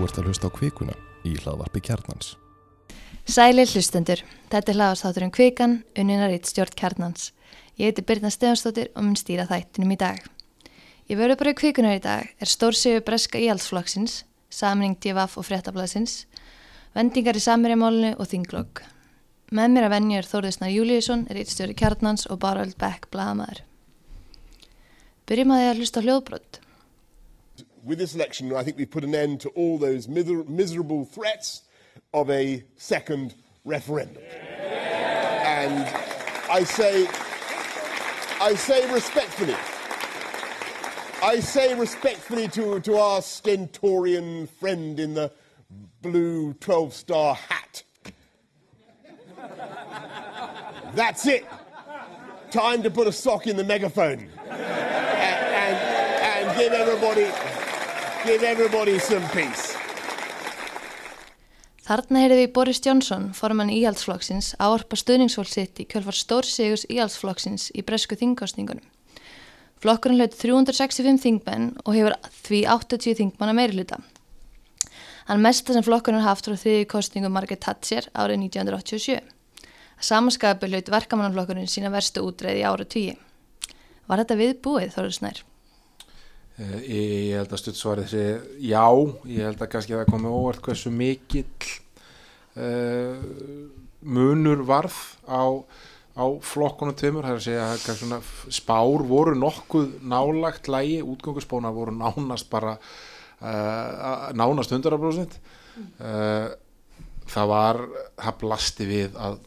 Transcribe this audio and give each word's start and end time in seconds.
Þú 0.00 0.06
ert 0.06 0.18
að 0.18 0.28
hlusta 0.30 0.48
á 0.48 0.56
kvikuna 0.56 0.92
í 1.28 1.30
hlaðvarpi 1.36 1.80
kjarnans. 1.84 2.30
Sæli 3.28 3.66
hlustendur, 3.68 4.22
þetta 4.48 4.72
er 4.72 4.78
hlaðastátturinn 4.78 5.32
Kvikan, 5.36 5.74
unninar 5.92 6.32
eitt 6.32 6.48
stjórn 6.48 6.72
kjarnans. 6.72 7.26
Ég 7.76 7.90
heiti 7.90 8.06
Birna 8.08 8.30
Stefansdóttir 8.32 8.88
og 8.94 9.04
mun 9.04 9.18
stýra 9.20 9.44
þættinum 9.50 9.92
í 9.92 9.98
dag. 10.00 10.22
Ég 11.04 11.20
verður 11.20 11.42
bara 11.42 11.52
í 11.52 11.58
kvikunar 11.60 11.98
í 11.98 12.00
dag 12.00 12.30
er 12.32 12.48
stórsegu 12.48 13.02
breska 13.04 13.42
íhaldsflokksins, 13.44 14.22
samning 14.48 14.96
DFF 15.04 15.36
og 15.36 15.48
fréttablasins, 15.50 16.16
vendingar 16.96 17.36
í 17.36 17.44
samirjamálinu 17.44 18.14
og 18.16 18.32
þinglokk. 18.32 18.80
Með 19.52 19.76
mér 19.76 19.90
að 19.90 19.94
venju 19.98 20.22
er 20.22 20.30
Þórðisnar 20.32 20.72
Júliusson, 20.78 21.26
er 21.28 21.42
eitt 21.42 21.52
stjóri 21.52 21.76
kjarnans 21.76 22.24
og 22.32 22.40
Baröld 22.40 22.80
Beck, 22.80 23.12
blagamæður. 23.12 23.66
Byrjum 25.28 25.52
að 25.58 25.60
því 25.60 25.70
að 25.74 25.84
hlusta 25.84 26.06
hljóðbrott. 26.08 26.62
With 27.84 27.98
this 27.98 28.14
election, 28.14 28.54
I 28.54 28.62
think 28.62 28.76
we've 28.76 28.90
put 28.90 29.04
an 29.04 29.14
end 29.14 29.40
to 29.42 29.48
all 29.50 29.78
those 29.78 30.08
miser- 30.08 30.44
miserable 30.44 31.04
threats 31.04 31.62
of 32.12 32.30
a 32.30 32.64
second 32.76 33.34
referendum. 33.64 34.22
And 34.62 35.86
I 36.50 36.64
say, 36.64 37.06
I 38.40 38.54
say 38.54 38.92
respectfully, 38.92 39.56
I 41.22 41.40
say 41.40 41.74
respectfully 41.74 42.48
to, 42.48 42.80
to 42.80 42.96
our 42.96 43.20
stentorian 43.20 44.46
friend 44.46 44.98
in 44.98 45.14
the 45.14 45.30
blue 46.02 46.54
12 46.54 46.94
star 46.94 47.34
hat. 47.34 47.82
That's 50.94 51.26
it. 51.26 51.46
Time 52.50 52.82
to 52.82 52.90
put 52.90 53.06
a 53.06 53.12
sock 53.12 53.46
in 53.46 53.56
the 53.56 53.64
megaphone 53.64 54.28
and, 54.48 54.50
and, 54.50 55.76
and 55.76 56.58
give 56.58 56.72
everybody 56.72 57.30
give 58.24 58.42
everybody 58.44 58.98
some 58.98 59.26
peace. 59.32 59.76
Þarna 61.86 62.20
heyrði 62.22 62.44
við 62.44 62.52
Boris 62.54 62.80
Johnson, 62.84 63.30
formann 63.34 63.72
íhaldsflokksins, 63.72 64.52
áarpa 64.62 64.98
stuðningsfólk 64.98 65.50
sitt 65.50 65.80
í 65.82 65.86
kjölfar 65.90 66.14
stórsigus 66.14 66.84
íhaldsflokksins 66.92 67.70
í 67.74 67.82
bresku 67.82 68.18
þingkostningunum. 68.20 68.84
Flokkurinn 69.80 70.20
hlaut 70.20 70.36
365 70.36 71.18
þingmenn 71.24 71.70
og 71.82 71.96
hefur 71.96 72.14
því 72.44 72.62
80 72.76 73.18
þingmanna 73.22 73.56
meirluta. 73.56 73.98
Hann 75.26 75.42
mesta 75.42 75.74
sem 75.74 75.86
flokkurinn 75.86 76.22
haft 76.22 76.46
frá 76.46 76.54
þriði 76.60 76.86
kostningu 76.90 77.32
Margaret 77.32 77.64
Thatcher 77.64 78.10
árið 78.12 78.44
1987. 78.44 79.20
Samanskapi 80.00 80.70
hlaut 80.70 80.94
verkamannaflokkurinn 80.94 81.70
sína 81.70 81.90
verstu 81.92 82.22
útreið 82.28 82.62
í 82.62 82.66
ára 82.68 82.86
tíu. 82.86 83.16
Var 84.06 84.22
þetta 84.22 84.38
viðbúið, 84.44 84.92
Þorður 84.94 85.16
Snær? 85.16 85.42
Eh, 85.42 85.49
Ég, 86.60 86.80
ég 86.92 87.36
held 87.38 87.52
að 87.54 87.60
stuttsvarið 87.62 88.08
sé 88.10 88.24
já, 88.68 88.84
ég 89.30 89.46
held 89.46 89.62
að 89.62 89.70
kannski 89.72 89.94
það 89.96 90.10
komi 90.10 90.28
óvart 90.28 90.60
hversu 90.64 90.92
mikill 90.92 91.46
uh, 92.60 93.16
munur 94.04 94.64
varð 94.68 94.98
á, 95.24 95.56
á 96.20 96.24
flokkunum 96.44 96.96
tveimur, 96.98 97.24
það 97.24 97.32
er 97.32 97.40
að 97.40 97.46
segja 97.46 97.68
að 97.70 98.02
svona 98.02 98.20
spár 98.52 99.06
voru 99.08 99.36
nokkuð 99.40 99.94
nálagt 100.04 100.68
lægi, 100.68 101.00
útgönguspóna 101.00 101.72
voru 101.72 101.96
nánast 101.96 102.50
bara 102.52 102.76
uh, 102.76 104.28
nánast 104.36 104.76
100% 104.76 105.40
uh, 105.40 106.50
það 107.30 107.52
var, 107.54 107.84
það 108.20 108.40
blasti 108.44 108.90
við 108.90 109.16
að 109.16 109.40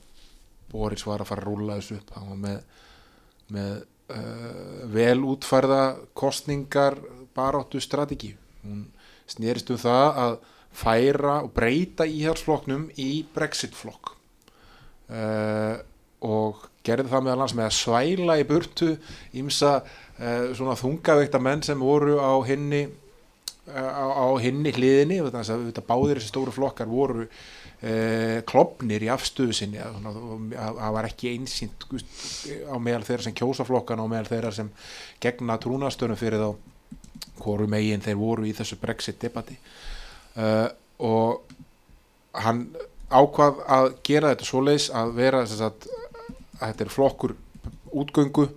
Boris 0.74 1.06
var 1.06 1.22
að 1.22 1.30
fara 1.30 1.46
að 1.46 1.52
rúla 1.52 1.78
þessu 1.78 2.00
upp, 2.00 2.16
hann 2.18 2.32
var 2.34 2.46
með 2.48 2.62
með 3.54 3.82
uh, 4.12 4.88
vel 4.94 5.20
útfærða 5.34 5.84
kostningar 6.18 6.98
baráttu 7.36 7.82
strategi. 7.82 8.34
Hún 8.64 8.86
snerist 9.30 9.72
um 9.74 9.80
það 9.80 10.20
að 10.26 10.36
færa 10.74 11.38
og 11.46 11.54
breyta 11.54 12.08
íhjálpsflokknum 12.10 12.90
í 13.00 13.24
Brexit-flokk. 13.36 14.16
Uh, 15.14 15.78
og 16.24 16.70
gerði 16.84 17.12
það 17.12 17.26
meðal 17.26 17.38
annars 17.38 17.56
með 17.58 17.70
að 17.70 17.78
svæla 17.78 18.38
í 18.40 18.46
burtu 18.48 18.90
ímsa 19.40 19.78
uh, 19.84 20.52
svona 20.56 20.78
þungaveikta 20.80 21.42
menn 21.44 21.64
sem 21.66 21.80
voru 21.80 22.18
á 22.20 22.34
hinni 22.48 22.86
á, 23.68 24.08
á 24.12 24.28
hinni 24.44 24.74
hliðinni 24.76 25.22
þannig 25.24 25.78
að 25.80 25.86
báðir 25.88 26.20
þessi 26.20 26.32
stóru 26.32 26.54
flokkar 26.56 26.90
voru 26.90 27.28
klopnir 28.48 29.04
í 29.04 29.10
afstöðu 29.12 29.56
sinni 29.58 29.82
það 29.84 30.94
var 30.96 31.08
ekki 31.10 31.34
einsýnt 31.34 31.84
á 31.84 32.80
meðal 32.80 33.04
þeirra 33.04 33.26
sem 33.26 33.36
kjósa 33.36 33.66
flokkan 33.68 34.00
og 34.00 34.08
meðal 34.14 34.30
þeirra 34.30 34.52
sem 34.56 34.70
gegna 35.24 35.58
trúnastöðum 35.60 36.20
fyrir 36.20 36.40
þá 36.40 36.54
hvoru 37.42 37.68
megin 37.70 38.04
þeir 38.04 38.20
voru 38.20 38.48
í 38.48 38.54
þessu 38.56 38.78
Brexit 38.82 39.20
debati 39.22 39.58
uh, 40.38 40.70
og 41.04 41.44
hann 42.44 42.66
ákvað 43.14 43.62
að 43.70 43.90
gera 44.06 44.34
þetta 44.34 44.48
svoleiðis 44.48 44.90
að 44.96 45.14
vera 45.18 45.44
þess 45.46 45.66
að, 45.68 45.88
þetta 46.62 46.86
er 46.86 46.94
flokkur 46.94 47.36
útgöngu 47.94 48.48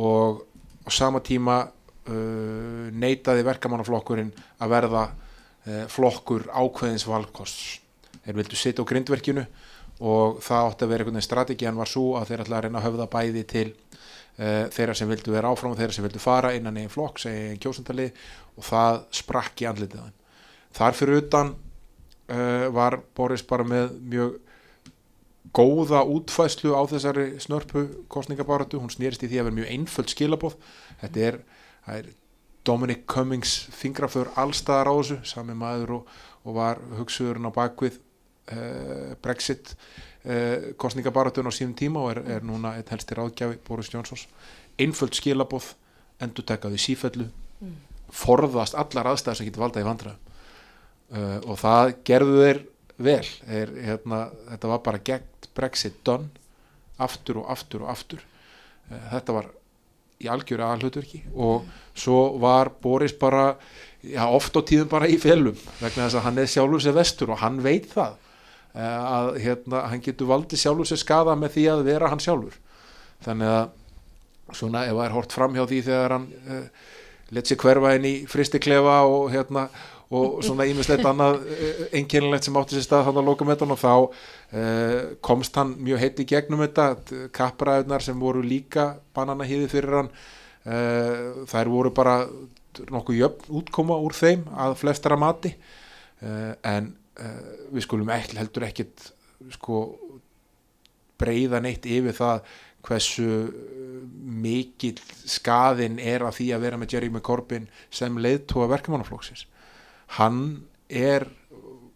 og 0.00 0.42
á 0.84 0.90
sama 0.90 1.22
tíma 1.24 1.60
uh, 1.64 2.90
neitaði 2.90 3.46
verkamannaflokkurinn 3.46 4.32
að 4.58 4.74
verða 4.74 5.06
uh, 5.10 5.84
flokkur 5.92 6.48
ákveðins 6.50 7.06
valkosts 7.08 7.83
þeir 8.24 8.38
vildu 8.40 8.58
sitja 8.58 8.84
á 8.84 8.90
grindverkinu 8.90 9.44
og 10.04 10.40
það 10.42 10.68
átti 10.68 10.86
að 10.86 10.90
vera 10.90 11.04
einhvern 11.04 11.18
veginn 11.18 11.28
strategian 11.28 11.78
var 11.78 11.90
svo 11.90 12.06
að 12.18 12.30
þeir 12.30 12.44
ætla 12.44 12.58
að 12.58 12.64
reyna 12.66 12.80
að 12.80 12.86
höfða 12.88 13.10
bæði 13.12 13.44
til 13.50 13.66
uh, 13.70 14.64
þeirra 14.74 14.96
sem 14.98 15.10
vildu 15.10 15.34
vera 15.34 15.52
áfram 15.52 15.74
og 15.74 15.78
þeirra 15.78 15.96
sem 15.96 16.06
vildu 16.06 16.22
fara 16.22 16.54
innan 16.56 16.80
einn 16.80 16.90
flokk, 16.92 17.20
segja 17.22 17.52
einn 17.52 17.60
kjósandali 17.62 18.08
og 18.56 18.66
það 18.66 19.02
sprakk 19.20 19.62
í 19.62 19.68
andlitið 19.70 20.02
á 20.02 20.06
þeim. 20.08 20.16
Þar 20.74 20.98
fyrir 20.98 21.20
utan 21.22 21.54
uh, 21.54 22.66
var 22.74 22.98
Boris 23.14 23.46
bara 23.46 23.66
með 23.68 23.94
mjög 24.02 24.40
góða 25.54 26.02
útfæslu 26.10 26.74
á 26.74 26.82
þessari 26.90 27.28
snörpu 27.38 27.86
kostningabáratu, 28.10 28.80
hún 28.82 28.90
snýrist 28.90 29.22
í 29.22 29.30
því 29.30 29.38
að 29.38 29.48
vera 29.48 29.58
mjög 29.60 29.72
einföld 29.76 30.10
skilabóð, 30.10 30.56
þetta 31.04 31.26
er, 31.28 31.38
er 31.94 32.08
Dominic 32.66 33.04
Cummings 33.06 33.68
fingraför 33.76 34.32
allstaðar 34.40 34.90
á 34.90 34.94
þessu, 34.96 35.18
sami 35.28 35.54
maður 35.54 36.00
og, 36.00 36.10
og 36.42 36.56
var 36.58 36.80
hugsuðurinn 36.98 37.46
á 37.46 37.52
bakvið 37.54 38.00
Brexit 39.22 39.72
uh, 39.74 40.74
kostningabaratun 40.76 41.48
á 41.48 41.52
sínum 41.54 41.74
tíma 41.78 42.02
og 42.02 42.12
er, 42.14 42.20
er 42.36 42.44
núna 42.44 42.74
einn 42.78 42.90
helsti 42.90 43.16
ráðgjafi 43.16 43.60
Boris 43.66 43.90
Johnsons. 43.92 44.26
Einföld 44.78 45.16
skilabóð 45.16 45.72
endur 46.22 46.46
tekaði 46.46 46.80
sífellu 46.82 47.30
forðast 48.14 48.76
allar 48.78 49.10
aðstæðar 49.12 49.40
sem 49.40 49.48
getur 49.48 49.64
valdað 49.64 49.84
í 49.84 49.88
vandræðum. 49.88 50.30
Uh, 51.14 51.38
og 51.50 51.58
það 51.60 51.96
gerðu 52.06 52.38
þeir 52.42 52.62
vel. 53.08 53.26
Þeir, 53.48 53.74
hérna, 53.88 54.20
þetta 54.52 54.72
var 54.72 54.86
bara 54.86 55.04
gegn 55.10 55.50
Brexit 55.54 56.00
done 56.06 56.30
aftur 57.02 57.42
og 57.42 57.50
aftur 57.52 57.84
og 57.84 57.92
aftur. 57.94 58.24
Uh, 58.90 58.98
þetta 59.12 59.36
var 59.36 59.50
í 60.22 60.28
algjöru 60.30 60.64
aðalhutverki 60.64 61.22
og 61.34 61.64
svo 61.98 62.36
var 62.42 62.70
Boris 62.82 63.14
bara 63.18 63.54
já, 64.00 64.22
oft 64.24 64.54
á 64.56 64.60
tíðum 64.62 64.90
bara 64.92 65.08
í 65.10 65.16
felum 65.20 65.56
vegna 65.80 66.06
þess 66.06 66.18
að 66.20 66.26
hann 66.28 66.40
er 66.40 66.50
sjálfur 66.50 66.84
sér 66.84 66.96
vestur 66.96 67.32
og 67.34 67.40
hann 67.42 67.58
veit 67.64 67.88
það 67.92 68.14
að 68.74 69.28
hérna, 69.44 69.84
hann 69.90 70.02
getur 70.02 70.28
valdið 70.30 70.64
sjálfur 70.64 70.88
sér 70.90 70.98
skada 70.98 71.34
með 71.38 71.56
því 71.56 71.64
að 71.70 71.82
vera 71.86 72.10
hann 72.10 72.22
sjálfur. 72.22 72.56
Þannig 73.24 73.50
að 73.54 74.54
svona 74.54 74.84
ef 74.88 74.94
það 74.96 75.06
er 75.06 75.14
hort 75.14 75.34
fram 75.34 75.56
hjá 75.56 75.64
því 75.64 75.80
þegar 75.88 76.14
hann 76.16 76.28
uh, 76.44 76.86
let 77.34 77.50
sér 77.50 77.60
hverfa 77.62 77.92
inn 77.96 78.08
í 78.08 78.14
fristiklefa 78.30 78.96
og 79.08 79.28
hérna 79.32 79.68
og 80.14 80.34
svona 80.46 80.66
ímislegt 80.68 81.06
annað 81.08 81.40
einkennilegt 81.96 82.48
sem 82.48 82.58
átti 82.60 82.76
sér 82.76 82.86
stað 82.86 83.06
þannig 83.08 83.22
að 83.22 83.30
loka 83.30 83.48
með 83.48 83.64
og 83.66 83.80
þá 83.80 83.92
uh, 83.94 84.98
komst 85.24 85.60
hann 85.60 85.76
mjög 85.78 86.02
heitt 86.02 86.24
í 86.24 86.28
gegnum 86.34 86.64
þetta. 86.66 86.88
Kappræðunar 87.34 88.04
sem 88.04 88.18
voru 88.20 88.42
líka 88.44 88.90
bananahýði 89.16 89.70
fyrir 89.70 90.00
hann 90.00 90.10
uh, 90.10 91.46
þær 91.50 91.72
voru 91.72 91.94
bara 91.94 92.18
nokkuð 92.90 93.22
jöfn 93.22 93.54
útkoma 93.54 94.02
úr 94.02 94.18
þeim 94.18 94.48
að 94.58 94.76
flestara 94.80 95.14
mati. 95.20 95.52
En 96.24 96.88
við 97.14 97.84
skulum 97.84 98.10
ekki, 98.10 98.38
heldur 98.40 98.66
ekkit 98.66 99.08
sko 99.54 99.80
breyða 101.20 101.60
neitt 101.62 101.86
yfir 101.86 102.16
það 102.16 102.46
hversu 102.84 103.28
mikill 104.44 104.98
skaðin 105.30 105.96
er 106.02 106.24
að 106.26 106.38
því 106.40 106.48
að 106.52 106.64
vera 106.66 106.80
með 106.80 106.96
Jerry 106.96 107.10
McCorbin 107.12 107.68
sem 107.94 108.18
leiðtóa 108.20 108.68
verkefannaflóksins 108.74 109.46
hann 110.18 110.66
er 110.88 111.26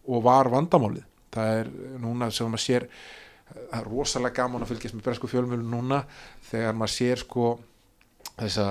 og 0.08 0.24
var 0.24 0.48
vandamálið. 0.52 1.04
Það 1.34 1.54
er 1.60 1.72
núna 2.00 2.30
sem 2.32 2.48
maður 2.48 2.64
sér 2.64 2.86
það 3.48 3.80
er 3.80 3.88
rosalega 3.88 4.36
gaman 4.42 4.64
að 4.64 4.72
fylgjast 4.72 4.96
með 4.96 5.04
bresku 5.08 5.28
fjölmjölu 5.30 5.66
núna 5.68 6.02
þegar 6.48 6.76
maður 6.76 6.94
sér 6.94 7.20
sko 7.20 7.50
þessa, 8.38 8.66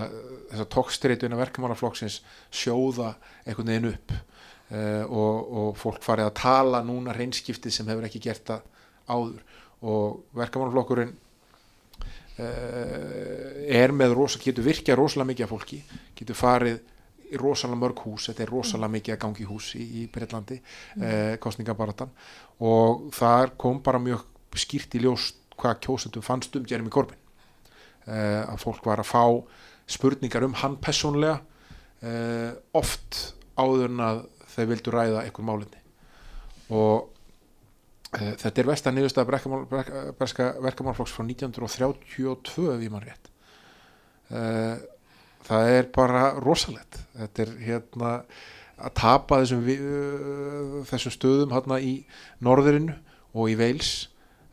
þessa 0.51 0.67
tókstriðuna 0.73 1.39
verkefannaflóksins 1.39 2.19
sjóða 2.53 3.13
einhvern 3.45 3.71
veginn 3.71 3.91
upp 3.91 4.15
og, 4.67 5.35
og 5.47 5.69
fólk 5.79 6.01
farið 6.03 6.25
að 6.27 6.33
tala 6.41 6.81
núna 6.83 7.13
reynskiptið 7.15 7.71
sem 7.71 7.87
hefur 7.87 8.03
ekki 8.03 8.19
gert 8.25 8.43
það 8.49 8.65
áður. 9.07 9.41
Og 9.87 10.35
verkefannaflokkurinn 10.35 11.13
uh, 12.41 12.49
er 13.79 13.93
með 13.95 14.15
rosa, 14.17 14.41
getur 14.43 14.65
virkjað 14.65 14.99
rosalega 14.99 15.31
mikið 15.31 15.45
af 15.45 15.53
fólki, 15.53 15.79
getur 16.17 16.39
farið 16.39 16.81
rosalega 17.35 17.79
mörg 17.81 18.01
hús, 18.05 18.29
þetta 18.29 18.45
er 18.45 18.51
rosalega 18.51 18.93
mikið 18.93 19.15
að 19.15 19.21
gangi 19.23 19.47
hús 19.47 19.71
í, 19.75 19.83
í 19.83 20.05
Breitlandi 20.11 20.59
mm. 20.61 21.03
eh, 21.03 21.33
kostningabaratan 21.43 22.11
og 22.63 23.07
þar 23.15 23.53
kom 23.59 23.81
bara 23.83 24.01
mjög 24.01 24.23
skýrt 24.57 24.95
í 24.97 25.03
ljós 25.03 25.33
hvað 25.57 25.81
kjósendum 25.83 26.25
fannst 26.25 26.55
um 26.57 26.65
Jeremy 26.69 26.91
Corbyn. 26.93 27.19
Eh, 28.07 28.43
að 28.45 28.61
fólk 28.61 28.85
var 28.87 29.01
að 29.01 29.09
fá 29.09 29.23
spurningar 29.89 30.45
um 30.47 30.55
hann 30.61 30.77
personlega 30.81 31.41
eh, 32.01 32.53
oft 32.77 33.35
áður 33.57 33.89
en 33.91 34.03
að 34.05 34.23
þeir 34.57 34.71
vildu 34.74 34.94
ræða 34.94 35.24
einhver 35.24 35.48
málinni 35.48 35.83
og 36.74 37.07
e, 38.18 38.33
þetta 38.42 38.63
er 38.63 38.69
vestan 38.74 38.98
niðurstað 38.98 39.31
berska 40.19 40.51
verkamálflokks 40.65 41.15
frá 41.15 41.24
1932 41.24 42.69
ef 42.74 42.83
ég 42.83 42.92
mann 42.92 43.06
rétt. 43.06 43.31
E, 44.27 44.44
það 45.48 45.74
er 45.77 45.89
bara 45.95 46.30
rosalett 46.44 47.00
þetta 47.15 47.45
er 47.45 47.57
hérna 47.63 48.13
að 48.77 48.94
tapa 48.98 49.42
þessum, 49.42 49.63
uh, 49.74 50.80
þessum 50.88 51.13
stöðum 51.13 51.54
hérna 51.56 51.80
í 51.81 51.94
norðurinu 52.45 52.98
og 53.33 53.51
í 53.51 53.57
Veils 53.57 53.92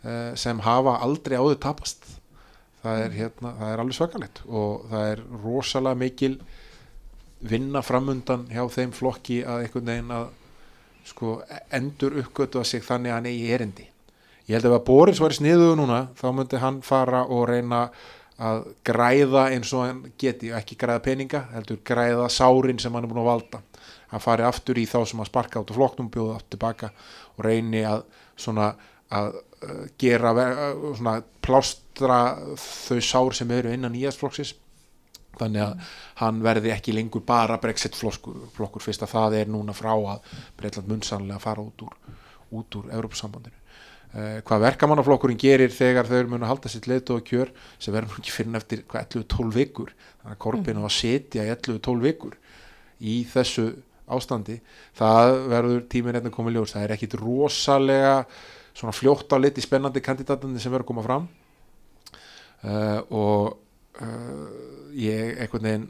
uh, 0.04 0.32
sem 0.38 0.60
hafa 0.64 0.98
aldrei 1.04 1.36
áður 1.38 1.60
tapast. 1.66 2.06
Það 2.84 3.00
er, 3.00 3.14
hérna, 3.16 3.50
það 3.56 3.70
er 3.70 3.80
alveg 3.80 3.96
svakalett 3.96 4.40
og 4.44 4.82
það 4.90 5.06
er 5.10 5.20
rosalega 5.40 6.00
mikil 6.02 6.34
vinna 7.44 7.82
framundan 7.84 8.46
hjá 8.52 8.64
þeim 8.72 8.92
flokki 8.96 9.42
að 9.44 9.66
einhvern 9.66 9.90
veginn 9.90 10.14
að 10.16 10.28
sko, 11.04 11.34
endur 11.76 12.16
uppgötu 12.22 12.60
að 12.60 12.70
sig 12.70 12.84
þannig 12.84 13.12
að 13.12 13.18
hann 13.18 13.28
eigi 13.28 13.50
erindi. 13.52 13.88
Ég 14.48 14.56
held 14.56 14.68
að 14.68 14.76
ef 14.78 14.86
Boris 14.86 15.20
var 15.20 15.32
í 15.32 15.38
sniðuðu 15.38 15.76
núna 15.80 16.00
þá 16.18 16.26
myndi 16.36 16.60
hann 16.60 16.80
fara 16.84 17.24
og 17.32 17.46
reyna 17.48 17.86
að 18.34 18.64
græða 18.84 19.44
eins 19.54 19.72
og 19.76 19.84
hann 19.84 20.00
geti. 20.20 20.50
Ekki 20.56 20.76
græða 20.80 21.04
peninga, 21.04 21.44
heldur 21.54 21.80
græða 21.86 22.26
sárin 22.32 22.80
sem 22.82 22.92
hann 22.92 23.06
er 23.06 23.12
búin 23.12 23.22
að 23.22 23.30
valda. 23.30 23.62
Að 24.14 24.24
fari 24.24 24.46
aftur 24.46 24.80
í 24.80 24.86
þá 24.88 24.98
sem 25.08 25.22
að 25.22 25.30
sparka 25.30 25.60
át 25.60 25.72
á 25.72 25.76
flokknum 25.76 26.10
bjóða 26.12 26.38
aftur 26.38 26.56
tilbaka 26.56 26.90
og 27.36 27.46
reyni 27.46 27.84
að 27.88 28.04
svona 28.36 28.72
að 29.14 29.36
uh, 29.36 29.86
gera 30.00 30.32
uh, 30.34 30.84
svona 30.96 31.18
plástra 31.44 32.18
þau 32.58 33.00
sár 33.04 33.36
sem 33.36 33.50
eru 33.54 33.72
innan 33.74 33.92
nýjastflokksins 33.94 34.54
þannig 35.40 35.64
að 35.64 35.98
hann 36.22 36.40
verði 36.44 36.72
ekki 36.74 36.94
lengur 36.96 37.24
bara 37.26 37.58
brexit 37.62 37.96
flokkur 37.96 38.82
fyrst 38.84 39.04
að 39.06 39.14
það 39.16 39.36
er 39.40 39.52
núna 39.52 39.76
frá 39.76 39.92
að 39.94 40.38
Breitland 40.58 40.90
munsanlega 40.90 41.42
fara 41.42 41.64
út 41.64 41.86
úr, 41.86 41.98
út 42.54 42.80
úr 42.80 42.90
Európa-sambandinu 42.94 43.60
Uh, 44.14 44.36
hvað 44.46 44.60
verkamannaflokkurinn 44.62 45.38
gerir 45.42 45.72
þegar 45.74 46.06
þau 46.06 46.28
munu 46.30 46.44
að 46.46 46.52
halda 46.52 46.70
sitt 46.70 46.84
leitu 46.86 47.16
og 47.16 47.24
kjör 47.26 47.48
sem 47.82 47.90
verður 47.90 48.20
ekki 48.20 48.30
fyrir 48.30 48.58
eftir 48.60 48.84
11-12 48.86 49.48
vikur 49.56 49.88
þannig 49.90 50.36
að 50.36 50.38
Korbin 50.44 50.78
á 50.78 50.86
að 50.86 50.92
setja 50.94 51.42
í 51.42 51.50
11-12 51.50 52.04
vikur 52.04 52.36
í 53.02 53.16
þessu 53.32 53.64
ástandi 54.06 54.60
það 54.94 55.32
verður 55.50 55.82
tíminn 55.90 56.18
hérna 56.18 56.30
komið 56.30 56.60
ljós. 56.60 56.76
Það 56.76 56.86
er 56.86 56.94
ekkit 56.94 57.16
rosalega 57.24 58.14
svona 58.70 58.94
fljótt 58.94 59.34
á 59.34 59.36
liti 59.42 59.64
spennandi 59.64 60.04
kandidatandi 60.04 60.62
sem 60.62 60.70
verður 60.70 60.86
að 60.86 60.90
koma 60.92 61.06
fram. 61.08 61.26
Uh, 62.62 63.00
og 63.10 63.63
uh, 64.02 64.46
ég 64.96 65.38
einhvern 65.44 65.68
veginn 65.68 65.88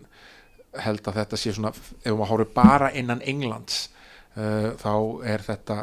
held 0.85 1.06
að 1.06 1.21
þetta 1.21 1.39
sé 1.39 1.55
svona 1.55 1.71
ef 1.71 2.11
maður 2.11 2.33
hóru 2.33 2.49
bara 2.51 2.91
innan 2.99 3.23
Englands 3.23 3.89
þá 4.35 5.23
er 5.23 5.45
þetta 5.47 5.77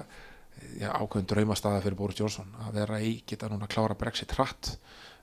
ákveðin 0.91 1.29
draumastaða 1.29 1.79
fyrir 1.85 1.95
Boris 1.95 2.19
Johnson 2.19 2.49
að 2.65 2.81
vera 2.81 2.99
í 2.99 3.13
geta 3.27 3.47
núna 3.47 3.67
að 3.67 3.71
klára 3.77 3.95
Brexit 3.95 4.33
hratt 4.35 4.73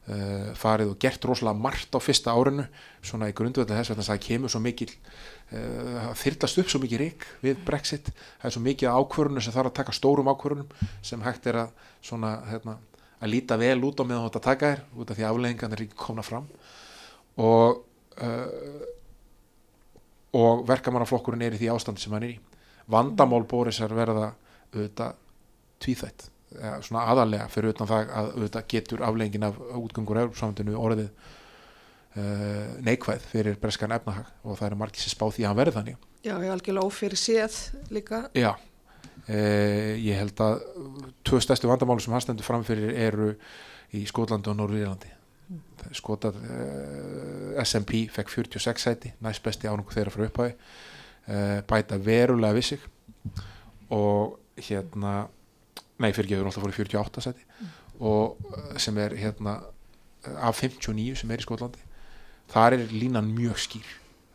uh, 0.09 0.55
farið 0.59 0.93
og 0.93 0.99
gert 1.03 1.27
rosalega 1.29 1.63
margt 1.63 1.97
á 1.97 2.01
fyrsta 2.03 2.35
árinu 2.35 2.67
svona 3.05 3.31
í 3.31 3.37
grundvöldu 3.37 3.77
þess 3.77 3.95
að 3.95 4.05
það 4.07 4.23
kemur 4.27 4.53
svo 4.53 4.63
mikil 4.65 4.89
uh, 4.91 6.11
þyrlast 6.19 6.63
upp 6.63 6.73
svo 6.73 6.83
mikið 6.83 7.03
rík 7.05 7.29
við 7.45 7.63
Brexit 7.67 8.11
það 8.13 8.51
er 8.51 8.57
svo 8.57 8.65
mikið 8.65 8.99
ákvörunum 8.99 9.45
sem 9.45 9.57
þarf 9.57 9.73
að 9.73 9.79
taka 9.81 9.97
stórum 9.97 10.33
ákvörunum 10.33 10.91
sem 11.03 11.25
hægt 11.25 11.49
er 11.51 11.63
að 11.65 11.87
svona 12.01 12.35
hérna, 12.49 12.79
að 13.19 13.33
líta 13.35 13.59
vel 13.61 13.79
út 13.85 14.03
á 14.03 14.05
meðan 14.05 14.29
þetta 14.29 14.45
taka 14.51 14.75
er 14.77 14.85
út 14.97 15.11
af 15.11 15.19
því 15.19 15.29
afleggingan 15.29 15.77
er 15.77 15.87
ekki 15.87 15.99
komna 16.07 16.27
fram 16.27 16.49
og 17.39 17.85
uh, 18.21 18.87
og 20.39 20.65
verkamannaflokkurinn 20.69 21.47
er 21.47 21.57
í 21.57 21.61
því 21.61 21.71
ástandi 21.73 22.03
sem 22.03 22.13
hann 22.13 22.27
er 22.27 22.35
í. 22.35 22.41
Vandamál 22.93 23.45
Borisar 23.49 23.93
verða 23.97 24.33
auðvitað 24.73 25.17
tvíþætt 25.83 26.29
svona 26.85 27.05
aðalega 27.13 27.49
fyrir 27.53 27.75
utan 27.75 27.89
það 27.89 28.13
að 28.17 28.31
auðvitað 28.33 28.69
getur 28.73 29.03
aflengin 29.05 29.45
af 29.49 29.59
útgöngur 29.77 30.21
Európsamöndinu 30.23 30.79
orðið 30.81 31.11
uh, 31.11 32.79
neikvæð 32.85 33.27
fyrir 33.33 33.59
breskan 33.61 33.93
efnahag 33.97 34.31
og 34.43 34.57
það 34.57 34.71
eru 34.71 34.81
margir 34.81 35.05
sem 35.05 35.13
spá 35.13 35.27
því 35.29 35.45
að 35.45 35.51
hann 35.51 35.61
verði 35.61 35.77
þannig. 35.77 36.01
Já, 36.25 36.33
ég 36.33 36.49
er 36.49 36.55
algjörlega 36.55 36.89
ófyrir 36.89 37.21
séð 37.21 37.59
líka. 37.93 38.23
Já, 38.37 38.51
uh, 38.57 39.93
ég 40.01 40.23
held 40.23 40.43
að 40.45 40.65
tvö 41.29 41.43
stærstu 41.45 41.71
vandamálu 41.71 42.05
sem 42.05 42.17
hann 42.17 42.25
stendur 42.25 42.49
framfyrir 42.49 42.97
eru 42.97 43.35
í 43.93 44.05
Skólandi 44.09 44.53
og 44.53 44.59
Norvíðlandi 44.63 45.18
Skótað 45.97 46.37
uh, 46.43 46.53
eh, 47.57 47.65
SMP 47.65 48.05
fekk 48.13 48.35
46 48.35 48.85
sæti 48.85 49.15
næst 49.25 49.43
besti 49.45 49.71
ánum 49.71 49.89
þeirra 49.89 50.15
frá 50.15 50.27
upphæði 50.29 50.55
bæta 51.69 51.99
verulega 52.01 52.57
við 52.57 52.65
sig. 52.65 52.85
Og 53.93 54.39
hérna 54.57 55.27
nei 56.03 56.13
fyrir 56.15 56.33
gefur 56.33 56.49
alltaf 56.49 56.65
fór 56.65 56.73
í 56.73 56.79
48 56.79 57.25
seti 57.25 57.45
mm. 57.45 57.73
og 58.07 58.53
eh, 58.55 58.77
sem 58.83 58.99
er 59.03 59.17
hérna 59.19 59.59
af 60.45 60.61
59 60.63 61.23
sem 61.23 61.33
er 61.33 61.43
í 61.43 61.47
Skotlandi 61.47 61.83
þar 62.53 62.79
er 62.79 62.93
línan 62.95 63.33
mjög 63.35 63.59
skýr. 63.65 63.89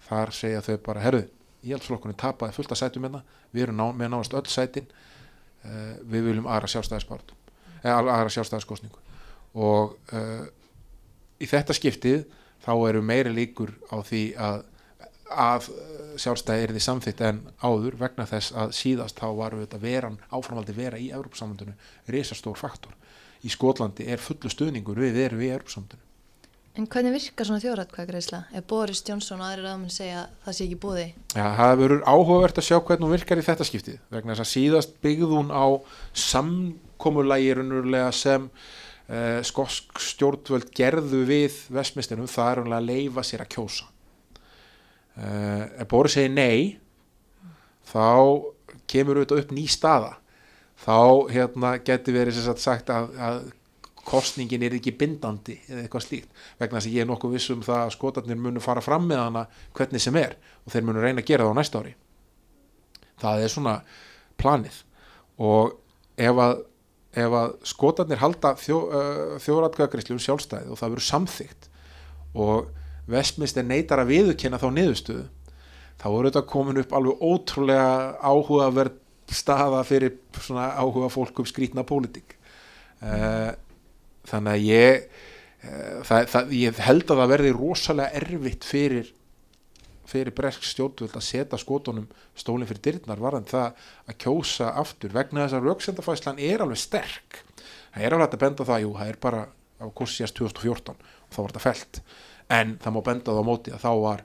Þar 0.04 0.34
segja 0.36 0.62
þau 0.62 0.76
bara, 0.86 1.04
herru 1.04 1.24
íhaldsflokkunni 1.64 2.18
tapaði 2.20 2.54
fullt 2.58 2.74
að 2.76 2.82
sætum 2.82 3.08
hérna. 3.08 3.24
Við 3.56 3.68
erum 3.68 3.80
ná, 3.80 3.86
með 3.96 4.12
náast 4.14 4.36
öll 4.36 4.50
sætin. 4.52 4.90
Uh, 5.64 5.96
við 6.12 6.28
viljum 6.28 6.48
aðra 6.52 6.68
sjálfstæðisbart 6.68 7.30
eða 7.88 8.02
aðra 8.12 8.32
sjálfstæðiskostningu 8.36 9.00
og 9.64 9.94
uh, 10.12 10.42
í 11.44 11.50
þetta 11.50 11.76
skiptið 11.78 12.24
þá 12.64 12.74
eru 12.90 13.04
meiri 13.04 13.34
líkur 13.36 13.76
á 13.92 14.00
því 14.00 14.24
að 14.40 14.62
að 15.34 15.68
sjálfstæði 16.22 16.66
er 16.68 16.74
því 16.76 16.84
samþitt 16.86 17.22
en 17.26 17.42
áður 17.64 17.98
vegna 17.98 18.26
þess 18.30 18.54
að 18.60 18.74
síðast 18.78 19.20
þá 19.20 19.28
var 19.40 19.56
við 19.58 19.66
þetta 19.66 19.82
veran 19.82 20.18
áframvaldi 20.30 20.76
vera 20.78 21.00
í 21.02 21.10
Európsamöndinu 21.14 21.74
risastór 22.14 22.58
faktor. 22.60 22.94
Í 23.44 23.52
Skotlandi 23.52 24.08
er 24.08 24.22
fullu 24.22 24.52
stuðningur 24.52 25.00
við 25.02 25.22
erum 25.26 25.42
við 25.42 25.56
Európsamöndinu. 25.58 26.04
En 26.74 26.88
hvernig 26.90 27.14
virkar 27.14 27.46
svona 27.46 27.62
þjóratkvæðgreisla? 27.62 28.40
Er 28.50 28.64
Boris 28.66 29.04
Johnson 29.06 29.42
og 29.44 29.46
aðri 29.46 29.66
raðmenn 29.66 29.94
segja 29.94 30.24
að 30.24 30.32
það 30.46 30.56
sé 30.58 30.64
ekki 30.66 30.78
búði? 30.82 31.04
Já, 31.36 31.46
það 31.60 31.74
verður 31.84 32.08
áhugavert 32.10 32.58
að 32.58 32.66
sjá 32.66 32.78
hvernig 32.80 33.06
hún 33.06 33.14
virkar 33.14 33.42
í 33.42 33.46
þetta 33.46 33.68
skiptið 33.70 34.00
vegna 34.16 34.34
þess 34.34 34.46
að 34.46 34.54
síðast 34.54 34.96
byggð 35.06 35.36
hún 35.36 35.54
á 35.54 35.66
samkomulægirunurlega 36.24 38.10
sem 38.18 38.50
skosk 39.46 40.00
stjórnvöld 40.02 40.72
gerðu 40.76 41.24
við 41.30 41.58
vestmistinum 41.74 42.30
það 42.32 42.52
er 42.52 42.62
að 42.64 42.88
leifa 42.88 43.24
sér 43.26 43.44
að 43.46 43.52
kjósa. 43.58 43.90
Uh, 45.14 45.68
ef 45.78 45.88
Boris 45.92 46.16
segir 46.16 46.32
nei 46.34 46.80
þá 47.86 48.42
kemur 48.90 49.20
auðvitað 49.20 49.44
upp 49.44 49.52
ný 49.54 49.66
staða. 49.70 50.16
Þá 50.84 50.98
hérna 51.32 51.76
getur 51.86 52.16
verið 52.18 52.40
sagt 52.60 52.90
að, 52.92 53.12
að 53.22 53.44
kostningin 54.04 54.64
er 54.66 54.76
ekki 54.76 54.92
bindandi 55.00 55.56
eða 55.70 55.86
eitthvað 55.86 56.06
slíkt 56.08 56.42
vegna 56.60 56.80
þess 56.80 56.90
að 56.90 56.96
ég 56.98 57.06
er 57.06 57.10
nokkuð 57.10 57.36
vissum 57.38 57.62
það 57.64 57.84
að 57.86 57.94
skotarnir 57.96 58.40
munu 58.40 58.64
fara 58.64 58.84
fram 58.84 59.06
með 59.08 59.22
hana 59.22 59.44
hvernig 59.78 60.04
sem 60.04 60.18
er 60.20 60.36
og 60.66 60.74
þeir 60.74 60.88
munu 60.90 61.04
reyna 61.04 61.24
að 61.24 61.30
gera 61.30 61.46
það 61.46 61.56
á 61.56 61.60
næsta 61.60 61.84
ári. 61.84 61.94
Það 63.24 63.44
er 63.46 63.54
svona 63.54 63.76
planið. 64.42 64.82
Og 65.40 65.78
ef 66.20 66.42
að, 66.44 66.66
ef 67.14 67.36
að 67.38 67.54
skotarnir 67.70 68.22
halda 68.22 68.56
þjó, 68.58 68.78
uh, 68.90 69.36
þjóratkvæðagreyslu 69.44 70.18
um 70.18 70.24
sjálfstæði 70.24 70.72
og 70.74 70.80
það 70.80 70.96
verður 70.96 71.08
samþygt 71.10 71.70
og 72.34 72.72
Vestminster 73.14 73.66
neytar 73.68 74.02
að 74.02 74.14
viðkynna 74.14 74.60
þá 74.62 74.70
niðurstöðu 74.74 75.26
þá 76.02 76.08
eru 76.10 76.30
þetta 76.30 76.46
komin 76.50 76.80
upp 76.82 76.96
alveg 76.98 77.24
ótrúlega 77.24 77.90
áhugaverð 78.24 79.00
staða 79.34 79.82
fyrir 79.88 80.18
svona 80.44 80.72
áhuga 80.76 81.10
fólk 81.12 81.40
um 81.42 81.48
skrítna 81.48 81.86
pólitík. 81.88 82.36
Uh, 83.04 83.54
þannig 84.28 84.54
að 84.54 84.66
ég 84.68 85.06
uh, 85.08 86.02
það, 86.08 86.28
það, 86.34 86.54
ég 86.60 86.82
held 86.88 87.06
að 87.08 87.22
það 87.22 87.32
verði 87.34 87.54
rosalega 87.58 88.22
erfitt 88.22 88.68
fyrir 88.68 89.12
fyrir 90.10 90.36
bresk 90.36 90.66
stjórnvöld 90.68 91.16
að 91.18 91.26
setja 91.26 91.60
skotunum 91.62 92.08
stólinn 92.38 92.68
fyrir 92.70 92.84
dyrnar 92.88 93.22
varðan 93.24 93.48
það 93.50 93.82
að 94.10 94.20
kjósa 94.24 94.70
aftur 94.82 95.14
vegna 95.16 95.46
þess 95.46 95.58
að 95.58 95.68
rauksendafæslan 95.70 96.42
er 96.44 96.64
alveg 96.64 96.82
sterk. 96.82 97.42
Það 97.94 98.06
er 98.06 98.16
alveg 98.18 98.36
að 98.36 98.44
benda 98.44 98.68
það, 98.68 98.84
jú, 98.84 98.94
það 99.00 99.12
er 99.14 99.20
bara 99.24 99.42
á 99.80 99.86
kursjast 99.96 100.38
2014 100.40 100.96
og 100.96 101.34
þá 101.34 101.42
var 101.42 101.52
þetta 101.54 101.66
felt 101.66 102.02
en 102.54 102.78
það 102.84 102.96
má 102.96 103.02
benda 103.08 103.32
það 103.32 103.44
á 103.44 103.50
móti 103.50 103.74
að 103.74 103.84
þá 103.84 103.92
var 104.04 104.24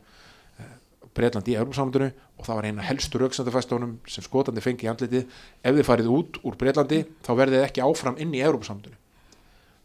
eh, 0.59 0.73
Breitland 1.15 1.51
í 1.51 1.59
Európsamöndinu 1.59 2.09
og 2.39 2.47
það 2.47 2.61
var 2.61 2.69
eina 2.69 2.87
helstu 2.87 3.21
rauksandafæstónum 3.23 3.99
sem 4.07 4.27
skotandi 4.27 4.63
fengi 4.63 4.87
í 4.87 4.91
andlitið. 4.91 5.29
Ef 5.63 5.79
þið 5.79 5.87
farið 5.87 6.15
út 6.15 6.41
úr 6.43 6.59
Breitlandi 6.59 7.05
þá 7.27 7.33
verðið 7.39 7.67
ekki 7.67 7.87
áfram 7.87 8.19
inn 8.23 8.35
í 8.35 8.43
Európsamöndinu 8.45 8.99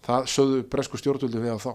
það 0.04 0.30
sögðu 0.32 0.64
bresku 0.72 1.00
stjórnvöldu 1.00 1.42
við 1.42 1.56
á 1.56 1.60
þá 1.64 1.72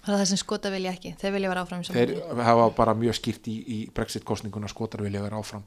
Það 0.00 0.14
er 0.14 0.20
það 0.20 0.28
sem 0.30 0.40
skota 0.40 0.70
vilja 0.72 0.92
ekki, 0.96 1.14
þeir 1.20 1.34
vilja 1.36 1.50
vera 1.52 1.64
áfram 1.66 1.82
þeir 1.84 2.12
hafa 2.46 2.68
bara 2.76 2.94
mjög 2.96 3.18
skýrt 3.18 3.50
í, 3.52 3.56
í 3.60 3.78
Brexit 3.94 4.24
kostninguna 4.24 4.70
skotar 4.72 5.02
vilja 5.04 5.20
vera 5.24 5.40
áfram 5.42 5.66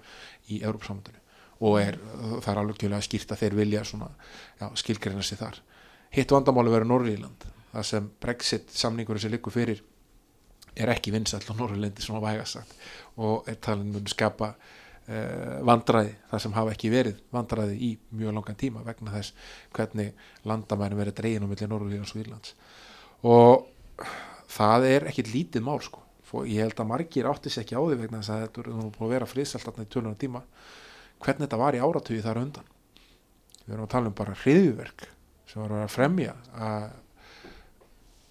í 0.50 0.62
Európsamöndinu 0.64 1.22
og 1.64 1.78
er, 1.80 2.00
það 2.42 2.50
er 2.52 2.62
alveg 2.64 2.80
kjölega 2.82 3.06
skýrt 3.06 3.32
að 3.32 3.44
þeir 3.44 3.58
vilja 3.62 3.84
skilgreina 4.80 5.24
sig 5.24 5.40
þar. 5.40 5.60
Hitt 6.14 6.34
vandamáli 6.34 6.74
verið 6.74 6.90
Norríland 6.90 7.46
það 7.74 7.90
sem 7.90 8.10
Brexit 8.22 8.74
samningur 8.74 9.20
sem 9.22 9.32
liggur 9.34 9.54
fyrir 9.54 9.82
er 10.74 10.90
ekki 10.94 11.14
vinsall 11.14 11.44
á 11.46 11.54
Norrlandi 11.58 12.02
svona 12.02 12.24
vægast 12.24 12.58
sagt. 12.58 12.74
Og 13.22 13.50
er 13.50 13.60
talin 13.62 13.92
mun 13.94 14.10
skapa 14.10 14.54
uh, 14.54 15.60
vandræði 15.66 16.16
þar 16.32 16.44
sem 16.46 16.56
hafa 16.58 16.74
ekki 16.74 16.92
verið 16.94 17.22
vandræði 17.34 17.78
í 17.78 17.92
mjög 18.18 18.38
langan 18.40 18.60
tíma 18.60 18.86
vegna 18.86 19.14
þess 19.14 19.36
hvernig 19.76 20.14
landamærin 20.50 21.02
verið 21.02 21.20
dregin 21.22 21.46
á 21.46 21.50
milli 21.50 21.70
Norrlíðans 21.70 22.16
og 22.16 22.24
Írlands. 22.24 22.56
Og 23.24 23.73
það 24.54 24.88
er 24.90 25.08
ekkit 25.12 25.34
lítið 25.34 25.66
mál 25.66 25.80
sko. 25.84 26.02
Og 26.34 26.48
ég 26.50 26.66
held 26.66 26.80
að 26.82 26.90
margir 26.90 27.28
áttis 27.30 27.60
ekki 27.62 27.78
á 27.78 27.82
því 27.84 27.98
vegna 28.00 28.20
þess 28.24 28.34
að 28.34 28.40
þetta 28.44 28.62
er 28.64 28.70
nú 28.74 28.88
búin 28.90 29.06
að 29.06 29.12
vera 29.14 29.30
friðsalt 29.30 29.68
þarna 29.68 29.84
í 29.86 29.90
tölunum 29.94 30.16
tíma 30.18 30.40
hvernig 31.22 31.46
þetta 31.46 31.60
var 31.62 31.78
í 31.78 31.82
áratugi 31.84 32.24
þar 32.26 32.40
undan. 32.42 32.72
Við 33.64 33.76
erum 33.76 33.86
að 33.86 33.92
tala 33.94 34.10
um 34.10 34.16
bara 34.18 34.38
hriðjuverk 34.42 35.06
sem 35.52 35.62
var 35.62 35.70
að 35.70 35.78
vera 35.78 35.86
að 35.86 35.94
fremja 35.94 36.34
að 36.58 36.88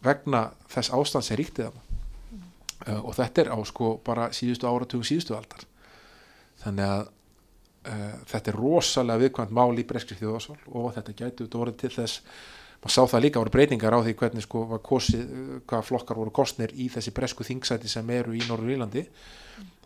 vegna 0.02 0.42
þess 0.72 0.92
ástand 0.98 1.26
sem 1.28 1.38
ríkti 1.38 1.68
það 1.68 1.78
uh, 1.78 3.00
og 3.00 3.14
þetta 3.20 3.44
er 3.44 3.52
á 3.54 3.58
sko 3.70 3.92
bara 4.04 4.30
síðustu 4.34 4.66
áratugum 4.66 5.06
síðustu 5.06 5.36
aldar. 5.38 5.62
Þannig 6.64 6.88
að 6.88 7.04
uh, 7.06 8.16
þetta 8.32 8.52
er 8.52 8.58
rosalega 8.58 9.22
viðkvæmt 9.22 9.54
mál 9.54 9.78
í 9.78 9.86
breskri 9.86 10.18
þjóðasól 10.18 10.58
og 10.74 10.90
þetta 10.98 11.16
gæti 11.22 11.46
út 11.46 11.58
orðið 11.62 11.80
til 11.84 11.92
þess 12.00 12.26
maður 12.82 12.94
sá 12.96 13.02
það 13.06 13.22
líka 13.22 13.38
voru 13.38 13.52
breytingar 13.54 13.94
á 13.94 14.02
því 14.02 14.14
hvernig 14.18 14.42
sko 14.42 14.64
var 14.72 14.80
kosið, 14.82 15.28
hvað 15.70 15.84
flokkar 15.86 16.18
voru 16.18 16.32
kostnir 16.34 16.72
í 16.74 16.88
þessi 16.90 17.12
bresku 17.14 17.46
þingsæti 17.46 17.90
sem 17.90 18.10
eru 18.10 18.34
í 18.34 18.42
Norður 18.48 18.72
Írlandi. 18.74 19.04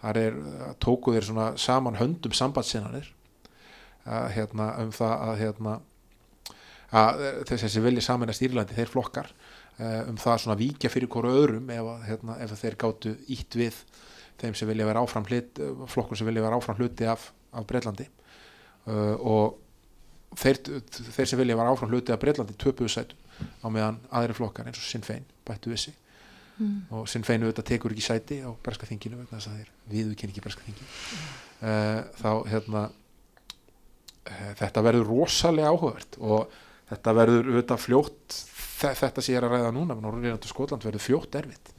Þar 0.01 0.21
er, 0.23 0.39
uh, 0.41 0.71
tóku 0.81 1.13
þeir 1.13 1.27
svona 1.29 1.51
saman 1.61 1.99
höndum 2.01 2.33
sambandsinnanir 2.37 3.11
uh, 4.07 4.31
hérna, 4.33 4.71
um 4.81 4.95
það 4.97 5.15
að 5.27 5.43
hérna, 5.43 5.77
að 6.97 7.23
uh, 7.27 7.39
þessi 7.53 7.85
vilja 7.85 8.07
samanast 8.09 8.45
Írlandi, 8.47 8.77
þeir 8.77 8.93
flokkar 8.95 9.33
um 9.77 10.17
það 10.17 10.39
svona 10.41 10.55
víkja 10.57 10.89
fyrir 10.89 11.11
hverju 11.13 11.31
öðrum 11.37 11.67
ef, 11.69 11.89
hérna, 12.07 12.39
ef 12.41 12.55
þeir 12.57 12.79
gáttu 12.81 13.11
ítt 13.29 13.59
við 13.61 13.77
þeim 14.41 14.55
sem 14.57 14.71
vilja 14.71 14.87
vera 14.89 15.03
áfram 15.05 15.27
hlut 15.29 15.61
flokkur 15.93 16.17
sem 16.17 16.25
vilja 16.25 16.47
vera 16.47 16.57
áfram 16.57 16.79
hluti 16.81 17.05
af, 17.05 17.27
af 17.53 17.67
Breitlandi 17.69 18.07
og 18.89 19.59
þeir, 20.37 20.59
þeir 20.91 21.29
sem 21.31 21.39
vilja 21.41 21.57
vera 21.59 21.71
áfram 21.75 21.93
hluti 21.93 22.13
af 22.15 22.21
Breitlandi 22.23 22.57
töpuðu 22.59 22.91
sætum 22.93 23.47
á 23.63 23.67
meðan 23.69 24.01
aðri 24.11 24.35
flokkar 24.39 24.67
eins 24.69 24.81
og 24.81 24.89
Sinn 24.89 25.05
Fein 25.07 25.25
bættu 25.47 25.71
við 25.73 25.83
sig. 25.87 25.95
Mm. 26.57 26.77
og 26.97 27.05
Sinn 27.13 27.25
Fein 27.29 27.43
auðvitað 27.45 27.67
tekur 27.69 27.93
ekki 27.93 28.05
sæti 28.07 28.39
á 28.41 28.49
Breska 28.65 28.87
þinginu 28.89 29.19
vegna 29.21 29.37
þess 29.37 29.51
að 29.51 29.59
þeir 29.59 29.73
viðurkenni 29.93 30.33
ekki 30.33 30.45
Breska 30.47 30.65
þinginu 30.65 30.87
uh, 31.69 32.01
þá 32.17 32.31
hérna 32.49 32.85
uh, 34.31 34.53
þetta 34.63 34.85
verður 34.87 35.11
rosalega 35.11 35.69
áhugavert 35.75 36.17
og 36.25 36.55
þetta 36.89 37.15
verður 37.19 37.51
auðvitað 37.51 37.83
fljótt 37.85 38.39
þe- 38.81 38.95
þetta 39.03 39.25
sem 39.27 39.35
ég 39.35 39.41
er 39.43 39.49
að 39.51 39.53
ræða 39.59 39.75
núna 39.77 39.99
Norrlændu 40.01 40.49
Skotland 40.49 40.87
verður 40.89 41.05
fljótt 41.05 41.37
erfitt. 41.43 41.73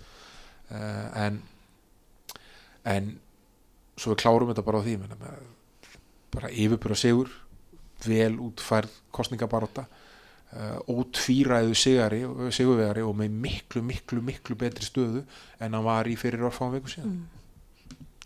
Uh, 0.70 1.08
en 1.26 1.42
en 2.88 3.10
svo 3.98 4.14
við 4.14 4.22
klárum 4.22 4.52
þetta 4.54 4.66
bara 4.68 4.80
á 4.80 4.86
því 4.86 4.94
menna, 5.02 5.18
með, 5.24 5.42
bara 6.38 6.54
yfirbúra 6.54 6.96
sigur 7.02 7.34
vel 8.06 8.36
útfærð 8.44 8.94
kostningabaróta 9.16 9.86
uh, 9.88 10.78
ótvíræðu 10.92 11.78
sigari, 11.78 12.22
sigurvegari 12.54 13.06
og 13.06 13.16
með 13.18 13.40
miklu, 13.46 13.84
miklu, 13.86 14.22
miklu 14.26 14.58
betri 14.60 14.86
stöðu 14.88 15.24
en 15.60 15.74
hann 15.74 15.86
var 15.86 16.10
í 16.10 16.18
fyrir 16.20 16.46
orðfáum 16.48 16.76
viku 16.78 16.94
síðan. 16.94 17.18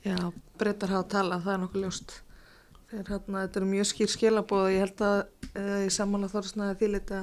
Já, 0.01 0.18
breytar 0.58 0.96
hafa 0.96 1.10
talað, 1.18 1.46
það 1.46 1.54
er 1.54 1.63
nokkuð 1.63 1.86
ljóst. 1.86 2.18
Þeir, 2.92 3.06
hérna, 3.08 3.46
þetta 3.46 3.60
eru 3.62 3.70
mjög 3.70 3.88
skýr 3.92 4.12
skilabóð 4.12 4.66
og 4.66 4.74
ég 4.74 4.84
held 4.84 5.04
að 5.08 5.20
í 5.86 5.92
sammála 5.94 6.32
þorfsnaði 6.32 6.80
þýlita 6.82 7.20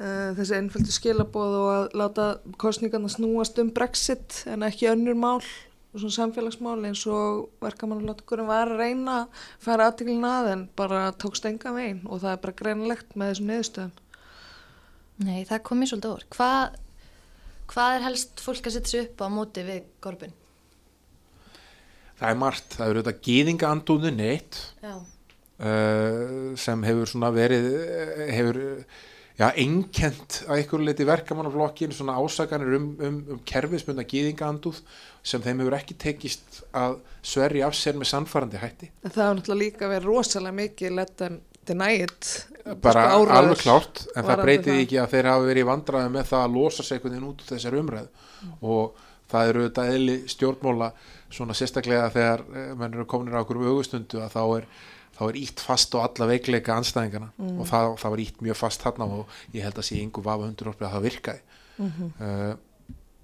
uh, 0.00 0.30
þessi 0.38 0.56
einföldu 0.56 0.94
skilabóð 0.94 1.56
og 1.58 1.72
að 1.74 1.98
láta 2.00 2.28
kostningarna 2.60 3.10
snúast 3.12 3.58
um 3.60 3.72
Brexit 3.74 4.44
en 4.48 4.64
ekki 4.66 4.88
önnur 4.92 5.18
mál 5.18 5.42
og 5.90 6.02
svona 6.02 6.16
samfélagsmál 6.16 6.84
eins 6.88 7.02
og 7.10 7.48
verkamannulotkurinn 7.64 8.50
var 8.50 8.70
að 8.70 8.82
reyna 8.84 9.16
að 9.22 9.46
fara 9.64 9.88
aðtiklin 9.90 10.26
að 10.28 10.52
en 10.52 10.66
bara 10.78 11.06
tókst 11.18 11.48
enga 11.50 11.74
veginn 11.74 12.04
og 12.06 12.22
það 12.22 12.36
er 12.36 12.44
bara 12.44 12.58
greinlegt 12.62 13.16
með 13.16 13.32
þessum 13.32 13.50
niðurstöðum. 13.50 13.96
Nei, 15.20 15.40
það 15.48 15.64
kom 15.66 15.82
mér 15.82 15.90
svolítið 15.90 16.14
orð. 16.14 16.28
Hvað, 16.36 16.76
hvað 17.74 17.96
er 17.96 18.06
helst 18.08 18.44
fólk 18.44 18.70
að 18.70 18.76
setja 18.78 18.94
sig 18.94 19.08
upp 19.08 19.24
á 19.24 19.26
móti 19.34 19.66
við 19.66 19.82
Gorbin? 20.00 20.36
það 22.20 22.34
er 22.34 22.40
margt, 22.40 22.76
það 22.76 22.92
eru 22.92 23.02
þetta 23.02 23.24
gýðinga 23.26 23.70
andúðin 23.74 24.22
eitt 24.24 24.58
Já. 24.82 24.94
uh, 25.64 26.50
sem 26.60 26.84
hefur 26.84 27.08
svona 27.08 27.30
verið 27.34 27.68
eh, 27.80 28.26
hefur 28.36 28.60
já, 29.40 29.46
einkent 29.56 30.40
að 30.46 30.62
ykkur 30.64 30.82
leiti 30.84 31.06
verkamannaflokkin 31.08 31.94
svona 31.96 32.18
ásakanir 32.20 32.74
um, 32.76 32.88
um, 33.00 33.20
um 33.34 33.40
kerfisbundna 33.48 34.04
gýðinga 34.08 34.48
andúð 34.52 34.82
sem 35.26 35.42
þeim 35.44 35.62
hefur 35.64 35.76
ekki 35.80 35.96
tekist 36.00 36.62
að 36.76 36.98
sverri 37.26 37.62
af 37.64 37.74
sér 37.78 37.96
með 38.00 38.10
sannfærandi 38.12 38.60
hætti 38.62 38.90
En 39.04 39.14
það 39.14 39.24
er 39.26 39.38
náttúrulega 39.40 39.62
líka 39.64 39.90
verið 39.94 40.10
rosalega 40.12 40.58
mikið 40.60 40.96
let 41.00 41.16
them 41.20 41.40
deny 41.70 42.00
it. 42.04 42.28
bara 42.82 43.02
Sko, 43.06 43.20
áróður 43.20 43.36
alveg 43.36 43.60
klárt 43.62 44.00
en 44.06 44.10
það 44.10 44.26
varðandi 44.30 44.44
breytið 44.46 44.72
það. 44.74 44.80
ekki 44.84 44.98
að 45.02 45.10
þeir 45.14 45.28
hafa 45.30 45.46
verið 45.50 45.62
í 45.64 45.68
vandræði 45.70 46.12
með 46.14 46.28
það 46.30 46.44
að 46.46 46.54
losa 46.56 46.82
sig 46.86 46.96
einhvern 46.96 47.14
veginn 47.14 47.28
út 47.30 47.42
úr 47.44 47.50
þessar 47.50 47.76
umræðu 47.80 48.08
og 48.74 49.02
það 49.30 49.50
eru 49.52 49.60
auðvitað 49.64 49.90
eðli 49.94 50.16
stjórnmóla 50.32 50.88
svona 51.30 51.54
sérstaklega 51.54 52.08
þegar 52.16 52.40
eh, 52.56 52.72
menn 52.80 52.96
eru 52.96 53.06
kominir 53.06 53.36
á 53.38 53.42
okkur 53.44 53.60
augustundu 53.62 54.20
að 54.24 54.32
þá 54.34 54.42
er 54.56 54.66
þá 55.20 55.24
er 55.26 55.38
ítt 55.42 55.60
fast 55.60 55.92
á 55.92 56.00
alla 56.00 56.30
veikleika 56.30 56.78
anstæðingana 56.80 57.26
og 57.60 57.66
það, 57.68 57.90
það 58.00 58.12
var 58.14 58.22
ítt 58.24 58.38
mjög 58.46 58.56
fast 58.56 58.84
þarna 58.86 59.08
og 59.18 59.34
ég 59.52 59.66
held 59.66 59.76
að 59.76 59.86
sé 59.90 59.98
yngu 60.00 60.24
vafa 60.24 60.46
undir 60.48 60.70
orfið 60.72 60.86
að 60.88 60.94
það 60.94 61.04
virkaði. 61.08 61.42
Uh, 62.20 62.54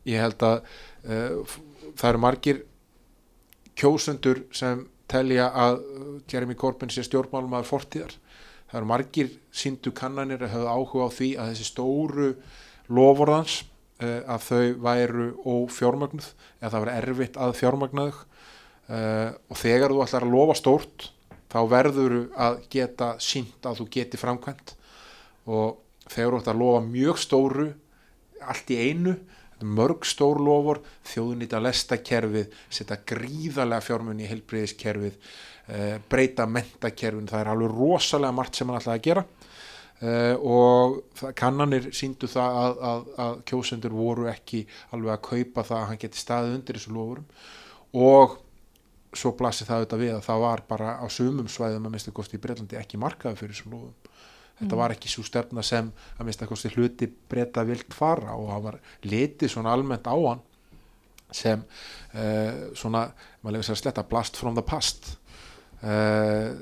ég 0.05 0.21
held 0.21 0.45
að 0.45 0.59
uh, 1.09 1.57
það 1.97 2.11
eru 2.11 2.21
margir 2.21 2.61
kjósundur 3.81 4.43
sem 4.57 4.85
telja 5.09 5.49
að 5.57 5.81
uh, 5.81 6.13
Jeremy 6.29 6.59
Corbyn 6.59 6.93
sé 6.93 7.05
stjórnmálum 7.07 7.57
að 7.57 7.71
fortíðar. 7.71 8.15
Það 8.67 8.79
eru 8.83 8.91
margir 8.93 9.33
síndu 9.55 9.95
kannanir 9.97 10.45
að 10.45 10.55
hafa 10.59 10.77
áhuga 10.77 11.09
á 11.09 11.17
því 11.17 11.33
að 11.41 11.51
þessi 11.55 11.69
stóru 11.71 12.31
lofurðans 12.93 13.59
uh, 14.03 14.21
að 14.37 14.47
þau 14.51 14.65
væru 14.85 15.29
ófjármögnuð 15.49 16.31
eða 16.61 16.73
það 16.75 16.87
væri 16.87 16.97
erfitt 17.01 17.41
að 17.41 17.59
fjármögnuð 17.63 18.17
uh, 18.21 19.31
og 19.33 19.61
þegar 19.65 19.95
þú 19.95 20.03
ætlar 20.05 20.27
að 20.27 20.35
lofa 20.37 20.61
stórt 20.61 21.13
þá 21.57 21.63
verður 21.73 22.19
að 22.37 22.61
geta 22.73 23.15
sínt 23.23 23.65
að 23.67 23.81
þú 23.81 23.89
geti 23.97 24.21
framkvæmt. 24.21 24.75
Og 25.49 25.81
þú 26.13 26.29
ætlar 26.29 26.53
að 26.53 26.61
lofa 26.61 26.85
mjög 26.85 27.23
stóru 27.23 27.67
allt 28.47 28.71
í 28.71 28.79
einu 28.91 29.17
mörg 29.65 30.05
stór 30.05 30.37
lofur 30.45 30.83
þjóðnýta 31.09 31.61
lestakerfið 31.65 32.53
setja 32.69 32.99
gríðarlega 33.09 33.85
fjármunni 33.87 34.27
í 34.27 34.29
heilbreyðiskerfið 34.29 35.15
uh, 35.17 35.97
breyta 36.11 36.45
mentakerfin 36.51 37.29
það 37.31 37.41
er 37.41 37.53
alveg 37.55 37.77
rosalega 37.79 38.37
margt 38.37 38.59
sem 38.59 38.69
hann 38.69 38.81
ætlaði 38.83 39.01
að 39.01 39.07
gera. 39.09 39.27
Uh, 39.97 40.35
og 40.45 41.31
kannanir 41.39 41.89
síndu 41.97 42.29
það 42.29 42.59
að, 42.61 42.83
að, 42.91 43.07
að 43.25 43.39
kjósendur 43.49 43.97
voru 43.97 44.27
ekki 44.29 44.67
alveg 44.93 45.15
að 45.15 45.23
kaupa 45.31 45.65
það 45.71 45.79
að 45.79 45.89
hann 45.91 46.03
geti 46.05 46.21
staðið 46.21 46.59
undir 46.59 46.79
þessu 46.79 46.97
lofurum. 46.99 47.31
Og 47.97 48.37
svo 49.17 49.33
blasir 49.39 49.69
það 49.69 49.83
auðvitað 49.83 50.03
við 50.05 50.15
að 50.15 50.25
það 50.27 50.43
var 50.45 50.63
bara 50.69 50.97
á 51.01 51.07
sumum 51.13 51.49
svæðum 51.51 51.89
að 51.89 51.95
minnstu 51.97 52.15
kosti 52.17 52.39
í 52.39 52.43
Breitlandi 52.43 52.79
ekki 52.81 53.01
markaði 53.01 53.41
fyrir 53.41 53.57
þessum 53.57 53.77
lofum 53.77 54.13
þetta 54.57 54.79
var 54.81 54.95
ekki 54.95 55.11
svo 55.13 55.25
stefna 55.27 55.65
sem 55.67 55.89
að 56.17 56.29
minnstu 56.29 56.49
kosti 56.49 56.73
hluti 56.73 57.09
breyta 57.31 57.65
vilt 57.69 57.97
fara 57.97 58.37
og 58.37 58.49
það 58.53 58.63
var 58.69 58.79
litið 59.05 59.53
svona 59.53 59.75
almennt 59.77 60.09
á 60.09 60.17
hann 60.17 60.45
sem 61.35 61.61
uh, 61.61 62.71
svona, 62.79 63.09
maður 63.43 63.57
lefði 63.57 63.69
sér 63.69 63.77
að 63.77 63.83
sletta 63.83 64.07
blast 64.07 64.39
from 64.39 64.57
the 64.57 64.65
past. 64.65 65.17
Uh, 65.83 66.55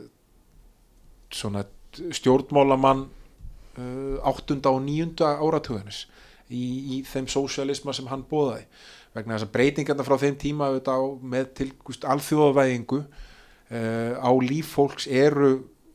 svona 1.34 1.64
stjórnmálamann 1.94 3.04
uh, 3.04 4.16
áttunda 4.26 4.72
og 4.74 4.82
níunda 4.86 5.36
áratugunis 5.38 6.06
í, 6.48 6.64
í 6.96 7.02
þeim 7.06 7.28
sósialisma 7.30 7.94
sem 7.94 8.08
hann 8.10 8.26
bóðaði 8.30 8.66
vegna 9.14 9.36
þess 9.36 9.46
að 9.46 9.54
breytingarna 9.54 10.06
frá 10.06 10.16
þeim 10.20 10.38
tíma 10.42 10.70
á, 10.74 10.98
með 11.22 11.52
tilgust 11.60 12.06
alþjóðavæðingu 12.10 13.00
uh, 13.04 14.12
á 14.18 14.30
líf 14.42 14.74
fólks 14.74 15.06
eru 15.06 15.52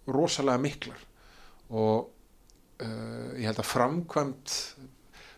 rosalega 0.10 0.62
miklar. 0.64 1.02
Og 1.70 2.10
uh, 2.82 3.30
ég 3.36 3.50
held 3.50 3.62
að 3.62 3.72
framkvæmt 3.74 4.56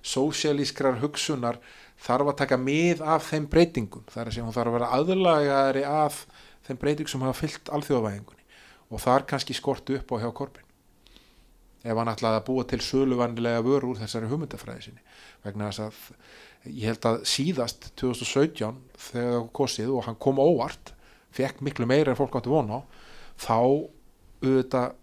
sósialískrar 0.01 1.01
hugsunar 1.01 1.59
þarf 2.01 2.31
að 2.31 2.39
taka 2.41 2.57
mið 2.57 3.03
af 3.05 3.27
þeim 3.29 3.49
breytingum. 3.51 4.05
Þar 4.09 4.27
að 4.27 4.33
segja 4.35 4.47
hún 4.47 4.57
þarf 4.57 4.71
að 4.71 4.77
vera 4.79 4.91
aðlagari 4.97 5.85
af 5.85 6.23
þeim 6.67 6.81
breytingum 6.81 7.13
sem 7.13 7.25
hafa 7.27 7.41
fyllt 7.43 7.73
alþjóðavæðingunni. 7.77 8.45
Og 8.91 9.01
þar 9.01 9.25
kannski 9.29 9.55
skortu 9.57 9.97
upp 9.97 10.13
á 10.13 10.21
hjá 10.21 10.29
korpin 10.35 10.70
ef 11.81 11.97
hann 11.97 12.11
ætlaði 12.11 12.39
að 12.39 12.47
búa 12.47 12.65
til 12.69 12.81
söluvannilega 12.85 13.63
vöru 13.65 13.91
úr 13.91 14.01
þessari 14.01 14.29
hugmyndafræði 14.29 14.87
sinni. 14.87 15.05
Vegna 15.45 15.69
þess 15.71 15.83
að 15.87 16.73
ég 16.77 16.91
held 16.91 17.07
að 17.09 17.21
síðast 17.29 17.91
2017 17.97 18.81
þegar 19.09 19.37
það 19.37 19.47
kosið 19.57 19.93
og 19.95 20.05
hann 20.05 20.19
kom 20.21 20.41
óvart 20.41 20.93
fekk 21.33 21.63
miklu 21.65 21.87
meira 21.89 22.13
en 22.13 22.19
fólk 22.19 22.37
áttu 22.37 22.51
vona 22.53 22.77
á 22.77 22.81
þá 23.41 23.57
auðvitað 24.41 24.97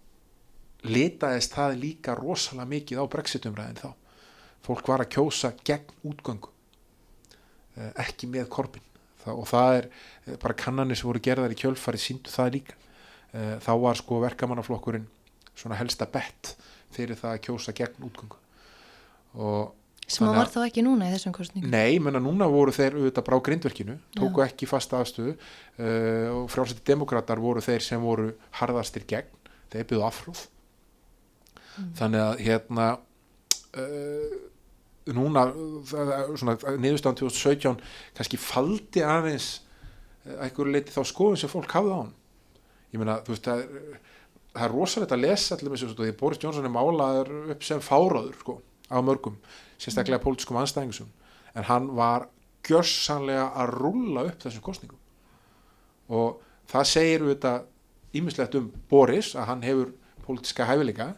litaðist 0.87 1.55
það 1.57 1.79
líka 1.81 2.15
rosalega 2.15 2.71
mikið 2.71 3.01
á 3.03 3.11
brexitumræðin 3.11 3.81
þá. 3.81 3.89
Fólk 4.63 4.87
var 4.87 5.03
að 5.03 5.11
kjósa 5.15 5.51
gegn 5.67 5.91
útgöngu 6.07 6.51
eh, 7.75 7.91
ekki 8.05 8.29
með 8.31 8.47
korpin. 8.53 8.85
Það, 9.19 9.33
og 9.35 9.47
það 9.49 9.75
er 9.75 9.87
eh, 9.89 10.37
bara 10.39 10.55
kannanir 10.55 10.99
sem 10.99 11.09
voru 11.09 11.23
gerðar 11.23 11.55
í 11.55 11.59
kjölfari 11.59 11.99
síndu 11.99 12.31
það 12.31 12.53
líka. 12.55 12.77
Eh, 13.33 13.55
þá 13.63 13.71
var 13.83 13.99
sko 13.99 14.21
verkamannaflokkurinn 14.23 15.07
svona 15.59 15.77
helsta 15.79 16.07
bett 16.09 16.53
fyrir 16.95 17.19
það 17.19 17.35
að 17.35 17.43
kjósa 17.47 17.75
gegn 17.77 18.07
útgöngu 18.07 18.39
og 19.39 19.75
sem 20.09 20.25
að 20.25 20.29
Þannig 20.31 20.33
að- 20.33 20.39
var 20.41 20.51
þá 20.55 20.59
ekki 20.65 20.83
núna 20.87 21.05
í 21.05 21.13
þessum 21.13 21.33
kostningum 21.37 21.69
Nei, 21.73 21.99
menna 22.01 22.19
núna 22.23 22.47
voru 22.49 22.71
þeir 22.73 22.95
auðvitað 22.97 23.25
brá 23.27 23.35
grindverkinu, 23.45 23.97
tóku 24.17 24.41
ekki 24.41 24.65
fasta 24.69 24.97
afstöðu 25.03 25.35
uh, 25.35 26.29
og 26.33 26.47
frjálsætti 26.49 26.81
demokrater 26.89 27.37
voru 27.43 27.61
þeir 27.61 27.85
sem 27.85 28.01
voru 28.01 28.31
harðastir 28.57 29.05
gegn, 29.05 29.29
þeir 29.69 29.85
byggðu 29.91 30.07
afhróð. 30.07 30.41
Þannig 31.99 32.23
að 32.25 32.41
hérna 32.47 32.87
uh, 33.77 34.33
núna, 35.13 35.45
það 35.89 36.33
svona 36.41 36.57
niðurstaðan 36.81 37.19
2017 37.21 37.79
kannski 38.17 38.39
faldi 38.41 39.05
aðeins 39.05 39.51
einhverju 40.25 40.73
leiti 40.73 40.93
þá 40.93 41.03
skoðum 41.07 41.37
sem 41.39 41.49
fólk 41.53 41.71
hafði 41.77 41.93
á 41.95 41.97
hann. 42.01 42.11
Ég 42.93 43.01
meina, 43.01 43.19
þú 43.25 43.35
veist, 43.35 43.45
það 43.45 43.61
er, 43.61 44.01
það 44.59 44.67
er 44.67 44.75
rosalegt 44.75 45.15
að 45.15 45.23
lesa 45.23 45.55
allir 45.55 45.71
með 45.71 45.83
þessu, 45.83 45.95
því 45.97 46.17
Boris 46.19 46.41
Johnson 46.43 46.67
er 46.67 46.73
málaður 46.73 47.53
upp 47.55 47.65
sem 47.65 47.81
fáráður, 47.83 48.35
sko, 48.41 48.59
á 48.91 48.97
mörgum 49.05 49.39
sérstaklega 49.79 50.21
pólitískum 50.23 50.59
anstæðingum 50.59 51.09
en 51.55 51.67
hann 51.69 51.89
var 51.97 52.27
gjörsanlega 52.67 53.49
að 53.57 53.73
rúlla 53.77 54.25
upp 54.29 54.43
þessum 54.43 54.65
kostningum 54.65 54.99
og 56.09 56.39
það 56.69 56.89
segir 56.91 57.25
auðvitað 57.25 57.67
ímislegt 58.19 58.57
um 58.59 58.69
Boris 58.89 59.33
að 59.37 59.49
hann 59.51 59.65
hefur 59.65 59.91
pólitíska 60.25 60.67
hæfileika 60.69 61.11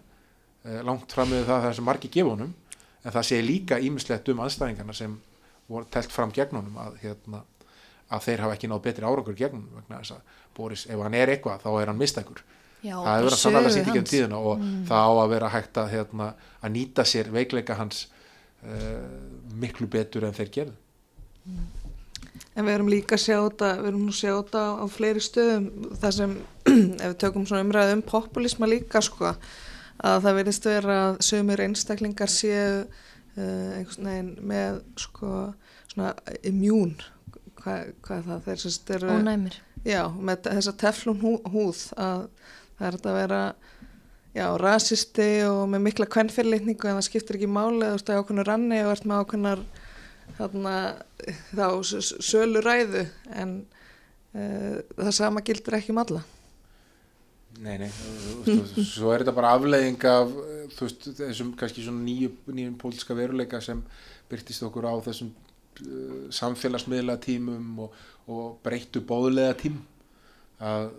eh, 0.65 0.81
langt 0.86 1.12
fram 1.12 1.31
með 1.31 1.48
það 1.50 1.65
það 1.65 1.75
sem 1.77 1.88
margir 1.88 2.13
gefa 2.13 2.36
honum 2.36 2.53
en 3.01 3.15
það 3.15 3.27
segir 3.29 3.48
líka 3.48 3.79
ímislegt 3.81 4.29
um 4.31 4.43
anstæðingarna 4.45 4.95
sem 4.95 5.17
voru 5.71 5.88
telt 5.91 6.12
fram 6.12 6.33
gegn 6.36 6.60
honum 6.60 6.77
að, 6.83 6.98
hérna, 7.01 7.43
að 8.12 8.25
þeir 8.27 8.45
hafa 8.45 8.57
ekki 8.57 8.71
náð 8.71 8.83
betri 8.88 9.07
árangur 9.07 9.38
gegn 9.39 9.57
honum 9.57 9.79
vegna 9.79 10.01
þess 10.01 10.17
að 10.17 10.39
Boris, 10.57 10.86
ef 10.86 11.00
hann 11.00 11.15
er 11.17 11.31
eitthvað 11.33 11.63
þá 11.63 11.69
er 11.74 11.91
hann 11.91 12.01
mistakur 12.01 12.43
Já, 12.81 12.95
það 12.97 13.11
hefur 13.11 13.27
verið 13.27 13.35
að 13.35 13.41
sannlega 13.41 13.73
sýnt 13.75 13.89
ekki 13.91 14.01
um 14.01 14.07
tíðina 14.09 14.39
og 14.41 14.63
það 14.89 15.03
á 15.05 15.11
að 15.11 15.33
vera 15.35 15.51
hægt 15.53 15.77
að, 15.77 15.91
hérna, 15.91 16.29
að 16.61 16.73
nýta 16.73 17.05
sér 17.05 17.29
veikleika 17.33 17.77
hans 17.77 18.07
uh, 18.65 19.05
miklu 19.61 19.89
betur 19.91 20.25
en 20.25 20.33
þeir 20.38 20.51
gerðu. 20.55 20.75
En 22.51 22.67
við 22.67 22.73
erum 22.73 22.89
líka 22.91 23.15
að 23.15 23.23
sjá 23.23 23.38
þetta, 23.38 23.69
við 23.79 23.89
erum 23.91 24.01
nú 24.07 24.11
að 24.11 24.17
sjá 24.17 24.31
þetta 24.33 24.63
á 24.81 24.85
fleiri 24.91 25.23
stöðum 25.23 25.67
þar 26.01 26.15
sem, 26.17 26.35
ef 27.03 27.05
við 27.05 27.17
tökum 27.23 27.47
svona 27.47 27.63
umræðu 27.67 27.95
um 27.95 28.03
populisma 28.09 28.69
líka 28.69 29.01
sko, 29.05 29.31
að 30.01 30.25
það 30.25 30.38
verðist 30.41 30.67
vera 30.67 31.00
að 31.05 31.21
sömur 31.29 31.63
einstaklingar 31.67 32.33
séu 32.33 32.67
uh, 32.81 33.69
einhvers 33.77 34.01
veginn 34.01 34.33
með 34.41 34.81
sko 35.00 35.33
svona 35.91 36.15
immún, 36.47 36.95
hvað, 37.61 37.93
hvað 38.01 38.17
er 38.17 38.27
það, 38.31 38.47
þeir 38.47 38.63
sem 38.65 38.95
eru, 38.97 39.13
ónæmir. 39.19 39.61
Já, 39.88 40.01
með 40.13 40.50
þessa 40.50 40.75
teflun 40.81 41.21
hú, 41.23 41.38
húð 41.53 41.85
að 42.00 42.25
það 42.81 42.88
er 42.88 42.97
þetta 42.97 43.11
að 43.11 43.19
vera, 43.19 43.41
já, 44.33 44.45
rasisti 44.61 45.29
og 45.45 45.61
með 45.69 45.85
mikla 45.85 46.09
kvennfyrirlitningu 46.15 46.89
en 46.89 46.97
það 46.97 47.07
skiptir 47.07 47.38
ekki 47.38 47.50
máli, 47.51 47.85
þú 47.85 47.97
veist, 47.97 48.09
að 48.09 48.21
ákveðnu 48.21 48.45
ranni 48.47 48.81
og 48.81 48.93
ert 48.95 49.07
með 49.09 49.23
ákveðnar 49.23 49.63
þarna 50.38 50.75
þá 51.51 51.65
sölu 52.25 52.61
ræðu 52.63 53.03
en 53.37 53.57
uh, 54.33 54.77
það 54.96 55.11
sama 55.17 55.44
gildir 55.46 55.77
ekki 55.77 55.94
um 55.94 56.01
alla. 56.01 56.24
Nei, 57.61 57.75
nei, 57.77 57.89
þú 57.91 58.55
og 58.55 58.87
svo 58.87 59.11
er 59.11 59.22
þetta 59.22 59.35
bara 59.37 59.51
afleiðing 59.57 60.05
af 60.09 60.33
þú 60.72 60.87
veist, 60.87 61.07
þessum 61.20 61.53
kannski 61.59 61.83
svona 61.85 62.01
nýju, 62.07 62.31
nýjum 62.50 62.77
pólitíska 62.81 63.17
veruleika 63.17 63.59
sem 63.61 63.83
byrtist 64.31 64.63
okkur 64.65 64.87
á 64.87 64.96
þessum 65.05 65.29
uh, 65.35 66.25
samfélagsmiðla 66.33 67.20
tímum 67.22 67.85
og, 67.85 68.01
og 68.31 68.57
breyttu 68.65 69.03
bóðlega 69.05 69.59
tím. 69.59 69.81
Að 70.61 70.94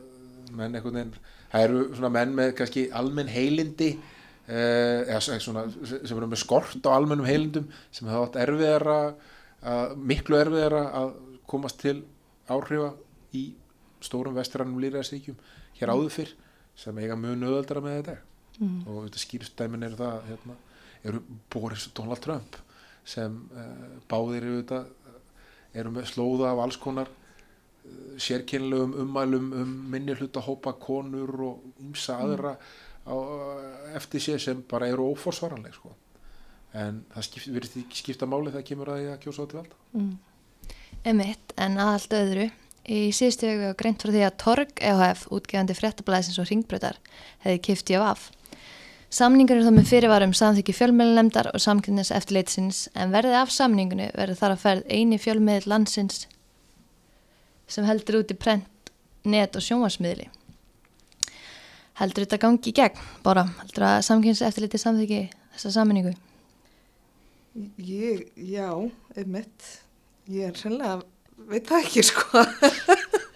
menn 0.53 0.77
einhvern 0.77 0.99
veginn 0.99 1.15
það 1.53 1.67
eru 1.67 1.85
svona 1.93 2.13
menn 2.17 2.35
með 2.37 2.55
kannski 2.59 2.87
almenn 2.97 3.31
heilindi 3.33 3.93
uh, 3.97 5.01
eða 5.05 5.21
svona, 5.23 5.67
sem 5.87 6.17
eru 6.17 6.31
með 6.31 6.43
skort 6.43 6.89
á 6.89 6.91
almennum 6.95 7.29
heilindum 7.29 7.69
sem 7.93 8.09
hafa 8.11 8.31
átt 8.31 8.41
erfiðara 8.47 8.99
að, 9.09 9.97
miklu 10.01 10.41
erfiðara 10.41 10.85
að 11.03 11.15
komast 11.51 11.81
til 11.83 11.99
áhrifa 12.51 12.93
í 13.37 13.51
stórum 14.03 14.37
vestrannum 14.37 14.81
lýræðsríkjum 14.83 15.39
hér 15.79 15.93
áður 15.93 16.13
fyrr 16.17 16.35
sem 16.79 16.99
eiga 16.99 17.17
mjög 17.19 17.39
nöðaldara 17.39 17.85
með 17.85 17.99
þetta 18.01 18.17
mm. 18.59 18.79
og 18.87 19.01
þetta 19.07 19.23
skýrstæmin 19.23 19.87
eru 19.87 19.99
það 20.01 20.29
hérna, 20.31 20.59
eru 21.05 21.23
Boris 21.53 21.87
og 21.91 21.97
Donald 22.01 22.25
Trump 22.25 22.59
sem 23.05 23.35
uh, 23.53 23.99
báðir 24.11 24.47
eru 24.47 24.63
þetta 24.63 24.85
eru 25.79 25.93
með 25.95 26.09
slóða 26.13 26.53
af 26.53 26.63
alls 26.65 26.79
konar 26.81 27.11
sérkynlegum 28.19 28.95
ummælum 29.03 29.53
um 29.53 29.75
minni 29.91 30.15
hluta 30.15 30.41
hópa 30.41 30.73
konur 30.79 31.33
og 31.49 31.83
ymsa 31.83 32.19
aðra 32.23 32.57
á, 33.07 33.15
eftir 33.99 34.23
sér 34.23 34.43
sem 34.43 34.63
bara 34.69 34.89
eru 34.89 35.11
óforsvaranleg 35.13 35.75
sko. 35.75 35.95
en 36.73 37.05
það 37.15 37.25
skipt, 37.27 37.49
verið 37.53 37.79
ekki 37.83 37.99
skipta 37.99 38.27
máli 38.27 38.53
þegar 38.53 38.69
kemur 38.69 38.93
að 38.93 39.01
því 39.01 39.09
að 39.13 39.23
kjósa 39.25 39.45
á 39.45 39.47
til 39.47 39.59
valda 39.59 39.77
Emitt, 41.05 41.53
en 41.59 41.81
að 41.83 41.91
allt 41.93 42.15
öðru 42.17 42.47
í 42.87 43.01
síðustu 43.15 43.49
vegu 43.49 43.67
var 43.67 43.75
greint 43.79 44.03
frá 44.03 44.13
því 44.13 44.23
að 44.27 44.39
Torg 44.43 44.81
EHF, 44.81 45.27
útgefandi 45.35 45.75
fréttablaðisins 45.75 46.39
og 46.39 46.49
ringbrötar, 46.49 46.99
hefði 47.43 47.61
kipt 47.67 47.91
ég 47.91 48.03
af. 48.03 48.31
Samningur 49.13 49.59
er 49.59 49.67
þó 49.67 49.75
með 49.77 49.91
fyrirvarum 49.91 50.33
samþykki 50.33 50.75
fjölmiðlunemdar 50.79 51.51
og 51.53 51.61
samkynnes 51.61 52.11
eftirleitsins 52.17 52.87
en 52.97 53.13
verðið 53.13 53.43
af 53.43 53.51
samningunu 53.53 54.07
verður 54.17 54.39
þar 54.39 54.55
að 54.55 54.63
ferð 54.63 54.87
eini 54.89 55.19
fjölmiðl 55.21 55.69
landsins 55.69 56.25
sem 57.73 57.87
heldur 57.89 58.21
út 58.21 58.35
í 58.35 58.39
prent, 58.39 58.93
net 59.25 59.57
og 59.57 59.65
sjónvarsmiðli. 59.65 60.29
Heldur 62.01 62.27
þetta 62.27 62.41
gangi 62.43 62.73
í 62.73 62.77
gegn, 62.77 63.01
bara, 63.25 63.47
heldur 63.63 63.89
að 63.89 64.03
samkynnes 64.09 64.45
eftirleiti 64.45 64.81
samþykki 64.81 65.23
þessa 65.55 65.75
samningu? 65.79 66.15
ég, 67.77 68.29
já, 68.37 68.69
einmitt 69.17 69.67
ég 70.31 70.49
er 70.49 70.57
sennilega 70.57 71.03
veit 71.51 71.69
það 71.69 71.87
ekki 71.87 72.05
sko 72.07 72.43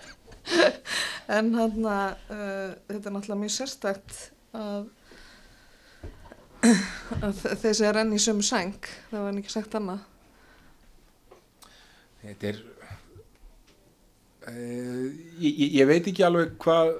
en 1.36 1.52
hann 1.56 1.88
að 1.90 2.30
uh, 2.32 2.70
þetta 2.88 3.02
er 3.02 3.16
náttúrulega 3.16 3.40
mjög 3.42 3.54
sérstakt 3.56 4.20
að 4.56 4.92
að 7.26 7.42
þessi 7.60 7.86
er 7.86 8.00
enn 8.00 8.14
í 8.16 8.22
sömu 8.22 8.44
sæng 8.46 8.88
það 9.10 9.26
var 9.26 9.40
ekki 9.42 9.52
sagt 9.52 9.76
annað 9.78 10.06
þetta 12.22 12.50
er 12.52 12.62
ég, 14.54 15.52
ég- 15.66 15.72
ég 15.80 15.86
veit 15.90 16.06
ekki 16.10 16.22
alveg 16.26 16.52
hvað 16.62 16.92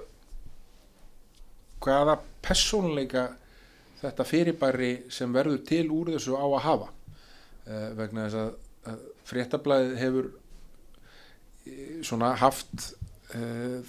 hvaða 1.84 2.16
persónuleika 2.42 3.26
þetta 4.00 4.26
fyrirbæri 4.28 4.90
sem 5.12 5.32
verður 5.34 5.62
til 5.68 5.86
úr 5.94 6.10
þessu 6.14 6.36
á 6.38 6.44
að 6.46 6.62
hafa. 6.66 6.88
Uh, 7.66 7.88
vegna 7.98 8.26
þess 8.28 8.38
að, 8.40 8.50
að 8.92 9.04
fréttablaðið 9.26 9.94
hefur 9.98 10.26
eh, 11.66 11.96
svona 12.06 12.28
haft 12.38 12.92
uh, 13.34 13.80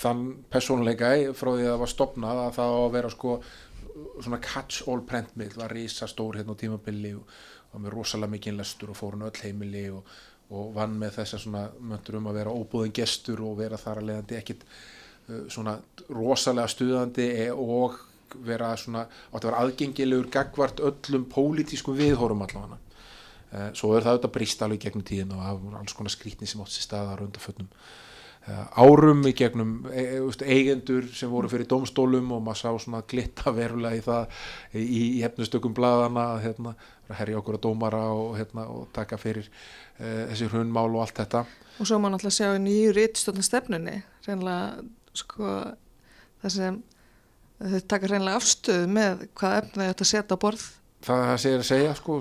þann 0.00 0.22
persónuleika 0.52 1.10
í- 1.20 1.26
frá 1.36 1.50
því 1.52 1.66
að 1.66 1.72
það 1.74 1.82
var 1.84 1.92
stopnað 1.92 2.40
að 2.46 2.54
það 2.56 2.76
á 2.76 2.80
að 2.86 2.94
vera 2.96 3.10
sko 3.12 3.34
svona 4.24 4.38
catch-all 4.44 5.02
prentmiðl 5.08 5.60
var 5.60 5.72
risa 5.76 6.08
stór 6.08 6.36
hérna 6.40 6.56
á 6.56 6.60
tímabili 6.60 7.12
og, 7.16 7.28
og 7.72 7.80
með 7.84 7.94
rosalega 7.96 8.32
mikið 8.36 8.58
lestur 8.58 8.92
og 8.92 8.98
fórun 8.98 9.24
öll 9.28 9.38
heimili 9.44 9.86
og, 9.92 10.08
og 10.54 10.74
vann 10.76 10.94
með 11.00 11.18
þessa 11.20 11.40
svona 11.42 11.64
möntur 11.80 12.20
um 12.20 12.28
að 12.30 12.40
vera 12.40 12.54
óbúðin 12.54 12.94
gestur 12.94 13.42
og 13.42 13.58
vera 13.58 13.78
þar 13.80 14.02
að 14.02 14.10
leiðandi 14.10 14.38
ekkit 14.38 14.64
uh, 14.66 15.44
svona 15.52 15.76
rosalega 16.08 16.70
stuðandi 16.70 17.28
e- 17.46 17.52
og 17.52 18.00
vera 18.46 18.72
svona 18.78 19.06
átt 19.06 19.42
að 19.42 19.50
vera 19.50 19.62
aðgengilegur 19.64 20.30
gagvart 20.32 20.82
öllum 20.82 21.28
pólitískum 21.30 21.96
viðhórum 21.98 22.42
allavega. 22.46 22.80
Uh, 23.52 23.70
svo 23.74 23.94
er 23.94 24.06
það 24.06 24.16
auðvitað 24.16 24.34
brist 24.38 24.66
alveg 24.66 24.82
gegnum 24.86 25.06
tíðin 25.06 25.36
og 25.36 25.78
alls 25.80 25.94
konar 25.96 26.14
skrítni 26.14 26.48
sem 26.50 26.62
átt 26.62 26.74
sér 26.74 26.88
staðar 26.88 27.22
undarfötnum 27.26 27.70
uh, 27.70 28.05
árum 28.46 29.24
í 29.26 29.32
gegnum 29.34 29.70
e 29.90 30.02
e 30.16 30.18
veist, 30.22 30.42
eigendur 30.42 31.06
sem 31.14 31.30
voru 31.30 31.50
fyrir 31.50 31.66
domstólum 31.66 32.30
og 32.36 32.44
maður 32.46 32.60
sá 32.60 32.84
svona 32.84 33.02
glitta 33.10 33.50
verulega 33.54 33.98
í 33.98 34.04
það 34.04 34.36
í, 34.78 34.84
í 34.84 35.22
hefnustökum 35.24 35.74
blaðana 35.74 36.28
að 36.36 36.42
hérna, 36.44 36.74
herja 37.18 37.40
okkur 37.40 37.58
að 37.58 37.64
dómara 37.66 38.02
og, 38.14 38.36
hérna, 38.38 38.68
og 38.70 38.86
taka 38.94 39.18
fyrir 39.18 39.48
uh, 39.48 40.28
þessi 40.30 40.50
hrunmál 40.52 40.88
og 40.92 41.02
allt 41.02 41.18
þetta. 41.18 41.42
Og 41.80 41.90
svo 41.90 41.98
má 41.98 42.06
náttúrulega 42.12 42.38
sjá 42.38 42.52
í 42.54 42.62
nýju 42.62 42.94
rítstofna 42.96 43.46
stefnunni 43.46 43.98
reynilega 44.28 44.86
sko 45.16 45.52
það 46.44 46.54
sem 46.54 46.80
þau 47.58 47.80
taka 47.88 48.10
hreinlega 48.12 48.40
afstöðu 48.40 48.90
með 48.94 49.28
hvað 49.38 49.58
efni 49.62 49.90
að 49.90 50.06
setja 50.06 50.38
á 50.38 50.44
borð 50.46 50.68
það 51.06 51.40
segir 51.42 51.62
að 51.62 51.68
segja 51.70 51.96
sko, 51.98 52.18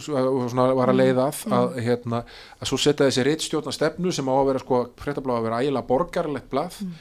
var 0.54 0.92
að 0.92 1.00
leiða 1.00 1.28
að 1.30 1.56
að, 1.58 1.78
hérna, 1.86 2.24
að 2.60 2.72
svo 2.72 2.80
setja 2.82 3.08
þessi 3.08 3.26
reittstjórna 3.28 3.74
stefnu 3.76 4.14
sem 4.16 4.30
á 4.30 4.34
að 4.36 4.50
vera 4.52 4.64
sko, 4.64 4.82
fréttablaða 5.02 5.42
að 5.42 5.48
vera 5.48 5.62
ægilega 5.64 5.90
borgarlegt 5.90 6.52
blað 6.52 6.82
mm. 6.86 6.92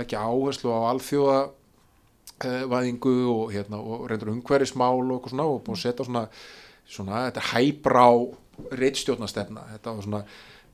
leggja 0.00 0.24
áherslu 0.26 0.74
á 0.74 0.80
alþjóða 0.92 1.38
uh, 1.46 2.64
væðingu 2.72 3.16
og, 3.32 3.46
hérna, 3.54 3.80
og 3.80 4.04
reyndur 4.10 4.34
umhverfismál 4.34 5.00
og, 5.16 5.30
svona, 5.30 5.48
og 5.48 5.72
að 5.72 5.80
setja 5.84 6.08
svona, 6.08 6.26
svona 6.84 7.24
þetta 7.28 7.46
hæbrá 7.52 8.06
reittstjórna 8.76 9.30
stefna 9.30 9.66
þetta 9.72 9.96
var 9.96 10.06
svona 10.08 10.22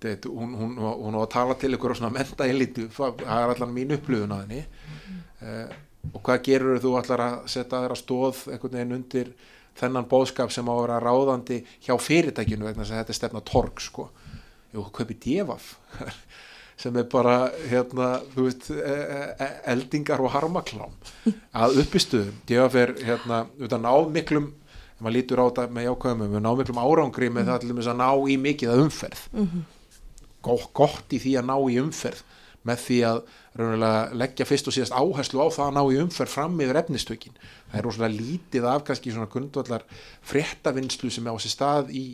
þetta, 0.02 0.28
hún, 0.33 0.52
hún, 0.59 0.76
hún 0.78 1.16
var 1.16 1.24
að 1.26 1.33
tala 1.33 1.57
til 1.59 1.72
ykkur 1.76 1.94
og 1.94 1.98
svona 2.00 2.12
menta 2.14 2.48
elitu, 2.50 2.88
það 2.92 3.22
er 3.22 3.55
allan 3.55 3.74
mín 3.74 3.94
upplöfun 3.96 4.35
að 4.35 4.44
henni. 4.46 4.62
Uh, 5.42 5.81
og 6.12 6.22
hvað 6.26 6.44
gerur 6.48 6.81
þú 6.83 6.94
allar 6.98 7.24
að 7.26 7.35
setja 7.52 7.83
þeirra 7.83 7.98
stóð 7.98 8.46
einhvern 8.50 8.78
veginn 8.78 8.96
undir 8.96 9.28
þennan 9.79 10.09
bóðskap 10.11 10.53
sem 10.53 10.69
á 10.69 10.73
að 10.75 10.83
vera 10.85 11.01
ráðandi 11.03 11.63
hjá 11.85 11.95
fyrirtækinu 12.01 12.67
vegna 12.67 12.85
þess 12.85 12.95
að 12.95 13.03
þetta 13.03 13.15
er 13.15 13.19
stefna 13.21 13.45
torg 13.49 13.83
sko, 13.83 14.09
jú, 14.75 14.87
kaupi 14.93 15.19
djefaf 15.23 15.77
sem 16.83 16.97
er 16.99 17.07
bara 17.11 17.37
hérna, 17.71 18.09
þú 18.33 18.47
veist, 18.49 18.71
e 18.73 18.97
e 19.39 19.49
eldingar 19.71 20.23
og 20.25 20.33
harmaklám. 20.35 20.95
Að 21.55 21.83
uppistuðum, 21.85 22.41
djefaf 22.49 22.79
er 22.81 22.95
hérna, 23.07 23.45
við 23.61 23.77
náð 23.79 24.09
miklum, 24.17 24.49
maður 24.99 25.17
lítur 25.19 25.43
á 25.43 25.47
þetta 25.47 25.67
með 25.77 25.89
jákvæðum, 25.89 26.25
við 26.33 26.45
náð 26.47 26.59
miklum 26.63 26.83
árangri 26.83 27.31
með 27.31 27.53
það 27.53 27.63
til 27.63 27.77
að 27.93 28.01
ná 28.01 28.11
í 28.33 28.39
mikið 28.47 28.73
að 28.73 28.85
umferð. 28.87 29.23
Mm 29.33 29.49
-hmm. 29.53 29.65
gott, 30.43 30.69
gott 30.73 31.15
í 31.15 31.23
því 31.23 31.37
að 31.39 31.49
ná 31.51 31.57
í 31.71 31.79
umferð 31.83 32.25
með 32.63 32.85
því 32.87 32.99
að 33.07 33.23
leggja 33.53 34.47
fyrst 34.49 34.69
og 34.71 34.73
síðast 34.73 34.95
áherslu 34.97 35.43
á 35.45 35.49
það 35.53 35.67
að 35.67 35.75
ná 35.77 35.83
í 35.93 35.97
umferð 36.01 36.33
fram 36.33 36.61
yfir 36.65 36.79
efnistökin. 36.81 37.35
Það 37.69 37.79
er 37.79 37.85
rosalega 37.85 38.17
lítið 38.17 38.69
af 38.69 38.85
kannski 38.87 39.12
svona 39.12 39.29
grundvallar 39.29 39.85
fréttavinnslu 40.25 41.11
sem 41.12 41.27
er 41.27 41.37
á 41.37 41.38
sér 41.43 41.53
stað 41.53 41.91
í 41.93 42.05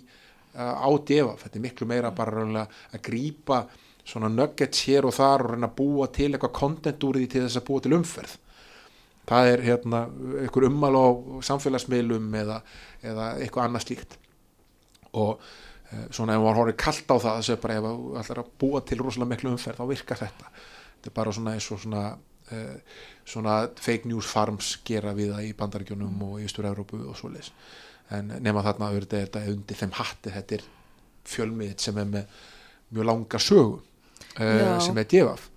uh, 0.58 0.74
á 0.82 0.90
devaf, 1.06 1.44
þetta 1.44 1.58
er 1.58 1.62
miklu 1.62 1.86
meira 1.86 2.10
bara 2.10 2.66
að 2.66 3.02
grýpa 3.06 3.68
svona 4.08 4.30
nuggets 4.32 4.82
hér 4.88 5.06
og 5.06 5.14
þar 5.14 5.44
og 5.44 5.52
reyna 5.52 5.68
að 5.68 5.76
búa 5.78 6.08
til 6.10 6.32
eitthvað 6.32 6.56
kontent 6.58 7.04
úr 7.06 7.20
því 7.20 7.28
til 7.30 7.42
þess 7.44 7.60
að 7.60 7.66
búa 7.68 7.84
til 7.84 7.94
umferð. 7.94 8.34
Það 9.28 9.50
er 9.52 9.62
hérna 9.62 10.00
einhver 10.40 10.66
ummal 10.70 10.94
á 10.96 11.06
samfélagsmiðlum 11.44 12.34
eða, 12.40 12.62
eða 13.04 13.28
eitthvað 13.36 13.68
annað 13.68 13.84
slíkt. 13.84 14.16
Og 15.12 15.36
uh, 15.36 16.02
svona 16.10 16.34
ef 16.34 16.42
maður 16.42 16.60
horfir 16.64 16.80
kallt 16.82 17.14
á 17.14 17.16
það 17.16 17.38
þess 17.38 17.54
að 17.54 17.62
bara 17.62 17.78
ef 17.78 17.86
það 17.86 18.18
ætlar 18.24 18.42
að 18.42 18.50
búa 18.64 18.82
til 18.82 19.00
rosalega 19.04 19.34
miklu 19.36 19.52
umferð 19.54 19.78
þá 19.78 19.92
virkar 19.92 20.22
þetta 20.24 20.52
þetta 20.98 21.10
er 21.10 21.16
bara 21.16 21.34
svona 21.34 21.54
eins 21.56 21.68
og 21.72 21.82
svona 21.82 22.04
uh, 22.52 23.02
svona 23.28 23.58
fake 23.80 24.08
news 24.08 24.28
farms 24.28 24.76
gera 24.86 25.14
við 25.16 25.34
það 25.34 25.48
í 25.48 25.52
bandaríkjónum 25.58 26.24
og 26.28 26.40
í 26.40 26.48
Ístur-Európu 26.48 27.02
og 27.08 27.18
svo 27.18 27.30
leis 27.32 27.52
en 28.14 28.32
nema 28.40 28.64
þarna 28.64 28.90
auðvitað 28.92 29.20
er 29.20 29.28
þetta 29.28 29.52
undir 29.52 29.80
þeim 29.82 29.94
hatti 29.98 30.32
þetta 30.32 30.58
er 30.58 30.66
fjölmiðt 31.28 31.84
sem 31.84 32.00
er 32.00 32.08
með 32.08 32.42
mjög 32.94 33.08
langa 33.10 33.40
sögu 33.42 33.78
uh, 33.78 34.76
sem 34.84 35.00
er 35.00 35.08
djefaf 35.12 35.48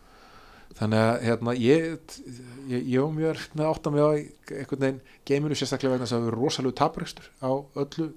þannig 0.81 1.03
að 1.05 1.25
hérna 1.27 1.55
ég 1.59 1.87
ég, 2.71 2.99
og 3.01 3.13
mjög 3.15 3.33
er 3.33 3.41
með 3.55 3.69
áttan 3.69 3.95
við 3.95 4.05
á 4.07 4.11
einhvern 4.11 4.83
veginn 4.85 5.01
geiminu 5.27 5.57
sérstaklega 5.57 5.95
vegna 5.95 6.07
þess 6.07 6.15
að 6.15 6.23
það 6.23 6.31
eru 6.31 6.41
rosalega 6.41 6.79
taprekstur 6.81 7.27
á 7.43 7.51
öllu 7.83 8.07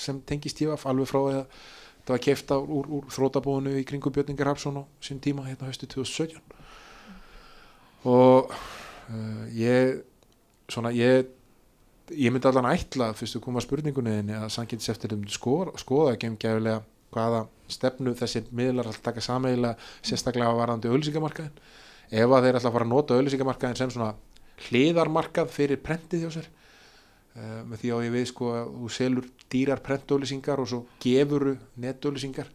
sem 0.00 0.20
tengist 0.28 0.60
djefaf 0.60 0.86
alveg 0.88 1.10
frá 1.10 1.20
að 1.20 1.42
það 2.06 2.14
var 2.14 2.22
keift 2.24 2.52
úr, 2.56 2.88
úr 2.88 3.10
þrótabónu 3.12 3.76
í 3.80 3.84
kringum 3.88 4.14
Björningar 4.14 4.52
Hapsson 4.52 4.80
á 4.80 4.84
sín 5.04 5.20
tíma 5.22 5.44
hérna 5.48 5.68
höstu 5.68 5.88
2017 5.90 6.59
og 8.04 8.52
uh, 8.52 9.44
ég 9.52 10.00
svona 10.70 10.92
ég 10.94 11.28
ég 12.10 12.32
myndi 12.32 12.48
allan 12.48 12.70
ætla 12.72 13.12
fyrstu 13.14 13.38
að 13.38 13.44
koma 13.44 13.62
spurningunni 13.62 14.34
að 14.34 14.48
sannkynns 14.54 14.88
eftir 14.90 15.14
um 15.14 15.26
skoða, 15.30 15.74
skoða 15.78 16.14
ekki 16.16 16.30
um 16.30 16.38
gæfilega 16.40 16.82
hvaða 17.14 17.44
stefnu 17.70 18.14
þessi 18.18 18.44
miðlar 18.54 18.88
alltaf 18.90 19.04
taka 19.04 19.22
sameiglega 19.24 19.76
sérstaklega 20.06 20.54
varðandi 20.58 20.90
auðlýsingamarkaðin 20.90 21.60
ef 22.10 22.34
að 22.34 22.46
þeir 22.46 22.58
alltaf 22.58 22.74
fara 22.76 22.86
að 22.86 22.92
nota 22.94 23.18
auðlýsingamarkaðin 23.18 23.78
sem 23.78 23.92
svona 23.94 24.14
hliðarmarkað 24.68 25.52
fyrir 25.54 25.82
prentið 25.82 26.24
hjá 26.24 26.32
sér 26.38 26.48
uh, 26.48 27.60
með 27.66 27.82
því 27.82 27.92
á 27.94 27.98
ég 28.06 28.14
við 28.16 28.26
sko 28.32 28.50
að 28.54 28.72
þú 28.78 28.92
selur 28.96 29.28
dýrar 29.52 29.84
prentauðlýsingar 29.86 30.62
og 30.62 30.70
svo 30.70 30.82
gefuru 31.02 31.56
netauðlýsingar 31.82 32.50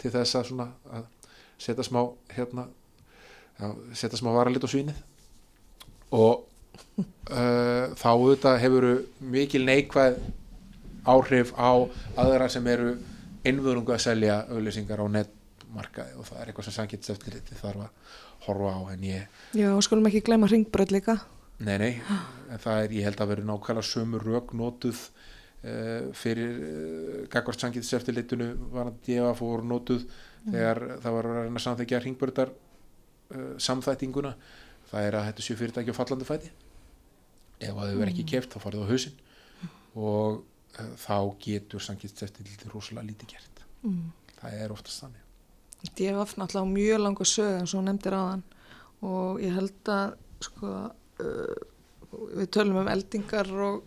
til 0.00 0.12
þess 0.14 0.40
að 0.40 0.50
svona 0.50 0.70
að 0.90 1.06
setja 1.58 1.86
smá 1.86 2.02
hérna 2.36 2.66
já, 3.60 3.66
setja 3.92 4.20
smá 4.20 4.32
varalit 4.36 4.64
á 4.64 4.68
svínið. 4.70 4.98
Og 6.16 6.44
uh, 7.00 7.94
þá 8.00 8.08
auðvitað 8.12 8.60
hefur 8.62 8.88
mikil 9.20 9.64
neikvæð 9.66 10.20
áhrif 11.06 11.52
á 11.54 11.70
aðra 12.18 12.48
sem 12.50 12.66
eru 12.70 12.96
innvöðungu 13.46 13.94
að 13.94 14.04
selja 14.08 14.40
auðlýsingar 14.50 15.02
á 15.02 15.06
netmarkaði 15.20 16.18
og 16.18 16.26
það 16.26 16.40
er 16.40 16.50
eitthvað 16.50 16.68
sem 16.68 16.76
sangitt 16.76 17.10
eftir 17.14 17.38
þetta 17.38 17.60
þarf 17.60 17.86
að 17.86 18.14
horfa 18.46 18.74
á 18.74 18.80
en 18.94 19.06
ég 19.06 19.40
Já, 19.56 19.70
skulum 19.86 20.08
ekki 20.10 20.24
glemja 20.26 20.50
ringbröð 20.52 20.94
líka. 20.96 21.16
Nei, 21.56 21.76
nei, 21.80 21.92
en 22.52 22.60
það 22.60 22.82
er, 22.82 22.94
ég 22.98 23.06
held 23.08 23.22
að 23.22 23.30
vera 23.32 23.48
nákvæmlega 23.48 23.88
sömu 23.88 24.20
rauk 24.20 24.50
notuð 24.58 24.98
uh, 25.06 26.10
fyrir 26.16 26.58
uh, 26.58 27.20
Gagvart 27.32 27.62
sangitt 27.62 27.88
eftir 27.96 28.16
litunu 28.18 28.50
var 28.74 28.90
að 28.90 28.98
djefa 29.06 29.32
fór 29.38 29.64
notuð 29.64 30.04
mm. 30.04 30.50
þegar 30.50 30.82
það 31.04 31.16
var 31.16 31.30
að 31.30 31.38
reyna 31.46 31.64
samþekja 31.64 32.02
ringbröðar 32.04 32.52
samþættinguna 33.62 34.34
það 34.90 35.08
er 35.08 35.18
að 35.18 35.28
þetta 35.30 35.44
séu 35.46 35.58
fyrirtæki 35.60 35.94
á 35.94 35.98
fallandi 35.98 36.28
fæti. 36.28 36.50
Ef 37.56 37.72
að 37.72 37.92
þau 37.92 38.00
verð 38.00 38.12
ekki 38.12 38.24
mm. 38.24 38.32
keft 38.32 38.54
þá 38.54 38.62
farið 38.62 38.84
á 38.84 38.90
hausin 38.90 39.22
og 39.96 40.42
uh, 40.42 40.90
þá 41.00 41.16
getur 41.42 41.82
sannkist 41.82 42.20
eftir 42.26 42.46
lítið 42.46 42.74
rosalega 42.74 43.08
lítið 43.10 43.32
gert. 43.32 43.62
Mm. 43.86 44.10
það 44.40 44.60
er 44.64 44.74
oftast 44.74 45.02
þannig. 45.04 45.22
Ég 45.86 46.10
hef 46.10 46.18
haft 46.18 46.38
náttúrulega 46.40 46.72
mjög 46.72 47.00
langa 47.04 47.26
sög 47.28 47.56
eins 47.60 47.74
og 47.76 47.84
nefndir 47.86 48.16
aðan 48.16 48.44
og 49.06 49.40
ég 49.44 49.54
held 49.54 49.90
að 49.92 50.14
sko, 50.46 50.70
uh, 51.22 51.58
við 52.40 52.48
tölum 52.56 52.80
um 52.82 52.90
eldingar 52.90 53.50
og, 53.68 53.84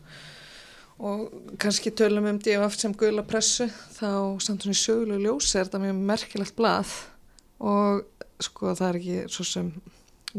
og 1.04 1.25
kannski 1.62 1.91
tölum 1.97 2.30
um 2.30 2.39
DFF 2.41 2.78
sem 2.80 2.95
guðla 2.95 3.25
pressu 3.28 3.67
þá 3.97 4.39
samt 4.41 4.65
svona 4.65 4.78
í 4.78 4.82
sögulegu 4.82 5.25
ljósi 5.25 5.58
er 5.58 5.67
þetta 5.67 5.84
mjög 5.84 6.02
merkilegt 6.13 6.58
blað. 6.58 6.93
Og 7.60 8.06
sko 8.43 8.73
það 8.78 8.88
er 8.89 8.99
ekki 8.99 9.19
svo 9.34 9.45
sem 9.47 9.69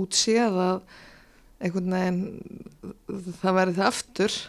útséð 0.01 0.59
að 0.65 0.83
einhvern 1.61 1.95
veginn 1.97 3.31
það 3.43 3.57
verði 3.61 3.79
það 3.79 3.91
aftur. 3.91 4.41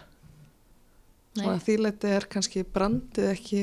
Nei. 1.32 1.46
og 1.46 1.54
að 1.54 1.62
þýleiti 1.64 2.10
er 2.12 2.26
kannski 2.28 2.62
brandið 2.68 3.30
ekki, 3.32 3.62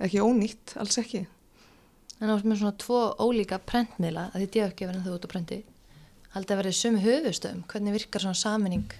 ekki 0.00 0.22
ónýtt, 0.24 0.78
alls 0.80 0.96
ekki. 1.02 1.26
En 2.20 2.32
á 2.32 2.40
svona 2.40 2.72
tvo 2.80 3.02
ólíka 3.20 3.58
prentmiðla 3.60 4.30
að 4.30 4.46
þið 4.46 4.54
djöf 4.54 4.72
ekki 4.72 4.88
verið 4.88 5.00
en 5.02 5.04
þú 5.04 5.16
út 5.18 5.28
á 5.28 5.32
prenti. 5.34 5.58
Haldið 6.30 6.54
að 6.54 6.60
verið 6.62 6.76
sömu 6.78 7.02
höfustöðum 7.04 7.62
hvernig 7.68 7.96
virkar 7.98 8.24
svona 8.24 8.38
saminning 8.38 8.96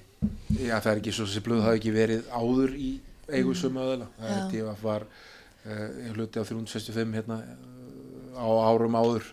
Já 0.58 0.76
það 0.82 0.90
er 0.92 1.00
ekki 1.00 1.12
svo 1.16 1.26
sem 1.30 1.44
blöð 1.44 1.62
hafi 1.64 1.80
ekki 1.80 1.92
verið 1.94 2.26
áður 2.28 2.72
í 2.76 2.90
eigu 3.30 3.52
mm. 3.52 3.58
sömu 3.60 3.82
aðeila 3.84 4.08
það 4.16 4.32
er 4.34 4.48
djöf 4.52 4.82
var 4.84 5.04
uh, 5.06 5.84
hluti 6.16 6.42
á 6.42 6.44
365 6.44 7.14
hérna 7.16 7.38
á 8.36 8.48
árum 8.66 8.98
áður 8.98 9.30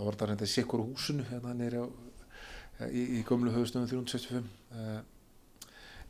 þá 0.00 0.06
var 0.06 0.16
þetta 0.16 0.28
reynda 0.30 0.48
í 0.48 0.52
sikkur 0.54 0.84
húsinu 0.86 1.26
hérna 1.28 1.52
nýri 1.56 1.80
á 1.84 1.86
í, 2.88 3.02
í 3.20 3.24
gömlu 3.28 3.52
höfustöðum 3.52 3.90
365 3.90 4.46
uh, 4.72 5.00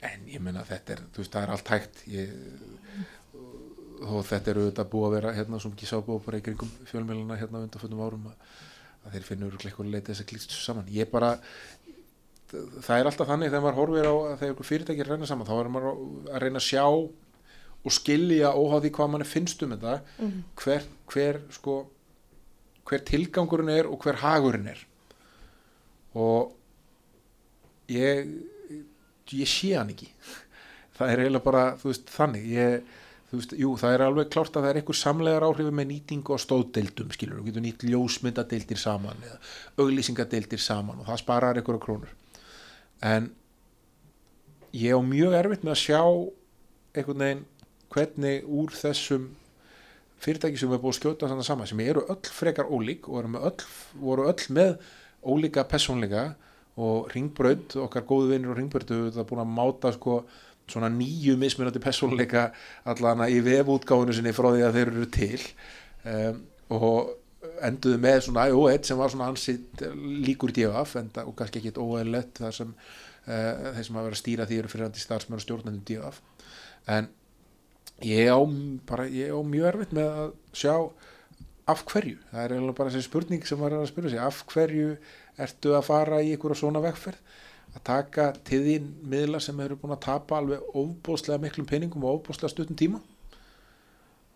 en 0.06 0.28
ég 0.30 0.42
menna 0.44 0.62
þetta 0.68 0.94
er 0.94 1.02
þú 1.10 1.24
veist 1.24 1.34
það 1.34 1.46
er 1.46 1.54
allt 1.56 1.72
hægt. 1.74 2.02
Ég, 2.08 2.30
og 4.00 4.22
þetta 4.24 4.52
eru 4.52 4.62
auðvitað 4.64 4.90
búið 4.94 5.06
að 5.08 5.14
vera 5.18 5.32
hérna 5.36 5.60
sem 5.60 5.74
ekki 5.74 5.88
sábúið 5.90 6.22
bara 6.24 6.38
í 6.40 6.44
kringum 6.46 6.70
fjölmjöluna 6.88 7.36
hérna 7.40 7.64
undan 7.66 7.82
fötum 7.82 8.00
árum 8.00 8.30
að, 8.30 8.46
að 9.04 9.16
þeir 9.16 9.26
finnur 9.26 9.58
eitthvað 9.58 9.90
leitið 9.90 10.12
þess 10.12 10.24
að 10.24 10.30
klýst 10.30 10.56
saman. 10.56 10.88
Ég 10.94 11.10
bara 11.12 11.34
það 12.50 12.94
er 12.96 13.10
alltaf 13.10 13.28
þannig 13.28 13.50
þegar 13.50 13.66
maður 13.66 13.80
horfir 13.82 14.08
á 14.08 14.14
að 14.14 14.38
þegar 14.40 14.54
einhver 14.54 14.70
fyrirtæki 14.70 15.02
er 15.02 15.10
að 15.10 15.18
reyna 15.18 15.28
saman 15.30 15.50
þá 15.50 15.54
er 15.58 15.70
maður 15.74 15.90
að 16.30 16.40
reyna 16.44 16.62
að 16.62 16.66
sjá 16.66 16.84
og 17.80 17.94
skilja 17.94 18.54
óháði 18.56 18.90
hvað 18.96 19.12
mann 19.12 19.28
finnst 19.28 19.62
um 19.64 19.74
þetta 19.74 19.92
mm 20.00 20.30
-hmm. 20.30 20.40
hver, 20.64 20.88
hver 21.12 21.40
sko 21.54 21.76
hver 22.88 23.04
tilgangurinn 23.06 23.72
er 23.72 23.88
og 23.90 24.00
hver 24.04 24.20
hagurinn 24.22 24.70
er. 24.72 24.80
Og 26.14 26.54
ég 27.90 28.26
ég 29.38 29.50
sé 29.50 29.74
hann 29.76 29.92
ekki. 29.92 30.08
Það 30.98 31.12
er 31.12 31.22
eiginlega 31.22 31.46
bara, 31.46 31.62
þú 31.80 31.90
veist, 31.90 32.10
þannig. 32.12 32.46
Ég, 32.52 32.96
þú 33.30 33.38
veist, 33.38 33.52
jú, 33.62 33.70
það 33.80 33.94
er 33.94 34.02
alveg 34.04 34.32
klárt 34.34 34.56
að 34.58 34.64
það 34.64 34.70
er 34.70 34.78
einhver 34.80 34.98
samlegar 34.98 35.46
áhrifu 35.46 35.74
með 35.78 35.86
nýtingu 35.92 36.34
og 36.34 36.42
stóðdeildum 36.42 37.14
skilur, 37.14 37.38
þú 37.38 37.46
getur 37.46 37.64
nýtt 37.64 37.84
ljósmyndadeildir 37.86 38.80
saman 38.82 39.22
eða 39.24 39.38
auglýsingadeildir 39.80 40.60
saman 40.60 41.00
og 41.00 41.08
það 41.08 41.22
sparar 41.22 41.60
einhverja 41.60 41.84
krónur. 41.86 42.12
En 43.06 43.30
ég 44.76 44.92
á 44.92 45.00
mjög 45.00 45.38
erfitt 45.38 45.64
með 45.64 45.76
að 45.76 45.80
sjá 45.86 46.02
einhvern 46.98 47.24
veginn 47.24 47.46
hvernig 47.94 48.50
úr 48.60 48.76
þessum 48.76 49.30
fyrirtæki 50.20 50.60
sem 50.60 50.72
er 50.72 50.82
búið 50.82 50.94
að 50.94 50.98
skjóta 50.98 51.30
þannig 51.30 51.48
saman 51.48 51.70
sem 51.70 51.82
eru 51.84 52.04
öll 52.12 52.32
frekar 52.36 52.68
ólík 52.68 53.08
og 53.08 53.28
öll, 53.40 53.66
voru 54.00 54.28
öll 54.28 54.46
með 54.52 54.76
ólíka 55.24 55.64
personleika 55.68 56.30
og 56.80 57.10
ringbraut, 57.14 57.74
okkar 57.76 58.06
góðu 58.08 58.32
vinnir 58.34 58.52
og 58.52 58.58
ringbraut 58.60 58.88
hefur 58.88 59.10
þetta 59.10 59.26
búin 59.28 59.42
að 59.42 59.54
máta 59.56 59.92
sko 59.96 60.20
svona 60.70 60.90
nýju 60.92 61.36
mismunandi 61.40 61.82
persónuleika 61.82 62.50
allana 62.88 63.28
í 63.30 63.40
vefútgáfunu 63.44 64.14
sinni 64.14 64.32
frá 64.36 64.52
því 64.52 64.66
að 64.66 64.76
þeir 64.78 64.92
eru 64.92 65.08
til. 65.16 65.40
Um, 66.06 66.42
og 66.70 67.16
enduðu 67.66 68.00
með 68.00 68.18
svona 68.26 68.46
IO1 68.48 68.88
sem 68.88 69.00
var 69.00 69.12
svona 69.12 69.30
ansitt 69.32 69.82
líkur 70.24 70.54
DFF 70.54 70.98
enda, 71.00 71.26
og 71.26 71.36
kannski 71.38 71.60
ekki 71.60 71.74
óeðlett 71.80 72.40
þar 72.40 72.56
sem 72.56 72.70
uh, 72.70 73.72
þeir 73.74 73.86
sem 73.86 73.98
hafa 73.98 74.06
verið 74.06 74.18
að 74.18 74.22
stýra 74.22 74.48
því 74.48 74.60
eru 74.60 74.72
fyrir 74.72 74.88
að 74.88 75.00
starfsmenn 75.02 75.40
og 75.40 75.44
stjórnendum 75.44 75.86
DFF 75.88 76.22
en 76.94 77.10
ég 78.06 78.30
á, 78.30 78.38
bara, 78.88 79.06
ég 79.10 79.32
á 79.34 79.40
mjög 79.44 79.68
erfitt 79.70 79.94
með 79.96 80.10
að 80.22 80.32
sjá 80.56 80.74
af 81.70 81.84
hverju, 81.86 82.18
það 82.32 82.42
er 82.42 82.54
eiginlega 82.54 82.78
bara 82.80 82.92
þessi 82.94 83.06
spurning 83.06 83.46
sem 83.46 83.60
maður 83.60 83.76
er 83.76 83.84
að 83.84 83.90
spyrja 83.92 84.12
sig, 84.14 84.22
af 84.24 84.42
hverju 84.50 84.90
ertu 85.40 85.74
að 85.76 85.86
fara 85.86 86.20
í 86.24 86.34
einhverja 86.34 86.60
svona 86.62 86.82
vegferð? 86.84 87.22
Að 87.70 87.82
taka 87.86 88.24
til 88.48 88.58
þín 88.64 88.86
miðla 89.06 89.38
sem 89.42 89.60
eru 89.62 89.76
búin 89.78 89.94
að 89.94 90.02
tapa 90.08 90.40
alveg 90.40 90.72
óbóðslega 90.74 91.38
miklum 91.44 91.68
peningum 91.70 92.02
og 92.02 92.18
óbóðslega 92.18 92.50
stuttum 92.50 92.78
tíma? 92.78 92.98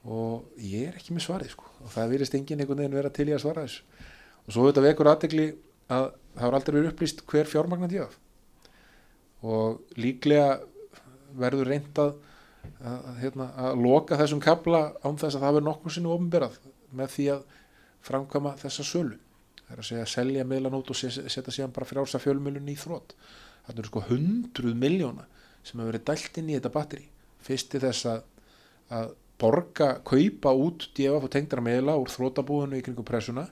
Og 0.06 0.44
ég 0.62 0.92
er 0.92 1.00
ekki 1.00 1.16
með 1.16 1.24
svarið 1.26 1.54
sko. 1.56 1.66
Og 1.82 1.90
það 1.90 2.12
virðist 2.12 2.36
enginn 2.38 2.62
einhvern 2.62 2.84
veginn 2.84 2.94
vera 2.94 3.10
til 3.10 3.26
í 3.26 3.34
að 3.34 3.42
svara 3.42 3.64
þessu. 3.64 3.82
Og 4.44 4.54
svo 4.54 4.68
þetta 4.68 4.84
vekur 4.84 5.10
aðdegli 5.10 5.48
að 5.90 6.06
það 6.12 6.44
har 6.44 6.56
aldrei 6.60 6.76
verið 6.76 6.92
upplýst 6.92 7.24
hver 7.26 7.50
fjármagnan 7.50 7.96
ég 7.96 8.06
af 8.06 8.20
og 9.44 9.82
líklega 10.00 10.62
verður 11.36 11.70
reyndað 11.72 12.14
að, 12.84 13.10
hérna, 13.22 13.50
að 13.56 13.82
loka 13.84 14.18
þessum 14.20 14.42
kabla 14.44 14.86
án 15.04 15.18
þess 15.20 15.34
að 15.34 15.40
það 15.44 15.54
verður 15.58 15.68
nokkur 15.68 15.94
sinni 15.94 16.12
ofnberað 16.14 16.58
með 16.94 17.14
því 17.14 17.30
að 17.34 17.46
framkama 18.04 18.56
þessa 18.60 18.84
sölu. 18.86 19.16
Það 19.64 19.72
er 19.72 19.80
að 19.80 19.88
segja 19.88 20.04
að 20.04 20.12
selja 20.12 20.44
miðlan 20.48 20.76
út 20.76 20.92
og 20.92 20.98
setja 20.98 21.54
síðan 21.54 21.72
bara 21.74 21.88
frjálsa 21.88 22.20
fjölmjölun 22.20 22.68
í 22.68 22.76
þrótt 22.78 23.14
það 23.64 23.80
eru 23.80 23.90
sko 23.90 24.02
hundruð 24.10 24.78
miljóna 24.78 25.26
sem 25.64 25.78
hefur 25.78 25.92
verið 25.92 26.06
dælt 26.10 26.40
inn 26.40 26.50
í 26.50 26.56
þetta 26.58 26.72
batteri 26.74 27.06
fyrst 27.44 27.70
til 27.72 27.80
þess 27.84 28.08
að, 28.10 28.24
að 28.92 29.14
borga, 29.40 29.88
kaupa 30.06 30.52
út 30.56 30.88
djefa 30.96 31.22
og 31.24 31.32
tengdara 31.32 31.64
meðla 31.64 31.96
úr 32.00 32.12
þrótabúðinu 32.12 32.80
í 32.80 32.84
kringum 32.84 33.08
pressuna 33.08 33.46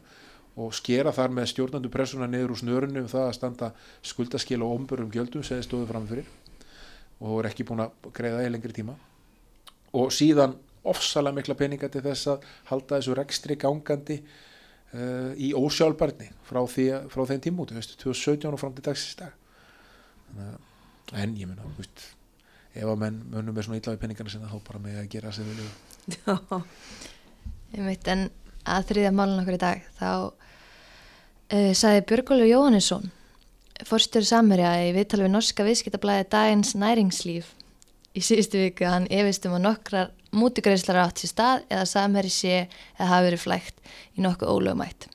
og 0.60 0.74
skera 0.76 1.14
þar 1.16 1.32
með 1.32 1.48
stjórnandu 1.54 1.90
pressuna 1.92 2.28
niður 2.28 2.52
úr 2.54 2.60
snörunni 2.60 3.00
um 3.00 3.08
það 3.08 3.28
að 3.28 3.36
standa 3.38 3.70
skuldaskil 4.04 4.60
og 4.60 4.74
ombörum 4.76 5.12
gjöldum 5.12 5.44
sem 5.44 5.58
þið 5.58 5.68
stóðu 5.68 5.88
framfyrir 5.88 6.28
og 7.22 7.40
er 7.40 7.50
ekki 7.52 7.66
búin 7.68 7.84
að 7.84 8.10
greiða 8.14 8.44
í 8.44 8.52
lengri 8.52 8.74
tíma. 8.76 8.96
Og 9.98 10.12
síðan 10.14 10.56
ofsalega 10.88 11.36
mikla 11.36 11.56
peninga 11.58 11.90
til 11.92 12.02
þess 12.04 12.30
að 12.32 12.48
halda 12.70 12.98
þessu 12.98 13.14
rekstri 13.18 13.56
gangandi 13.60 14.18
uh, 14.22 15.30
í 15.38 15.52
ósjálfbarni 15.54 16.32
frá, 16.48 16.62
frá 16.66 17.22
þeim 17.30 17.44
tímúti, 17.44 17.78
2017 17.78 18.50
og 18.50 18.58
fram 18.60 18.74
til 18.74 18.88
dagsins 18.88 19.20
dag. 19.20 19.38
En 21.12 21.36
ég 21.36 21.48
veist 21.78 22.10
ef 22.72 22.88
að 22.88 23.00
menn 23.02 23.18
munum 23.28 23.54
með 23.54 23.66
svona 23.66 23.80
við 23.92 23.98
peningana 24.00 24.32
sinna 24.32 24.50
þá 24.50 24.60
bara 24.64 24.80
með 24.82 25.00
að 25.02 25.08
gera 25.12 25.32
sér 25.34 25.48
vilju 25.50 25.66
Já, 26.16 26.60
Ég 27.72 27.84
veit 27.84 28.08
en 28.12 28.28
að 28.68 28.86
þriðja 28.90 29.10
málun 29.16 29.42
okkur 29.42 29.58
í 29.58 29.60
dag 29.60 29.82
þá 29.98 30.08
uh, 30.08 31.72
sagði 31.76 32.06
Björgólu 32.08 32.48
Jóhannesson 32.48 33.10
fórstur 33.88 34.26
samherja 34.26 34.74
í 34.86 34.92
viðtal 34.96 35.22
við 35.24 35.32
norska 35.34 35.66
viðskiptablaði 35.66 36.28
Dagins 36.32 36.74
næringslíf 36.78 37.52
í 38.12 38.22
síðustu 38.24 38.60
viku 38.60 38.88
hann 38.88 39.08
efist 39.10 39.46
um 39.48 39.56
að 39.56 39.64
nokkrar 39.66 40.12
mútigreislar 40.36 41.00
átt 41.04 41.22
sér 41.22 41.32
stað 41.32 41.64
eða 41.68 41.88
samherji 41.88 42.32
sé 42.34 42.54
eða 42.60 43.10
hafi 43.10 43.28
verið 43.28 43.42
flægt 43.46 43.82
í 44.16 44.24
nokkuð 44.24 44.52
ólögumætt. 44.52 45.08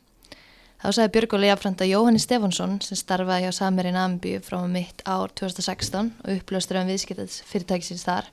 Þá 0.77 0.89
sagði 0.93 1.13
Björgóli 1.15 1.47
jafnframt 1.49 1.81
að 1.81 1.89
Jóhanni 1.89 2.19
Stefánsson 2.21 2.75
sem 2.85 2.99
starfaði 2.99 3.47
hjá 3.47 3.55
Samherji 3.57 3.93
Namibíu 3.95 4.41
frá 4.45 4.59
mitt 4.69 5.01
ár 5.09 5.33
2016 5.33 6.11
og 6.21 6.33
upplöstur 6.35 6.77
um 6.77 6.91
viðskiptað 6.91 7.39
fyrirtækisins 7.49 8.05
þar 8.05 8.29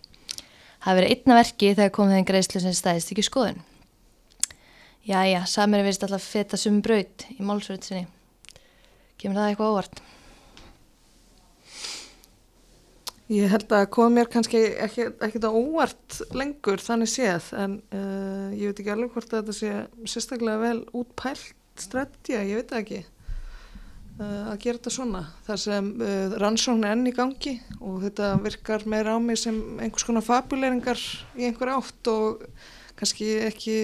hafi 0.85 0.99
verið 0.99 1.15
einna 1.15 1.39
verki 1.41 1.73
þegar 1.73 1.95
komið 1.97 2.19
þeim 2.19 2.29
greislu 2.29 2.61
sem 2.61 2.77
stæðist 2.77 3.15
ekki 3.15 3.25
skoðun. 3.25 3.63
Jæja, 5.09 5.45
Samherji 5.49 5.89
verist 5.89 6.05
alltaf 6.05 6.29
feta 6.35 6.61
sum 6.61 6.83
braut 6.85 7.25
í 7.33 7.41
málsverðin 7.41 7.89
sinni. 7.89 8.05
Kemur 9.21 9.41
það 9.41 9.51
eitthvað 9.51 9.73
óvart? 9.73 10.05
Ég 13.33 13.49
held 13.49 13.73
að 13.73 13.87
kom 13.95 14.13
mér 14.13 14.29
kannski 14.33 14.61
ekki, 14.85 15.09
ekki 15.25 15.41
það 15.41 15.57
óvart 15.57 16.21
lengur 16.37 16.83
þannig 16.83 17.09
séð 17.09 17.49
en 17.57 17.79
uh, 17.97 18.53
ég 18.53 18.69
veit 18.69 18.83
ekki 18.83 18.93
alveg 18.93 19.15
hvort 19.15 19.33
þetta 19.33 19.57
sé 19.57 19.73
sérstaklega 20.05 20.61
vel 20.61 20.81
útpælt 20.93 21.55
strættja, 21.81 22.43
ég 22.45 22.61
veit 22.61 22.75
ekki 22.77 23.01
uh, 24.21 24.53
að 24.53 24.59
gera 24.67 24.77
þetta 24.77 24.93
svona 24.93 25.25
þar 25.47 25.63
sem 25.65 25.91
uh, 25.97 26.37
rannsókn 26.43 26.85
er 26.85 26.99
enn 26.99 27.09
í 27.09 27.15
gangi 27.17 27.57
og 27.81 28.05
þetta 28.05 28.35
virkar 28.45 28.85
meira 28.93 29.17
á 29.17 29.19
mig 29.25 29.41
sem 29.41 29.57
einhvers 29.81 30.05
konar 30.05 30.27
fabuleringar 30.27 31.01
í 31.39 31.49
einhver 31.49 31.73
átt 31.79 32.13
og 32.13 32.45
kannski 32.99 33.39
ekki 33.49 33.79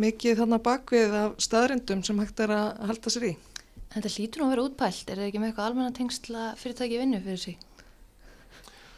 mikið 0.00 0.40
þannig 0.40 0.64
bakvið 0.64 1.18
af 1.18 1.34
staðrindum 1.44 2.00
sem 2.06 2.24
hægt 2.24 2.40
er 2.40 2.56
að 2.56 2.86
halda 2.88 3.12
sér 3.12 3.34
í 3.34 3.38
Þetta 3.92 4.08
hlýtur 4.08 4.40
nú 4.40 4.46
að 4.46 4.52
vera 4.54 4.62
útpælt, 4.64 5.10
er 5.12 5.18
það 5.20 5.26
ekki 5.26 5.40
með 5.42 5.50
eitthvað 5.50 5.66
almenna 5.68 5.92
tengsla 5.92 6.44
fyrirtæki 6.56 6.96
vinnu 6.96 7.18
fyrir 7.20 7.40
sig? 7.42 7.58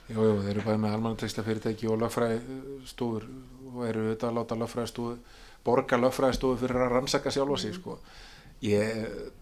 Jú, 0.04 0.20
jú, 0.20 0.34
þeir 0.44 0.50
eru 0.52 0.66
bæði 0.66 0.80
með 0.82 0.96
almannateksla 0.98 1.46
fyrirtæki 1.46 1.88
og 1.88 2.02
lögfræðistofur 2.02 3.24
og 3.74 3.86
eru 3.88 4.02
auðvitað 4.04 4.28
að 4.28 4.36
láta 4.38 4.58
lögfræðistofu 4.60 5.14
borga 5.64 5.96
lögfræðistofu 5.96 6.60
fyrir 6.60 6.84
að 6.84 6.92
rannsaka 6.92 7.32
sjálfa 7.32 7.56
sig 7.62 7.74
sko. 7.78 7.98
ég 8.60 9.32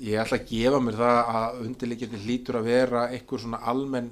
ég 0.00 0.20
ætla 0.20 0.38
að 0.40 0.46
gefa 0.48 0.80
mér 0.82 0.98
það 1.00 1.18
að 1.38 1.58
undirleikirni 1.66 2.20
hlýtur 2.24 2.60
að 2.60 2.68
vera 2.70 3.06
einhver 3.12 3.42
svona 3.42 3.60
almenn 3.72 4.10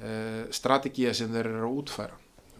uh, 0.00 0.42
strategía 0.52 1.14
sem 1.16 1.30
þeir 1.32 1.48
eru 1.52 1.62
að 1.68 1.78
útfæra. 1.80 2.18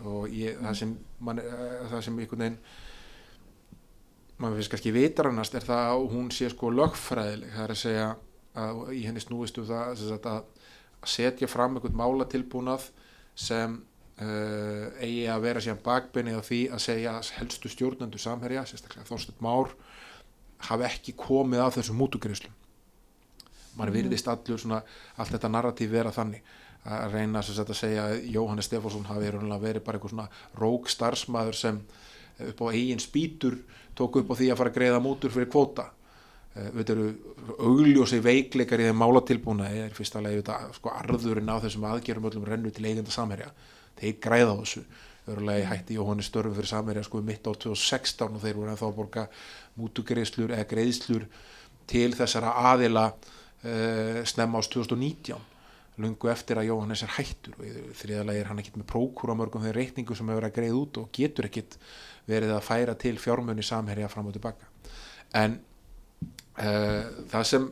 Og 0.08 0.32
ég, 0.32 0.56
það 0.60 0.78
sem 0.80 0.94
man, 1.20 1.42
uh, 1.42 1.90
það 1.90 2.06
sem 2.06 2.22
einhvern 2.22 2.44
veginn 2.46 2.60
maður 4.40 4.56
finnst 4.56 4.72
kannski 4.72 4.94
vitarannast 4.96 5.56
er 5.58 5.66
það 5.68 5.90
að 5.90 6.06
hún 6.14 6.30
sé 6.32 6.48
sko 6.52 6.72
lögfræðileg. 6.72 7.52
Það 7.56 7.66
er 7.66 7.74
að 7.74 7.82
segja 7.82 8.08
að 8.60 8.82
í 8.96 9.02
henni 9.04 9.24
snúistu 9.24 9.66
það 9.68 10.04
að, 10.16 10.40
að 11.00 11.12
setja 11.14 11.48
fram 11.50 11.76
einhvern 11.76 11.98
málatilbúnað 11.98 12.88
sem 13.34 13.76
uh, 14.20 14.86
eigi 15.00 15.26
að 15.32 15.44
vera 15.46 15.64
síðan 15.64 15.84
bakbeinni 15.84 16.36
á 16.36 16.42
því 16.44 16.62
að 16.74 16.84
segja 16.86 17.18
helstu 17.38 17.72
stjórnendu 17.72 18.20
samherja, 18.20 18.66
sérstaklega 18.68 19.08
Þorstedt 19.08 19.44
Már 19.44 19.72
hafi 20.70 20.88
ekki 20.88 21.16
komið 21.16 21.64
af 21.64 21.78
þessum 21.78 22.00
mútugriðslum 22.02 22.56
mann 23.78 23.92
virðist 23.94 24.28
allur 24.30 24.60
svona 24.60 24.80
allt 25.16 25.34
þetta 25.34 25.50
narratíf 25.52 25.92
vera 25.92 26.12
þannig. 26.14 26.42
Að 26.80 27.14
reyna 27.14 27.42
sagt, 27.44 27.68
að 27.68 27.76
segja 27.76 28.06
að 28.08 28.22
Jóhannes 28.32 28.70
Stefánsson 28.70 29.08
hafi 29.10 29.28
verið 29.28 29.82
bara 29.84 29.98
einhver 29.98 30.12
svona 30.14 30.28
rók 30.56 30.88
starfsmæður 30.88 31.58
sem 31.58 31.80
upp 32.46 32.62
á 32.64 32.66
eigin 32.72 33.02
spýtur 33.02 33.58
tók 33.96 34.16
upp 34.22 34.32
á 34.32 34.34
því 34.38 34.48
að 34.50 34.60
fara 34.62 34.72
að 34.72 34.78
greiða 34.78 35.02
mútur 35.04 35.34
fyrir 35.34 35.50
kvóta 35.52 35.90
við 36.74 36.92
eru 36.94 37.06
augljósi 37.58 38.20
veikleikar 38.24 38.82
í 38.82 38.88
þeim 38.88 38.98
málatilbúna. 39.00 39.68
Er 39.70 39.94
fyrst 39.96 40.16
alveg 40.18 40.48
sko, 40.76 40.92
arðurinn 40.92 41.50
á 41.50 41.62
þessum 41.62 41.86
aðgerum 41.90 42.28
öllum 42.30 42.46
rennu 42.48 42.72
til 42.74 42.86
eigenda 42.88 43.14
samherja. 43.14 43.50
Þeir 44.00 44.16
græða 44.22 44.56
á 44.56 44.60
þessu. 44.62 44.84
Örulega 45.30 45.68
hætti 45.70 45.98
Jóhannes 45.98 46.30
störfi 46.30 46.56
fyrir 46.56 46.70
samherja 46.70 47.04
sko 47.06 47.20
mitt 47.22 47.44
á 47.46 47.52
2016 47.52 48.38
og 48.38 48.42
þeir 48.42 48.56
voru 48.58 48.72
að 48.72 48.96
borga 48.96 49.26
mútugreiðslur 49.78 50.54
eða 50.56 50.66
greiðslur 50.70 51.26
til 51.90 52.10
þessara 52.16 52.54
aðila 52.72 53.10
uh, 53.12 54.20
snemma 54.26 54.62
ás 54.62 54.70
2019 54.72 55.46
lungu 56.00 56.30
eftir 56.32 56.56
að 56.56 56.70
Jóhannes 56.70 57.04
er 57.04 57.14
hættur. 57.18 57.54
Og 57.60 57.94
þriðalagi 58.00 58.42
er 58.42 58.50
hann 58.50 58.62
ekkit 58.62 58.80
með 58.80 58.88
prókúra 58.90 59.36
mörgum 59.36 59.66
þeir 59.66 59.78
reikningu 59.82 60.16
sem 60.16 60.32
hefur 60.32 60.48
að 60.48 60.56
greið 60.56 60.80
út 60.80 61.02
og 61.04 61.12
getur 61.14 61.50
ekkit 61.50 61.76
verið 62.30 62.56
að 62.56 62.66
færa 62.66 62.96
til 62.98 63.16
fjármunni 63.20 63.64
samherja 63.66 64.08
fram 64.10 64.30
og 64.30 64.36
tilbaka 64.36 64.70
en 65.36 65.58
það 66.60 67.44
sem 67.48 67.66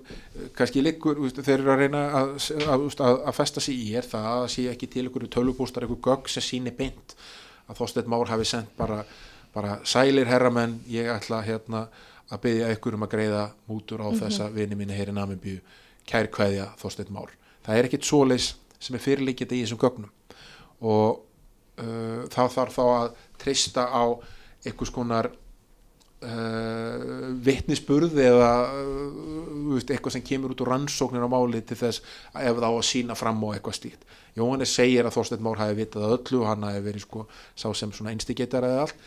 kannski 0.57 0.83
liggur, 0.83 1.19
þeir 1.37 1.59
eru 1.59 1.73
að 1.75 1.83
reyna 1.83 2.05
að, 2.21 2.31
að, 2.65 2.85
að, 3.05 3.17
að 3.29 3.35
festa 3.37 3.61
sig 3.61 3.77
í 3.77 3.95
er 3.99 4.07
það 4.09 4.29
að 4.33 4.47
sé 4.55 4.69
ekki 4.71 4.89
til 4.93 5.05
einhverju 5.07 5.33
tölvupústar, 5.35 5.85
einhverju 5.85 6.05
gögg 6.07 6.31
sem 6.33 6.45
síni 6.45 6.73
beint 6.73 7.17
að 7.69 7.83
Þorstedt 7.83 8.09
Már 8.09 8.31
hafi 8.33 8.47
sendt 8.49 8.71
bara, 8.79 9.03
bara 9.55 9.79
sælir 9.85 10.29
herramenn, 10.31 10.79
ég 10.89 11.11
ætla 11.13 11.43
hérna 11.45 11.89
að 12.29 12.43
byggja 12.45 12.71
ykkur 12.77 12.97
um 12.97 13.05
að 13.05 13.13
greiða 13.17 13.43
mútur 13.69 14.01
á 14.01 14.09
mm 14.09 14.15
-hmm. 14.15 14.23
þessa 14.23 14.49
vini 14.53 14.75
mínu 14.77 14.97
hér 14.97 15.09
í 15.09 15.13
Namibíu. 15.17 15.61
Kærkvæðja 16.07 16.73
Þorstedt 16.81 17.11
Már. 17.11 17.31
Það 17.65 17.77
er 17.77 17.85
ekkit 17.85 18.05
svoleis 18.05 18.55
sem 18.81 18.95
er 18.95 19.01
fyrirlikjandi 19.01 19.57
í 19.57 19.65
þessum 19.65 19.79
gögnum. 19.79 20.11
Og 20.81 21.21
uh, 21.79 22.25
þá 22.29 22.49
þarf 22.49 22.79
þá 22.79 22.85
að 22.85 23.15
treysta 23.39 23.85
á 23.85 24.05
einhvers 24.65 24.91
konar 24.91 25.31
uh, 26.27 27.35
vittnisspurð 27.45 28.19
eða 28.23 28.53
uh, 28.73 29.73
veist, 29.75 29.91
eitthvað 29.91 30.17
sem 30.17 30.27
kemur 30.27 30.55
út 30.55 30.65
úr 30.65 30.73
rannsóknir 30.75 31.27
á 31.27 31.31
máli 31.31 31.63
til 31.67 31.79
þess 31.79 32.03
ef 32.35 32.59
þá 32.59 32.69
að 32.71 32.87
sína 32.91 33.19
fram 33.19 33.45
á 33.45 33.49
eitthvað 33.55 33.79
stíkt 33.81 34.09
Jóhannes 34.39 34.75
segir 34.75 35.07
að 35.07 35.17
Þorstein 35.17 35.43
Már 35.45 35.59
hafi 35.59 35.79
vitað 35.81 36.13
öllu 36.17 36.43
og 36.43 36.51
hann 36.51 36.67
hafi 36.69 36.85
verið 36.85 37.05
sko 37.05 37.25
sá 37.59 37.67
sem 37.75 37.93
svona 37.95 38.13
einstigetar 38.15 38.67
eða 38.67 38.85
allt. 38.85 39.01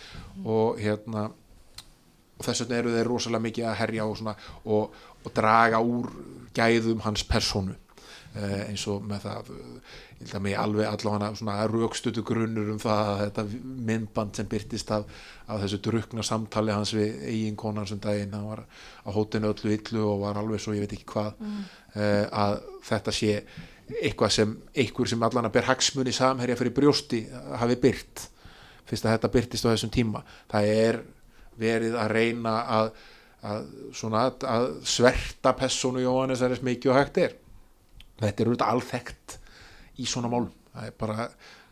Og 0.43 0.81
hérna 0.81 1.29
og 2.41 2.47
þess 2.47 2.63
vegna 2.63 2.79
eru 2.81 2.95
þeir 2.95 3.09
rosalega 3.11 3.45
mikið 3.45 3.69
að 3.69 3.79
herja 3.83 4.07
og, 4.09 4.17
svona, 4.17 4.35
og, 4.65 4.97
og 5.21 5.33
draga 5.37 5.81
úr 5.85 6.09
gæðum 6.57 7.03
hans 7.05 7.23
personu 7.27 7.77
eins 8.67 8.85
og 8.91 9.03
með 9.07 9.25
það 9.25 9.51
uh, 9.55 9.73
ég 10.17 10.21
held 10.21 10.35
að 10.37 10.45
mig 10.45 10.57
alveg 10.59 10.87
allavega 10.87 11.31
svona 11.39 11.57
raukstutu 11.71 12.23
grunnur 12.27 12.71
um 12.73 12.79
það 12.81 13.11
að 13.11 13.23
þetta 13.25 13.45
myndband 13.89 14.39
sem 14.39 14.49
byrtist 14.51 14.93
af, 14.95 15.21
af 15.47 15.63
þessu 15.65 15.81
drukna 15.87 16.25
samtali 16.25 16.75
hans 16.75 16.93
við 16.95 17.25
eigin 17.31 17.59
konan 17.59 17.89
sem 17.89 17.99
daginn, 18.03 18.33
hann 18.35 18.47
var 18.47 18.63
á 18.63 19.09
hótinu 19.11 19.51
öllu 19.51 19.75
illu 19.75 20.07
og 20.13 20.25
var 20.25 20.39
alveg 20.41 20.63
svo 20.63 20.75
ég 20.77 20.85
veit 20.85 20.97
ekki 20.97 21.09
hvað 21.13 21.33
mm. 21.39 21.61
uh, 21.95 22.25
að 22.45 22.57
þetta 22.87 23.15
sé 23.19 23.37
eitthvað 24.01 24.31
sem 24.31 24.51
einhver 24.79 25.09
sem 25.11 25.23
allan 25.27 25.49
að 25.49 25.57
ber 25.57 25.67
hagsmunni 25.67 26.13
samherja 26.15 26.55
fyrir 26.55 26.77
brjósti 26.77 27.25
hafi 27.59 27.75
byrt 27.81 28.29
fyrst 28.91 29.07
að 29.07 29.15
þetta 29.15 29.31
byrtist 29.35 29.67
á 29.67 29.71
þessum 29.71 29.93
tíma. 29.93 30.23
Það 30.51 30.73
er 30.75 30.99
verið 31.61 31.97
að 31.99 32.13
reyna 32.15 32.55
að, 32.79 32.89
að, 33.47 33.69
svona, 33.95 34.25
að 34.47 34.67
sverta 34.87 35.53
personu 35.57 36.03
Jóhannes 36.03 36.43
er 36.43 36.55
eins 36.55 36.65
mikið 36.65 36.93
og 36.93 36.99
hægt 36.99 37.21
er 37.21 37.37
þetta 38.27 38.43
er 38.43 38.51
auðvitað 38.51 38.75
alþekkt 38.75 39.37
í 40.01 40.07
svona 40.09 40.31
málum 40.31 40.51
það 40.71 40.87
er 40.87 40.95
bara, 40.99 41.27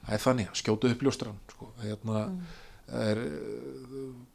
það 0.06 0.16
er 0.16 0.24
þannig 0.26 0.58
skjótu 0.60 0.92
uppljóstran 0.94 1.40
sko. 1.54 1.70
hérna, 1.84 2.24
mm. 2.28 2.40
er 3.00 3.22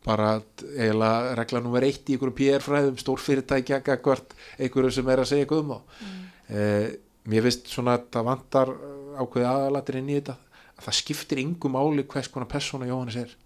bara 0.05 0.31
eiginlega 0.63 1.35
regla 1.41 1.63
nummer 1.65 1.87
eitt 1.87 2.09
í 2.09 2.17
einhverjum 2.17 2.39
PR-fræðum 2.41 3.01
stórfyrirtækja 3.03 3.81
hvert 3.85 4.37
einhverju 4.59 4.95
sem 4.99 5.13
er 5.13 5.25
að 5.25 5.31
segja 5.33 5.47
eitthvað 5.47 5.65
um 5.65 5.75
þá 5.75 5.79
mm. 5.81 6.25
eh, 6.59 6.89
mér 7.33 7.47
finnst 7.49 7.73
svona 7.73 7.97
að 7.99 8.09
það 8.15 8.29
vantar 8.31 8.75
ákveði 9.15 9.49
aðalatir 9.49 10.01
inn 10.01 10.11
í 10.13 10.19
þetta 10.19 10.37
að 10.75 10.87
það 10.89 10.99
skiptir 11.01 11.43
yngum 11.45 11.79
áli 11.79 12.05
hvers 12.11 12.31
konar 12.33 12.51
persóna 12.51 12.89
Jóhannes 12.89 13.19
er 13.21 13.37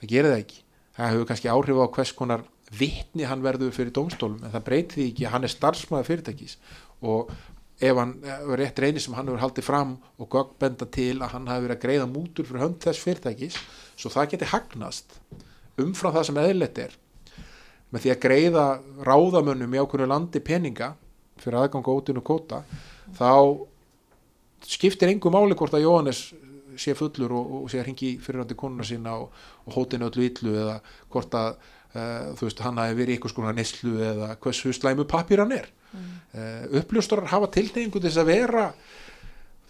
það 0.00 0.10
gerir 0.12 0.32
það 0.32 0.42
ekki 0.44 0.62
það 0.98 1.12
hefur 1.12 1.28
kannski 1.30 1.52
áhrif 1.52 1.80
á 1.80 1.86
hvers 1.96 2.14
konar 2.18 2.44
vittni 2.78 3.24
hann 3.28 3.44
verður 3.44 3.72
fyrir 3.72 3.94
dómstólum 3.96 4.42
en 4.44 4.52
það 4.52 4.66
breytir 4.66 4.98
því 4.98 5.06
ekki 5.12 5.26
að 5.26 5.34
hann 5.34 5.46
er 5.46 5.52
starfsmæða 5.54 6.08
fyrirtækis 6.08 6.56
og 7.08 7.30
ef 7.78 7.98
hann 7.98 8.14
er 8.26 8.56
rétt 8.58 8.80
reyni 8.82 9.00
sem 9.02 9.14
hann 9.14 9.28
hefur 9.30 9.42
haldið 9.44 9.66
fram 9.66 9.92
og 10.18 10.30
göggbenda 10.32 10.88
til 10.90 11.20
að 11.20 11.34
hann 11.36 11.50
hafi 11.50 11.66
verið 11.66 11.76
að 11.76 11.84
greiða 11.84 12.08
mútur 12.10 12.48
fyrir 12.48 12.64
hönd 12.64 12.80
þess 12.82 13.04
fyrirtækis 13.04 13.58
svo 13.94 14.10
það 14.10 14.32
geti 14.32 14.50
hagnast 14.50 15.18
umfram 15.78 16.16
það 16.16 16.26
sem 16.26 16.40
eðlert 16.42 16.80
er. 16.82 16.96
Með 17.94 18.04
því 18.04 18.12
að 18.12 18.22
greiða 18.24 18.64
ráðamönnum 19.06 19.76
í 19.76 19.80
ákveðinu 19.80 20.10
landi 20.10 20.42
peninga 20.44 20.90
fyrir 21.38 21.60
aðgang 21.62 21.86
og 21.86 22.02
ótinu 22.02 22.24
kóta 22.26 22.64
þá 23.16 23.30
skiptir 24.66 25.12
engum 25.12 25.36
máli 25.38 25.56
hvort 25.56 25.78
að 25.78 25.86
Jóhannes 25.86 26.26
sé 26.78 26.94
fullur 26.98 27.32
og, 27.34 27.54
og 27.62 27.70
sé 27.70 27.80
að 27.80 27.90
ringi 27.92 28.12
fyrirhandi 28.22 28.58
konuna 28.58 28.86
sína 28.86 29.16
og, 29.22 29.30
og 29.66 29.78
hótinu 29.78 30.10
öllu 30.10 30.26
yllu 30.26 30.54
eða 30.58 30.78
hvort 31.12 31.34
að 31.38 31.50
uh, 31.94 32.34
veist 32.42 32.62
hann 32.66 32.78
hafi 32.82 32.98
verið 32.98 33.16
eitthvað 33.16 33.34
skona 33.34 33.54
neslu 33.54 33.94
eða 34.02 34.34
hversu 34.42 34.74
slæmu 34.74 35.06
papir 35.10 35.42
hann 35.42 35.54
er 35.54 35.70
mm. 35.92 36.10
uh, 36.34 36.78
uppljóstorar 36.80 37.30
hafa 37.32 37.50
tilneyingu 37.54 38.00
til 38.00 38.08
þess 38.08 38.22
að 38.22 38.30
vera 38.32 38.66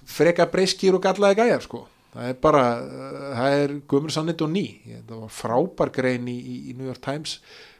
freka 0.08 0.48
breyskýr 0.50 0.96
og 0.96 1.04
gallaði 1.04 1.40
gæjar 1.42 1.64
sko. 1.66 1.84
Það 2.14 2.32
er 2.32 2.36
bara, 2.42 2.64
uh, 2.82 3.30
það 3.38 3.56
er 3.62 3.76
gömur 3.92 4.14
sannit 4.14 4.44
og 4.44 4.52
ný, 4.52 4.66
það 5.08 5.14
var 5.24 5.34
frábær 5.38 5.94
grein 5.94 6.28
í, 6.30 6.38
í 6.70 6.76
New 6.76 6.88
York 6.88 7.02
Times 7.04 7.38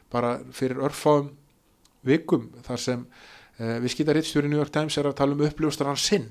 bara 0.09 0.37
fyrir 0.55 0.81
örfáum 0.81 1.33
vikum 2.05 2.47
þar 2.65 2.81
sem 2.81 3.05
viðskiptarittstjóri 3.59 4.47
New 4.47 4.57
York 4.57 4.71
Times 4.71 4.95
er 4.97 5.09
að 5.09 5.17
tala 5.19 5.35
um 5.35 5.41
uppljóstarar 5.43 5.99
sinn. 5.99 6.29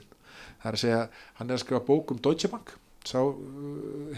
Það 0.63 0.69
er 0.71 0.77
að 0.79 0.81
segja, 0.81 1.01
hann 1.39 1.51
er 1.51 1.59
að 1.59 1.61
skrifa 1.63 1.85
bók 1.85 2.15
um 2.15 2.21
Deutsche 2.25 2.49
Bank 2.51 2.73
sá 3.09 3.21
uh, 3.23 3.35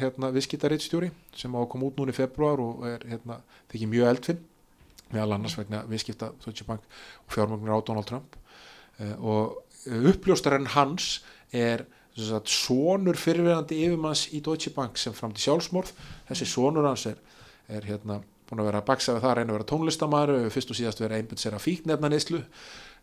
hérna 0.00 0.31
viðskiptarittstjóri 0.35 1.11
sem 1.37 1.53
á 1.55 1.59
að 1.61 1.68
koma 1.72 1.90
út 1.90 2.00
núni 2.00 2.14
í 2.14 2.16
februar 2.16 2.62
og 2.62 2.87
er 2.88 3.05
hérna 3.11 3.40
þykir 3.72 3.92
mjög 3.92 4.12
eldfinn 4.14 4.40
meðal 5.10 5.36
annars 5.36 5.56
vegna 5.58 5.84
viðskipta 5.90 6.32
Bank 6.66 6.82
og 7.26 7.34
fjármögnur 7.34 7.76
á 7.76 7.86
Donald 7.86 8.08
Trump. 8.10 8.36
Uh, 9.00 9.16
og 9.20 9.90
uppljóstarinn 10.10 10.70
hans 10.74 11.20
er 11.52 11.86
sagt, 12.16 12.50
sonur 12.50 13.16
fyrirverandi 13.16 13.78
yfirmanns 13.86 14.26
í 14.34 14.42
Deutsche 14.44 14.72
Bank 14.74 14.98
sem 14.98 15.14
fram 15.16 15.32
til 15.32 15.46
sjálfsmorð. 15.46 15.94
Þessi 16.28 16.48
sonur 16.48 16.88
hans 16.88 17.06
er, 17.10 17.18
er 17.68 17.86
hérna 17.88 18.20
búin 18.50 18.62
að 18.62 18.70
vera 18.70 18.82
að 18.82 18.88
baksa 18.90 19.14
við 19.14 19.24
það 19.24 19.30
að 19.30 19.36
reyna 19.38 19.52
að 19.52 19.56
vera 19.56 19.68
tónlistamæru 19.70 20.38
fyrst 20.50 20.72
og 20.72 20.78
síðast 20.78 21.02
vera 21.02 21.18
einbund 21.18 21.40
sér 21.40 21.56
að 21.56 21.66
fíknefna 21.68 22.10
neyslu 22.10 22.40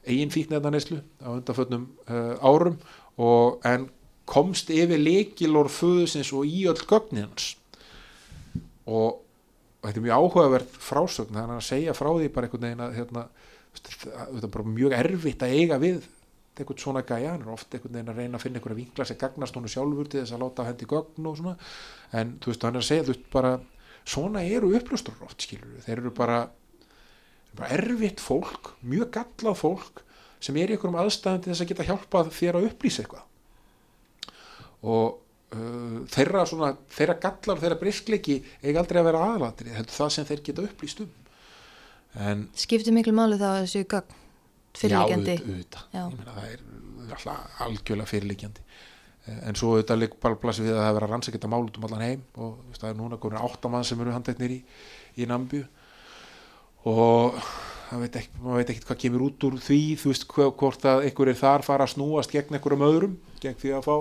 eigin 0.07 0.33
fíknefna 0.33 0.71
neyslu 0.73 0.99
á 1.23 1.29
undanfötnum 1.31 1.85
uh, 2.11 2.35
árum 2.43 2.75
og 3.17 3.63
en 3.67 3.87
komst 4.27 4.71
yfir 4.73 4.99
leikilor 4.99 5.71
föðusins 5.71 6.33
og 6.35 6.47
í 6.47 6.65
öll 6.67 6.83
gögninans 6.89 7.53
og 8.87 9.23
þetta 9.83 9.99
er 9.99 10.05
mjög 10.05 10.21
áhugavert 10.21 10.77
frásögn 10.83 11.37
þannig 11.37 11.57
að 11.59 11.67
segja 11.67 11.95
frá 11.97 12.09
því 12.09 12.29
bara 12.35 12.47
einhvern 12.47 12.67
veginn 12.67 12.85
að 12.85 12.95
hérna, 12.97 13.25
þetta 13.77 14.45
er 14.47 14.53
bara 14.55 14.75
mjög 14.77 14.95
erfitt 14.97 15.45
að 15.45 15.57
eiga 15.57 15.81
við 15.81 16.07
eitthvað 16.57 16.81
svona 16.81 17.03
gæja, 17.05 17.33
hann 17.35 17.43
er 17.45 17.53
ofta 17.53 17.77
einhvern 17.77 17.97
veginn 17.97 18.11
að 18.11 18.19
reyna 18.21 18.37
að 18.39 18.43
finna 18.43 18.59
einhverja 18.59 18.79
vinkla 18.79 19.05
sem 19.05 19.19
gagnast 19.21 19.57
honum 19.57 19.71
sjálfur 19.71 20.09
til 20.09 20.21
þess 20.23 20.33
að 20.33 20.43
láta 20.43 20.65
hendi 20.65 20.87
gögn 20.89 21.29
og 21.29 21.37
svona. 21.37 21.53
En 22.17 22.33
þú 22.41 22.51
veist, 22.51 22.65
hann 22.65 22.77
er 22.79 22.81
að 22.81 22.87
segja, 22.87 23.05
þú 23.05 23.13
veist, 23.13 23.27
bara 23.35 23.51
svona 24.07 24.43
eru 24.47 24.71
uppljóstur 24.77 25.21
oft, 25.27 25.45
skilur 25.45 25.85
þeir 25.85 26.01
eru 26.01 26.13
bara, 26.17 26.39
bara 27.57 27.71
erfitt 27.77 28.23
fólk 28.23 28.73
mjög 28.81 29.11
gallað 29.19 29.59
fólk 29.61 30.03
sem 30.43 30.57
er 30.57 30.71
í 30.71 30.77
einhverjum 30.77 30.99
aðstæðan 31.01 31.43
til 31.43 31.53
þess 31.53 31.65
að 31.65 31.71
geta 31.71 31.87
hjálpað 31.87 32.33
þér 32.37 32.59
að 32.59 32.67
upplýsa 32.71 33.03
eitthvað. 33.03 33.23
Og 34.87 35.21
uh, 35.55 36.03
þeirra, 36.13 36.43
svona, 36.49 36.73
þeirra 36.93 37.17
gallar 37.23 37.55
og 37.55 37.63
þeirra 37.63 37.79
briskleiki 37.81 38.37
eiga 38.63 38.81
aldrei 38.83 39.01
að 39.01 39.09
vera 39.11 39.23
aðlatri 39.31 39.73
þetta 39.75 39.87
er 39.87 39.97
það 39.97 40.13
sem 40.15 40.29
þeir 40.31 40.43
geta 40.49 40.67
upplýst 40.67 41.03
um. 41.05 41.15
En, 42.17 42.47
Skiptir 42.57 42.95
miklu 42.95 43.13
máli 43.13 43.37
þá 43.39 43.47
að 43.51 43.59
þessu 43.65 43.87
gagn 43.91 44.21
fyrirlíkjandi 44.77 45.35
Já, 45.37 46.03
auðvitað, 46.03 46.29
það 46.37 46.51
er 46.51 46.61
alltaf 47.07 47.63
algjörlega 47.65 48.11
fyrirlíkjandi 48.11 48.67
en 49.27 49.57
svo 49.59 49.73
auðvitað 49.73 50.01
líka 50.01 50.19
bara 50.23 50.39
plassi 50.39 50.63
við 50.63 50.73
að 50.73 50.81
það 50.81 50.89
er 50.89 50.95
verið 50.97 51.07
að 51.07 51.13
rannsækja 51.13 51.37
þetta 51.37 51.49
mál 51.51 51.63
út 51.65 51.77
um 51.79 51.87
allan 51.87 52.05
heim 52.05 52.21
og 52.39 52.77
það 52.77 52.89
er 52.89 52.99
núna 52.99 53.19
komin 53.21 53.41
áttamann 53.43 53.87
sem 53.87 54.03
eru 54.03 54.13
handæknir 54.15 54.53
í, 54.55 54.59
í 55.19 55.27
Nambju 55.27 55.65
og 56.87 57.41
veit 57.91 58.15
ekki, 58.19 58.39
maður 58.43 58.61
veit 58.61 58.71
ekkert 58.71 58.87
hvað 58.89 59.01
kemur 59.03 59.25
út 59.27 59.47
úr 59.47 59.57
því 59.63 59.81
þú 59.99 60.13
veist 60.13 60.27
hvort 60.31 60.87
að 60.87 61.03
einhver 61.07 61.31
er 61.31 61.39
þar 61.39 61.65
fara 61.67 61.87
að 61.87 61.93
snúast 61.95 62.31
gegn 62.31 62.55
einhverjum 62.55 62.87
öðrum 62.87 63.17
gegn 63.43 63.59
því 63.59 63.75
að 63.77 63.87
fá 63.87 63.95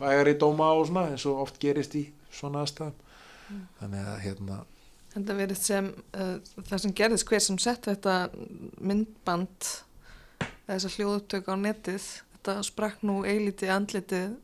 vægari 0.00 0.36
dóma 0.40 0.70
og 0.74 0.86
svona 0.88 1.08
eins 1.12 1.26
og 1.30 1.42
oft 1.46 1.58
gerist 1.62 1.96
í 1.98 2.04
svona 2.34 2.64
aðstæðum 2.64 2.94
mm. 2.94 3.66
þannig 3.80 4.08
að 4.12 4.22
hérna 4.28 4.62
Þetta 5.14 5.34
verið 5.38 5.58
sem 5.62 5.88
uh, 6.18 6.38
það 6.66 6.80
sem 6.82 6.94
gerðist 6.98 7.28
hver 7.30 7.42
sem 7.44 7.58
sett 7.62 7.86
þetta 7.86 8.14
myndband 8.82 9.68
þess 10.66 10.88
að 10.88 10.96
hljóðuttök 10.96 11.50
á 11.50 11.54
netið 11.60 12.08
þetta 12.32 12.56
sprakk 12.66 13.04
nú 13.06 13.20
eiliti 13.22 13.70
andlitið 13.70 14.34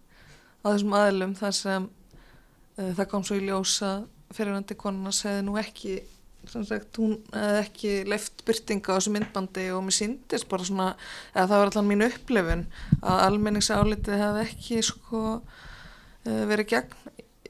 á 0.62 0.66
þessum 0.70 0.94
aðlum 0.94 1.34
þar 1.40 1.56
sem 1.58 1.88
uh, 1.90 2.92
það 2.94 3.10
kom 3.10 3.26
svo 3.26 3.40
í 3.40 3.48
ljósa 3.48 3.90
fyrirvandi 4.30 4.78
konuna 4.78 5.12
segði 5.14 5.42
nú 5.48 5.58
ekki 5.58 5.98
Sagt, 6.50 6.98
hún 6.98 7.12
hefði 7.30 7.58
ekki 7.62 7.90
leift 8.10 8.42
byrtinga 8.46 8.90
á 8.90 8.98
þessu 8.98 9.12
myndbandi 9.14 9.68
og 9.70 9.84
mér 9.86 9.94
síndist 9.94 10.48
bara 10.50 10.66
svona, 10.66 10.86
eða 11.30 11.44
það 11.46 11.60
var 11.60 11.68
alltaf 11.68 11.86
mín 11.86 12.06
upplifun 12.08 12.64
að 12.98 13.20
almenningsálitið 13.28 14.22
hefði 14.24 14.42
ekki 14.48 14.80
sko 14.88 15.20
eh, 16.26 16.42
verið 16.50 16.72
gegn 16.72 16.96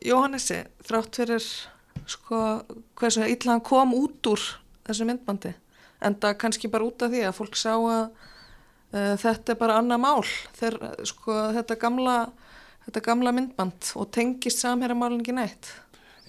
Jóhannesi 0.00 0.58
þrátt 0.88 1.16
fyrir 1.20 1.46
sko 2.08 2.42
hversu 3.00 3.24
illa 3.28 3.54
hann 3.54 3.64
kom 3.64 3.92
út 3.96 4.30
úr 4.30 4.44
þessu 4.88 5.06
myndbandi. 5.08 5.52
En 6.00 6.16
það 6.16 6.38
kannski 6.40 6.70
bara 6.72 6.86
út 6.88 7.04
af 7.04 7.12
því 7.12 7.24
að 7.28 7.36
fólk 7.36 7.58
sá 7.60 7.74
að 7.74 8.06
uh, 8.94 9.16
þetta 9.20 9.52
er 9.52 9.58
bara 9.60 9.76
annað 9.80 10.00
mál 10.00 10.22
þegar 10.56 11.04
sko 11.08 11.36
þetta 11.58 11.76
gamla 11.82 12.16
þetta 12.86 13.04
gamla 13.04 13.34
myndband 13.36 13.92
og 14.00 14.08
tengist 14.14 14.64
samherramálin 14.64 15.20
ekki 15.20 15.36
nætt 15.36 15.74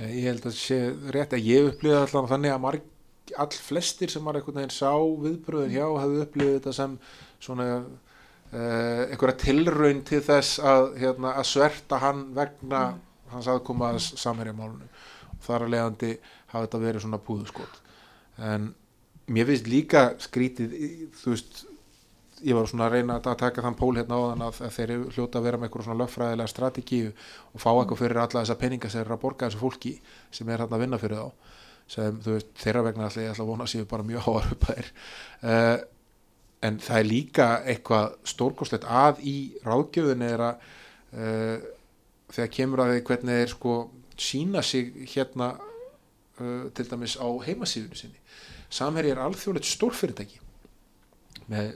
ég 0.09 0.27
held 0.29 0.47
að 0.49 0.57
sé 0.57 0.79
rétt 1.13 1.35
að 1.37 1.47
ég 1.51 1.69
upplýði 1.71 1.97
allavega 1.99 2.33
þannig 2.33 2.53
að 2.55 2.63
marg, 2.65 2.87
all 3.39 3.51
flestir 3.53 4.11
sem 4.11 4.25
var 4.25 4.39
einhvern 4.39 4.59
veginn 4.61 4.73
sá 4.73 4.91
viðbröðin 4.97 5.75
hjá 5.75 5.85
hafði 5.85 6.23
upplýðið 6.25 6.57
þetta 6.57 6.73
sem 6.77 6.97
svona 7.41 7.67
uh, 7.78 9.03
einhverja 9.07 9.38
tilraun 9.45 10.03
til 10.07 10.21
þess 10.26 10.59
að, 10.59 10.89
hérna, 11.01 11.36
að 11.38 11.49
sverta 11.51 12.01
hann 12.01 12.28
vegna 12.38 12.84
mm. 12.91 13.01
hans 13.36 13.49
aðkoma 13.51 13.93
að 13.93 14.01
samherja 14.09 14.57
málunum 14.57 14.89
og 15.32 15.45
þar 15.45 15.67
að 15.67 15.73
leiðandi 15.76 16.11
hafi 16.51 16.67
þetta 16.67 16.84
verið 16.86 17.05
svona 17.05 17.21
púðuskot 17.28 17.82
en 18.51 18.71
mér 19.32 19.47
finnst 19.51 19.69
líka 19.69 20.05
skrítið 20.21 20.76
þú 21.21 21.36
veist 21.36 21.63
ég 22.41 22.57
var 22.57 22.67
svona 22.69 22.87
að 22.87 22.97
reyna 22.97 23.19
að 23.19 23.37
taka 23.39 23.63
þann 23.65 23.77
pól 23.79 23.93
hérna 23.97 24.17
á 24.17 24.21
þann 24.31 24.43
að, 24.47 24.59
að 24.65 24.75
þeir 24.77 24.93
hljóta 25.15 25.39
að 25.39 25.47
vera 25.47 25.59
með 25.59 25.69
eitthvað 25.69 25.87
svona 25.87 26.01
löffræðilega 26.01 26.51
strategíu 26.51 27.11
og 27.11 27.63
fá 27.63 27.69
eitthvað 27.71 28.01
fyrir 28.01 28.21
alla 28.23 28.43
þessa 28.43 28.59
peninga 28.61 28.91
sem 28.91 29.01
er 29.03 29.13
að 29.13 29.23
borga 29.23 29.49
þessu 29.49 29.61
fólki 29.61 29.95
sem 30.33 30.49
er 30.49 30.63
hérna 30.63 30.77
að 30.77 30.85
vinna 30.85 31.01
fyrir 31.01 31.21
þá 31.21 31.57
sem 31.91 32.19
þú 32.23 32.35
veist 32.37 32.51
þeirra 32.61 32.85
vegna 32.87 33.07
alltaf 33.07 33.23
ég 33.23 33.33
ætla 33.33 33.45
að 33.45 33.51
vona 33.51 33.67
séu 33.67 33.87
bara 33.89 34.07
mjög 34.07 34.27
háar 34.27 34.51
upp 34.55 34.67
að 34.69 34.77
þeir 34.79 34.91
uh, 35.51 35.77
en 36.61 36.77
það 36.81 36.99
er 36.99 37.09
líka 37.09 37.47
eitthvað 37.73 38.15
stórkoslegt 38.31 38.85
að 38.85 39.21
í 39.27 39.35
ráðgjöðun 39.65 40.25
er 40.27 40.45
að 40.45 40.69
uh, 41.17 41.67
þegar 42.31 42.53
kemur 42.57 42.83
að 42.83 42.93
því 42.93 43.03
hvernig 43.09 43.41
þeir 43.41 43.53
sko 43.55 43.75
sína 44.21 44.63
sig 44.65 44.91
hérna 45.15 45.53
uh, 45.57 46.69
til 46.77 46.87
dæmis 46.87 47.17
á 47.17 47.27
heimasíðunni 47.27 47.97
sinni. 47.97 48.19
Samherji 48.71 49.15
er 49.15 49.23
alþjóðlegt 49.25 49.67
stórfyrirtæki 49.67 50.39
með 51.51 51.73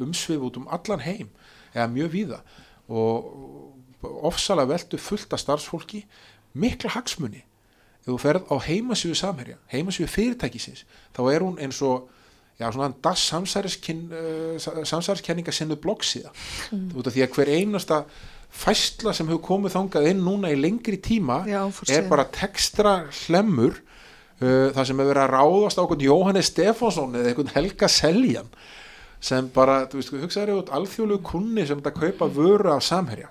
umsvið 0.00 0.48
út 0.48 0.58
um 0.60 0.68
allan 0.72 1.04
heim 1.04 1.28
eða 1.74 1.88
mjög 1.92 2.12
víða. 2.16 2.40
Og 2.88 3.72
ofsalega 4.02 4.72
veldu 4.72 4.98
fullt 4.98 5.32
af 5.32 5.40
starfsfólki 5.40 6.04
mikla 6.54 6.90
hagsmunni 6.96 7.44
ef 8.02 8.08
þú 8.10 8.18
ferð 8.18 8.50
á 8.50 8.56
heimasíðu 8.66 9.14
Samherja 9.18 9.60
heimasíðu 9.70 10.10
fyrirtækisins 10.10 10.84
þá 11.14 11.22
er 11.30 11.44
hún 11.44 11.60
eins 11.62 11.78
og 11.86 12.08
já, 12.58 12.66
svona 12.70 12.92
das 13.02 13.30
uh, 13.32 14.84
samsæriskenninga 14.84 15.52
sinnu 15.52 15.76
bloggsíða. 15.76 16.32
Mm. 16.72 16.90
út 16.96 17.06
af 17.06 17.14
því 17.14 17.24
að 17.24 17.36
hver 17.36 17.52
einasta 17.56 18.02
fæsla 18.52 19.14
sem 19.16 19.28
hefur 19.30 19.46
komið 19.46 19.76
þangað 19.76 20.10
inn 20.10 20.24
núna 20.26 20.52
í 20.52 20.58
lengri 20.60 20.98
tíma 21.00 21.42
Já, 21.48 21.62
er 21.88 22.08
bara 22.10 22.28
tekstra 22.28 23.06
hlemmur 23.24 23.78
uh, 24.42 24.68
það 24.74 24.84
sem 24.84 24.98
hefur 24.98 25.12
verið 25.14 25.24
að 25.24 25.34
ráðast 25.36 25.80
á 25.80 25.82
einhvern 25.82 26.06
Jóhannes 26.08 26.52
Stefánsson 26.52 27.16
eða 27.16 27.32
einhvern 27.32 27.54
Helga 27.54 27.88
Seljan 27.88 28.50
sem 29.22 29.48
bara, 29.54 29.84
þú 29.90 30.00
veist, 30.00 30.16
hugsaður 30.24 30.62
út 30.62 30.72
alþjóðlegu 30.74 31.22
kunni 31.26 31.66
sem 31.68 31.78
þetta 31.78 31.94
kaupa 31.94 32.28
vöru 32.32 32.72
af 32.74 32.82
samherja. 32.86 33.30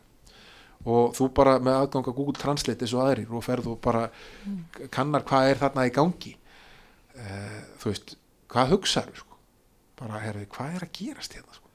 Og 0.82 1.12
þú 1.14 1.28
bara 1.38 1.58
með 1.62 1.78
aðgang 1.78 2.08
að 2.10 2.16
Google 2.18 2.40
Translate 2.42 2.88
og 2.90 3.04
aðrir 3.04 3.34
og 3.38 3.44
ferðu 3.46 3.76
og 3.76 3.82
bara 3.84 4.08
kannar 4.94 5.26
hvað 5.28 5.52
er 5.52 5.60
þarna 5.62 5.86
í 5.86 5.92
gangi. 5.94 6.32
Uh, 7.12 7.60
þú 7.82 7.92
veist, 7.92 8.16
hvað 8.50 8.74
hugsaður 8.78 9.20
sko? 9.20 9.32
bara, 10.02 10.22
herri, 10.24 10.48
hvað 10.50 10.78
er 10.78 10.86
að 10.86 10.94
gerast 10.98 11.36
hérna 11.38 11.58
sko? 11.58 11.72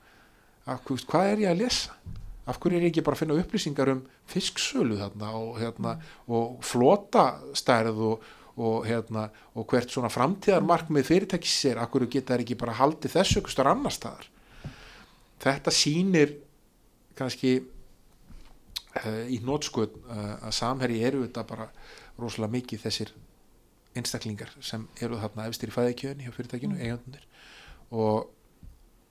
að, 0.67 0.81
veist, 0.89 1.09
hvað 1.11 1.33
er 1.33 1.43
ég 1.45 1.53
að 1.53 1.61
lesa? 1.63 1.99
Af 2.47 2.59
hverju 2.63 2.79
er 2.79 2.87
ég 2.87 2.93
ekki 2.93 3.03
bara 3.07 3.19
að 3.19 3.23
finna 3.25 3.37
upplýsingar 3.43 3.91
um 3.91 4.03
fisksölu 4.31 4.99
þarna 5.01 5.31
og, 5.39 5.53
hérna, 5.59 5.95
og 6.31 6.59
flotastærð 6.67 8.03
og, 8.11 8.27
og, 8.57 8.87
hérna, 8.89 9.29
og 9.55 9.67
hvert 9.69 9.93
svona 9.93 10.09
framtíðarmarkmið 10.13 11.09
fyrirtækis 11.11 11.59
er, 11.73 11.81
hverju 11.93 12.09
geta 12.13 12.35
þær 12.35 12.45
ekki 12.45 12.59
bara 12.61 12.77
haldið 12.79 13.17
þessu 13.19 13.41
ykkur 13.43 13.53
starf 13.53 13.75
annar 13.75 13.95
staðar 13.95 14.31
þetta 15.43 15.75
sýnir 15.75 16.33
kannski 17.17 17.59
uh, 17.61 19.25
í 19.29 19.41
nótskot 19.45 19.97
uh, 20.07 20.17
eh, 20.17 20.33
að 20.49 20.57
samherji 20.57 21.03
eru 21.05 21.25
þetta 21.27 21.45
bara 21.49 21.69
rosalega 22.17 22.57
mikið 22.57 22.85
þessir 22.87 23.13
einstaklingar 23.97 24.53
sem 24.65 24.87
eru 25.05 25.21
þarna 25.21 25.49
efstir 25.51 25.73
í 25.73 25.77
fæðikjöðinni 25.77 26.27
hjá 26.27 26.35
fyrirtækinu, 26.37 26.77
mm. 26.77 26.83
eigandunir 26.85 27.29
og 27.93 28.27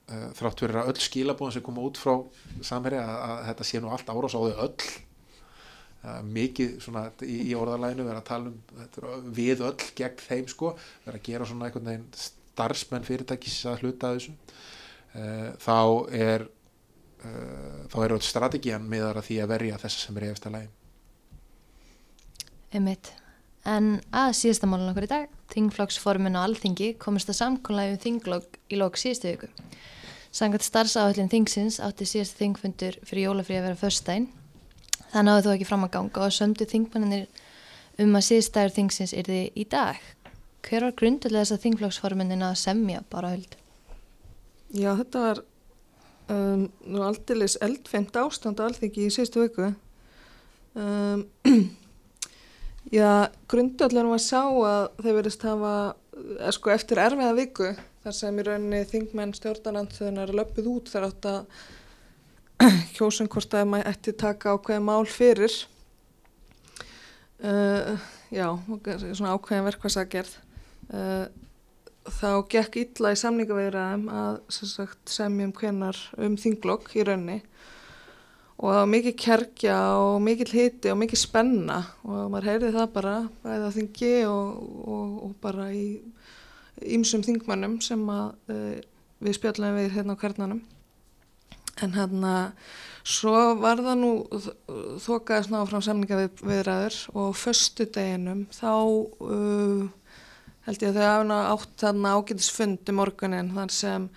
uh, 0.10 0.30
þrátt 0.38 0.66
verið 0.66 0.82
að 0.82 0.92
öll 0.94 1.06
skilabóðan 1.06 1.58
sem 1.58 1.66
koma 1.66 1.86
út 1.86 2.02
frá 2.02 2.16
samherja 2.66 3.06
að, 3.06 3.18
að 3.30 3.44
þetta 3.52 3.70
sé 3.70 3.82
nú 3.82 3.94
allt 3.94 4.10
árás 4.14 4.38
á 4.38 4.42
þau 4.42 4.66
öll 4.68 4.90
mikið 6.28 6.78
svona 6.84 7.08
í, 7.26 7.38
í 7.50 7.54
orðalæginu 7.58 8.08
verið 8.08 8.22
að 8.22 8.30
tala 8.30 8.52
um 8.52 9.30
við 9.36 9.64
öll 9.66 9.88
gegn 9.98 10.24
þeim 10.28 10.48
sko, 10.52 10.74
verið 11.06 11.20
að 11.20 11.28
gera 11.30 11.50
svona 11.50 11.70
einhvern 11.70 11.92
veginn 11.92 12.08
starfsmenn 12.26 13.08
fyrirtækis 13.08 13.60
að 13.72 13.84
hluta 13.84 14.14
þessu 14.16 14.36
uh, 14.36 15.50
þá 15.62 15.80
er 16.14 16.50
þá 17.90 17.96
er 18.04 18.14
öll 18.14 18.22
strategían 18.22 18.84
miðar 18.86 19.18
að 19.18 19.32
því 19.32 19.38
að 19.42 19.54
verja 19.56 19.78
þess 19.82 20.04
sem 20.06 20.18
er 20.20 20.28
eftir 20.30 20.54
lægin 20.54 20.74
Emmitt 22.76 23.16
En 23.66 23.96
að 24.14 24.36
síðastamálun 24.38 24.92
okkur 24.92 25.08
í 25.08 25.10
dag, 25.10 25.32
þingflokksformin 25.50 26.38
og 26.38 26.52
alþingi 26.52 26.92
komist 27.02 27.32
að 27.34 27.40
samkólaði 27.40 27.96
um 27.96 28.02
þinglokk 28.04 28.60
í 28.70 28.78
lók 28.78 29.00
síðustu 29.02 29.32
viku. 29.32 29.50
Sangat 30.36 30.66
starfsáhaldin 30.68 31.32
þingsins 31.32 31.80
átti 31.82 32.06
síðastu 32.06 32.44
þingfundur 32.44 33.00
fyrir 33.02 33.32
jólafrí 33.32 33.58
að 33.58 33.66
vera 33.70 33.80
förstæn. 33.80 34.28
Það 35.16 35.24
náðu 35.30 35.44
þó 35.46 35.52
ekki 35.54 35.66
fram 35.70 35.84
að 35.86 35.92
ganga 35.94 36.24
og 36.26 36.34
sömdu 36.36 36.66
þingmannir 36.68 37.22
um 38.04 38.18
að 38.20 38.26
síðustæður 38.28 38.74
þingsins 38.76 39.14
er 39.16 39.30
þið 39.32 39.62
í 39.62 39.64
dag. 39.72 40.02
Hver 40.68 40.84
var 40.84 40.98
grundulega 41.00 41.46
þess 41.46 41.56
að 41.56 41.62
þingflokksforminin 41.64 42.44
að 42.44 42.58
semja 42.60 43.04
bara 43.14 43.30
höld? 43.32 43.56
Já, 44.76 44.90
þetta 45.00 45.22
var 45.24 45.40
um, 46.36 46.66
nú 46.84 47.06
aldeilis 47.08 47.56
eldfengt 47.64 48.20
ástand 48.20 48.60
á 48.60 48.68
alþingi 48.68 49.06
í 49.08 49.14
síðustu 49.16 49.46
viku. 49.46 49.72
Um, 50.76 51.24
Já, 52.94 53.32
grundöllunum 53.50 54.12
var 54.14 54.22
sá 54.22 54.44
að 54.44 54.84
þeir 55.00 55.16
verist 55.22 55.48
hafa, 55.48 55.72
er, 56.38 56.52
sko, 56.54 56.70
eftir 56.76 57.00
erfiða 57.02 57.32
viku, 57.40 57.72
þar 58.04 58.18
sem 58.20 58.38
í 58.38 58.46
rauninni 58.46 58.84
þingmenn 58.92 59.34
stjórnarnanþuðunar 59.40 60.36
löpuð 60.38 60.70
út 60.76 60.92
þar 60.92 61.08
átt 61.08 61.32
að 61.32 61.64
kjósun 62.96 63.30
hvort 63.32 63.56
að 63.56 63.70
maður 63.72 63.90
ætti 63.92 64.14
taka 64.18 64.56
ákveðin 64.56 64.86
mál 64.88 65.06
fyrir, 65.10 65.54
uh, 67.44 67.96
já, 68.34 68.48
svona 69.12 69.34
ákveðin 69.36 69.68
verkvæðsagerð, 69.70 70.38
uh, 70.94 71.26
þá 72.06 72.30
gekk 72.52 72.80
illa 72.84 73.12
í 73.16 73.20
samningaveiraðum 73.20 74.08
að 74.14 74.40
sagt, 74.54 75.02
semjum 75.10 75.54
hvenar 75.58 76.00
um 76.22 76.38
þinglokk 76.40 76.94
í 76.96 77.06
rauninni. 77.08 77.40
Og 78.56 78.72
það 78.72 78.78
var 78.80 78.92
mikið 78.94 79.16
kerkja 79.20 79.78
og 80.00 80.22
mikið 80.24 80.52
hiti 80.56 80.92
og 80.94 81.00
mikið 81.02 81.20
spenna 81.20 81.82
og 82.08 82.30
maður 82.32 82.46
heyrði 82.54 82.70
það 82.78 82.94
bara 82.94 83.16
bæða 83.44 83.72
þingi 83.76 84.12
og, 84.30 84.62
og, 84.86 85.10
og 85.26 85.34
bara 85.44 85.66
í 85.76 85.88
ýmsum 86.96 87.26
þingmannum 87.26 87.82
sem 87.84 88.06
að, 88.14 88.32
uh, 88.54 88.80
við 89.26 89.38
spjallum 89.42 89.82
við 89.82 89.92
hérna 89.98 90.16
á 90.16 90.22
kernanum 90.22 90.64
en 91.84 91.96
hérna 91.96 92.34
svo 93.06 93.56
var 93.62 93.82
það 93.84 94.00
nú 94.02 94.12
þokaðist 95.04 95.52
ná 95.54 95.60
frá 95.70 95.82
samninga 95.84 96.22
við, 96.24 96.42
viðræður 96.42 97.00
og 97.22 97.36
förstu 97.38 97.86
deginum 97.86 98.46
þá 98.56 98.72
uh, 98.74 99.86
held 100.66 100.86
ég 100.86 100.90
að 100.90 100.98
þau 100.98 101.10
hafna 101.12 101.40
átt 101.52 101.76
þarna 101.84 102.16
ágætisfundi 102.18 102.96
morgunin 102.98 103.54
þar 103.54 103.76
sem 103.76 104.10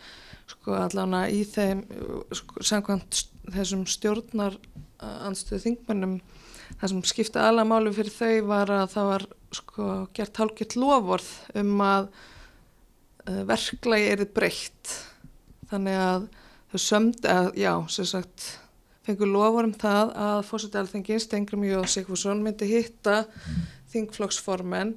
sko 0.48 0.78
allavega 0.78 1.28
í 1.28 1.42
þeim 1.44 1.84
sko, 2.32 2.64
samkvæmt 2.64 3.24
þessum 3.52 3.84
stjórnar 3.88 4.56
anstöðu 4.98 5.64
þingmannum 5.66 6.18
það 6.78 6.92
sem 6.92 7.04
skipta 7.10 7.44
alla 7.48 7.66
málu 7.68 7.92
fyrir 7.96 8.14
þau 8.14 8.48
var 8.48 8.72
að 8.72 8.88
það 8.94 9.12
var 9.12 9.26
sko 9.58 9.92
gert 10.16 10.40
hálkitt 10.40 10.76
lofvorð 10.78 11.28
um 11.60 11.78
að 11.84 12.08
uh, 12.08 13.42
verklagi 13.48 14.10
erið 14.12 14.34
breytt. 14.36 14.94
Þannig 15.70 16.00
að 16.00 16.28
þau 16.72 16.80
sömd 16.84 17.28
að 17.28 17.52
já, 17.58 17.72
sem 17.92 18.08
sagt 18.08 18.48
fengur 19.06 19.30
lofvorð 19.30 19.70
um 19.70 19.76
það 19.80 20.10
að 20.24 20.40
fórsætti 20.48 20.80
alþengin 20.80 21.22
Stengrum 21.24 21.64
Jóð 21.64 21.86
Sigfússon 21.94 22.42
myndi 22.44 22.68
hitta 22.68 23.22
þingflokksformen 23.92 24.96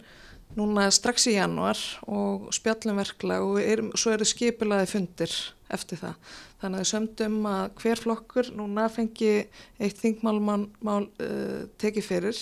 núna 0.58 0.90
strax 0.92 1.30
í 1.32 1.38
januar 1.38 1.80
og 2.12 2.50
spjallum 2.56 3.00
verklag 3.00 3.46
og 3.46 3.60
er, 3.64 3.84
svo 3.96 4.12
eru 4.12 4.28
skipilaði 4.28 4.90
fundir 4.92 5.36
eftir 5.72 6.02
það. 6.02 6.34
Þannig 6.62 6.82
að 6.82 6.84
þau 6.84 6.92
sömdum 6.92 7.38
að 7.50 7.64
hver 7.82 8.02
flokkur 8.04 8.52
núna 8.58 8.90
fengi 8.92 9.32
eitt 9.80 10.02
þingmálmál 10.02 11.06
uh, 11.08 11.62
tekið 11.82 12.08
fyrir 12.10 12.42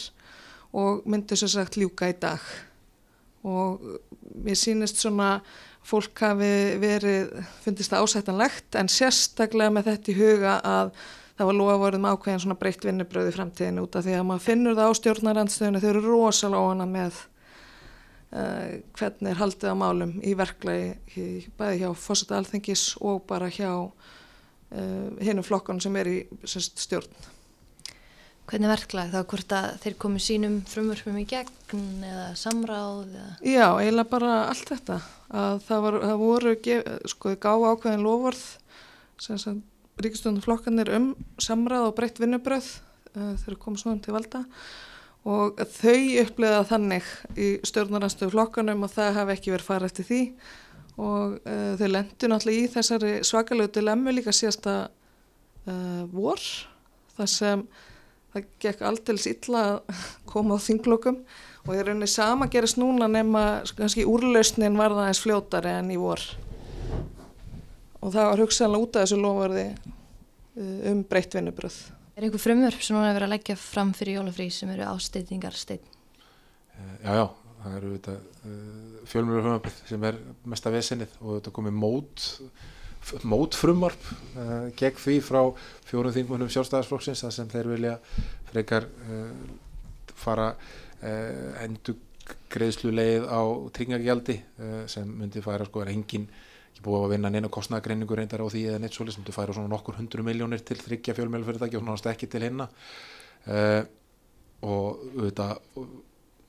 og 0.75 1.05
myndi 1.09 1.38
svo 1.38 1.51
sagt 1.53 1.77
ljúka 1.77 2.09
í 2.09 2.17
dag. 2.19 2.41
Og 3.45 3.86
mér 4.43 4.57
sínist 4.59 4.99
svona 4.99 5.38
fólk 5.86 6.21
hafi 6.25 6.51
verið, 6.82 7.32
fundist 7.63 7.93
það 7.93 8.05
ásættanlegt 8.05 8.77
en 8.80 8.91
sérstaklega 8.91 9.73
með 9.73 9.91
þetta 9.93 10.11
í 10.11 10.17
huga 10.19 10.59
að 10.65 10.93
það 11.39 11.49
var 11.49 11.82
verðum 11.86 12.07
ákveðin 12.11 12.43
svona 12.43 12.59
breytt 12.59 12.86
vinnubröði 12.86 13.34
framtíðin 13.36 13.82
út 13.82 13.95
af 13.95 14.05
því 14.05 14.17
að 14.17 14.25
maður 14.27 14.45
finnur 14.45 14.77
það 14.77 14.91
á 14.91 14.99
stjórnarandstöðinu 14.99 15.82
þau 15.82 15.89
eru 15.93 16.05
rosalega 16.05 16.63
óana 16.67 16.89
með 16.89 17.21
Uh, 18.30 18.84
hvernig 18.93 19.32
er 19.32 19.39
haldið 19.39 19.71
á 19.73 19.82
málum 19.82 20.11
í 20.21 20.36
verklagi 20.38 21.47
bæði 21.57 21.80
hjá 21.80 21.88
fósita 21.97 22.36
alþengis 22.38 22.84
og 23.01 23.23
bara 23.25 23.47
hjá 23.49 23.71
uh, 23.82 25.07
hinnum 25.17 25.41
flokkan 25.41 25.82
sem 25.82 25.97
er 25.97 26.09
í 26.11 26.17
semst, 26.45 26.77
stjórn 26.77 27.09
Hvernig 28.50 28.72
verklagi 28.72 29.14
þá 29.14 29.20
hvort 29.30 29.54
að 29.54 29.66
þeir 29.84 29.95
komi 30.02 30.20
sínum 30.24 30.60
frumvörfum 30.66 31.18
í 31.22 31.26
gegn 31.30 32.06
eða 32.08 32.28
samráð? 32.39 33.04
Eða? 33.14 33.32
Já, 33.45 33.66
eiginlega 33.78 34.10
bara 34.10 34.36
allt 34.50 34.72
þetta 34.72 34.95
að 35.30 35.60
það, 35.68 35.84
var, 35.86 35.97
það 36.04 36.22
voru 36.24 36.54
sko 37.14 37.34
gáð 37.45 37.66
ákveðin 37.70 38.06
lofvörð 38.08 38.45
sem 39.22 39.60
ríkistöndum 40.00 40.43
flokkanir 40.43 40.89
um 40.95 41.12
samráð 41.41 41.89
og 41.89 41.97
breytt 42.00 42.22
vinnubröð 42.22 42.70
uh, 43.14 43.36
þegar 43.41 43.60
komið 43.62 43.84
svona 43.84 44.02
til 44.04 44.16
valda 44.16 44.41
og 45.30 45.60
þau 45.76 46.00
uppleða 46.24 46.64
þannig 46.70 47.12
í 47.36 47.50
stjórnaranstöðu 47.68 48.34
flokkanum 48.34 48.88
og 48.88 48.93
það 48.95 49.20
hafi 49.20 49.36
ekki 49.36 49.54
verið 49.54 49.68
farið 49.68 49.91
eftir 49.91 50.08
því 50.08 50.22
og 51.00 51.38
uh, 51.43 51.76
þau 51.80 51.89
lendu 51.91 52.32
náttúrulega 52.32 52.64
í 52.64 52.72
þessari 52.74 53.14
svakalögu 53.28 53.76
dilemmu 53.78 54.16
líka 54.16 54.34
síðasta 54.36 54.80
uh, 54.88 56.04
vor 56.16 56.41
þar 57.20 57.32
sem 57.36 57.68
það 58.34 58.49
gekk 58.65 58.84
aldils 58.89 59.27
illa 59.30 59.63
að 59.73 60.01
koma 60.30 60.57
á 60.57 60.65
þinglokum 60.65 61.21
og 61.65 61.75
ég 61.75 61.86
raunir 61.88 62.11
sama 62.11 62.49
gerist 62.51 62.80
núna 62.82 63.09
nema 63.11 63.43
kannski 63.77 64.07
úrlausnin 64.09 64.77
var 64.80 64.95
það 64.95 65.11
eins 65.11 65.23
fljótari 65.23 65.75
enn 65.80 65.93
í 65.93 65.99
vor 66.01 66.23
og 67.99 68.13
það 68.13 68.30
var 68.32 68.43
hugsaðanlega 68.43 68.86
út 68.86 68.97
af 68.97 69.05
þessu 69.05 69.21
lofverði 69.23 69.65
uh, 69.69 70.91
um 70.91 71.05
breytt 71.09 71.38
vinnubröð 71.38 71.80
Er 72.19 72.25
einhver 72.27 72.41
frumvörp 72.43 72.82
sem 72.84 72.97
núna 72.97 73.13
er 73.13 73.15
verið 73.15 73.30
að 73.30 73.32
leggja 73.32 73.53
fram 73.55 73.93
fyrir 73.95 74.17
jólafrí 74.17 74.49
sem 74.51 74.71
eru 74.73 74.84
ásteytingar 74.89 75.55
stein? 75.55 75.86
Eh, 76.75 76.95
já, 77.05 77.13
já, 77.15 77.53
það 77.61 77.77
eru 77.77 77.91
uh, 78.11 78.17
frumvarpið 79.07 79.77
sem 79.88 80.03
er 80.09 80.17
mesta 80.51 80.73
vesenið 80.73 81.13
og 81.21 81.38
þetta 81.38 81.53
komið 81.55 81.77
mót 81.80 82.25
mót 83.28 83.57
frumvarp 83.57 84.03
uh, 84.38 84.70
gegn 84.78 84.99
því 84.99 85.16
frá 85.26 85.41
fjórum 85.88 86.14
þingmunum 86.16 86.51
sjálfstæðarsflokksins 86.53 87.24
þar 87.26 87.34
sem 87.36 87.49
þeir 87.51 87.72
vilja 87.74 87.95
frekar 88.51 88.86
uh, 88.86 89.32
fara 90.20 90.51
uh, 90.53 91.64
endur 91.64 91.97
greiðslu 92.53 92.91
leið 92.93 93.26
á 93.26 93.41
tryggingagjaldi 93.74 94.38
uh, 94.38 94.84
sem 94.91 95.10
myndi 95.10 95.43
færa 95.45 95.68
sko 95.68 95.84
er 95.84 95.93
engin 95.93 96.28
ekki 96.70 96.86
búið 96.86 97.05
að 97.05 97.14
vinna 97.16 97.32
neina 97.34 97.51
kostnagreiningu 97.51 98.18
reyndar 98.18 98.43
á 98.45 98.47
því 98.47 98.66
eða 98.72 98.82
neitt 98.84 98.97
svolítið 98.97 99.18
sem 99.18 99.24
myndi 99.24 99.36
færa 99.36 99.55
svona 99.57 99.72
nokkur 99.74 99.97
hundru 99.97 100.26
miljónir 100.26 100.62
til 100.66 100.78
þryggja 100.80 101.18
fjölmjölfyrirtæki 101.18 101.80
og 101.80 101.88
náttúrulega 101.88 102.14
ekki 102.16 102.30
til 102.30 102.45
hinna. 102.45 102.68
Og 104.64 105.01
auðvitað 105.18 105.57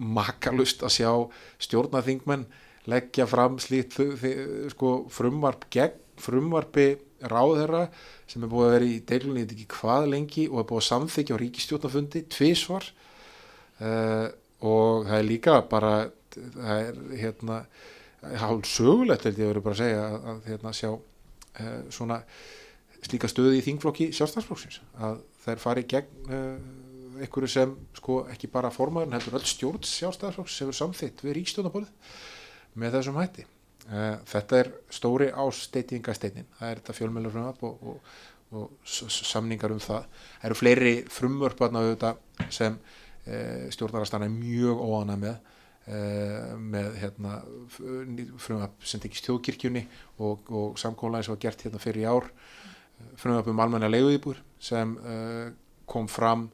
makalust 0.00 0.84
að 0.86 0.94
sjá 0.98 1.10
stjórnaþingmenn 1.66 2.44
leggja 2.90 3.26
fram 3.28 3.58
slíkt 3.62 3.98
sko, 4.74 4.92
frumvarp 5.12 5.66
gegn 5.72 5.98
frumvarpi 6.20 6.88
ráðherra 7.30 7.86
sem 8.30 8.42
er 8.44 8.50
búið 8.50 8.66
að 8.66 8.74
vera 8.76 8.88
í 8.88 8.98
deilunni, 9.10 9.44
veit 9.44 9.54
ekki 9.56 9.68
hvað 9.74 10.08
lengi 10.14 10.46
og 10.48 10.62
er 10.62 10.68
búið 10.70 10.82
að 10.82 10.88
samþykja 10.88 11.36
á 11.36 11.42
ríkistjórnafundi 11.42 12.22
tvísvar 12.32 12.86
uh, 13.80 14.26
og 14.60 15.08
það 15.08 15.16
er 15.18 15.28
líka 15.28 15.58
bara 15.70 15.94
það 16.30 16.82
er 16.86 17.00
hérna 17.20 17.60
hálf 18.40 18.68
sögulegt 18.68 19.26
held 19.26 19.38
ég 19.40 19.46
að 19.46 19.52
vera 19.54 19.64
bara 19.64 19.76
að 19.76 19.82
segja 19.82 20.02
að, 20.06 20.16
að 20.32 20.50
hérna, 20.50 20.74
sjá 20.76 20.90
uh, 20.92 21.78
svona 21.92 22.20
slíka 23.00 23.30
stöði 23.32 23.60
í 23.60 23.64
þingflokki 23.64 24.10
sjálfstæðsflokksins 24.16 24.82
að 25.00 25.22
þær 25.44 25.62
fari 25.62 25.86
gegn 25.88 26.28
uh, 26.28 26.58
einhverju 27.20 27.52
sem 27.52 27.72
sko 27.96 28.22
ekki 28.32 28.48
bara 28.52 28.72
formaðurinn 28.72 29.16
heldur 29.16 29.40
öll 29.40 29.48
stjórn 29.48 29.84
sjálfstæðsflokks 29.88 30.60
sem 30.60 30.70
er 30.70 30.76
samþitt 30.76 31.24
við 31.24 31.40
ríkstjórnabólið 31.40 32.20
með 32.80 32.96
þessum 32.98 33.18
hætti 33.20 33.46
þetta 33.88 34.58
er 34.60 34.72
stóri 34.92 35.30
ásteytingasteinin 35.32 36.48
það 36.58 36.72
er 36.72 36.80
þetta 36.80 36.96
fjölmjölu 36.98 37.32
frumvarp 37.34 37.62
og, 37.66 37.86
og, 37.90 38.18
og 38.60 38.90
samningar 38.90 39.74
um 39.74 39.80
það. 39.82 40.08
Það 40.40 40.48
eru 40.48 40.58
fleiri 40.58 40.94
frumvörparna 41.10 41.84
auðvitað 41.84 42.50
sem 42.52 42.76
uh, 42.76 43.70
stjórnarastana 43.74 44.28
er 44.28 44.34
mjög 44.34 44.82
óana 44.84 45.16
með 45.20 45.36
uh, 45.36 46.56
með 46.58 46.98
hérna 47.02 47.38
frumvarp 47.72 48.84
sem 48.84 49.02
tekist 49.02 49.28
þjóðkirkjunni 49.28 49.86
og, 50.18 50.50
og 50.50 50.80
samkólaðin 50.80 51.28
sem 51.28 51.36
var 51.36 51.44
gert 51.46 51.64
hérna 51.66 51.82
fyrir 51.82 52.04
í 52.04 52.10
ár. 52.10 52.28
Frumvarp 53.20 53.48
um 53.50 53.64
almenna 53.64 53.90
leiguðýbúr 53.90 54.42
sem 54.60 54.96
uh, 55.00 55.48
kom 55.90 56.06
fram 56.10 56.50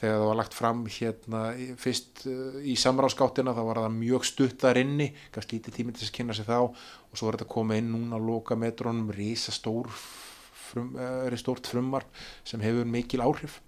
þegar 0.00 0.18
það 0.18 0.26
var 0.28 0.38
lagt 0.40 0.56
fram 0.56 0.84
hérna 0.90 1.40
fyrst 1.80 2.22
uh, 2.28 2.60
í 2.60 2.76
samráðskáttina 2.80 3.54
þá 3.56 3.62
var 3.68 3.82
það 3.84 3.96
mjög 3.96 4.28
stuttar 4.28 4.80
inni 4.80 5.08
kannski 5.34 5.58
lítið 5.58 5.78
tími 5.78 5.94
til 5.94 6.02
þess 6.02 6.12
að 6.12 6.18
kynna 6.18 6.36
sig 6.36 6.48
þá 6.48 6.58
og 6.62 7.16
svo 7.16 7.30
er 7.30 7.38
þetta 7.38 7.54
komið 7.56 7.82
inn 7.82 7.90
núna 7.94 8.20
á 8.20 8.26
loka 8.26 8.58
metrónum 8.60 9.10
risa 9.16 9.54
stór 9.54 9.90
frum, 9.96 10.94
uh, 10.98 11.40
stórt 11.40 11.70
frumvarp 11.70 12.22
sem 12.44 12.62
hefur 12.64 12.88
mikil 12.88 13.24
áhrif. 13.24 13.60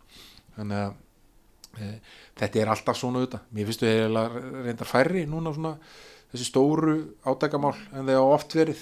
Þannig 0.59 0.79
að 0.83 0.97
e, 1.79 1.89
þetta 2.41 2.59
er 2.59 2.71
alltaf 2.73 2.97
svona 2.99 3.21
auðvitað. 3.21 3.45
Mér 3.55 3.69
finnst 3.69 3.85
við 3.85 3.93
eiginlega 3.93 4.41
reyndar 4.65 4.89
færri 4.91 5.21
núna 5.31 5.53
svona 5.55 5.77
þessi 6.33 6.47
stóru 6.49 6.95
átakamál 7.23 7.77
en 7.95 8.11
á 8.11 8.19
oft 8.19 8.57
verið. 8.59 8.81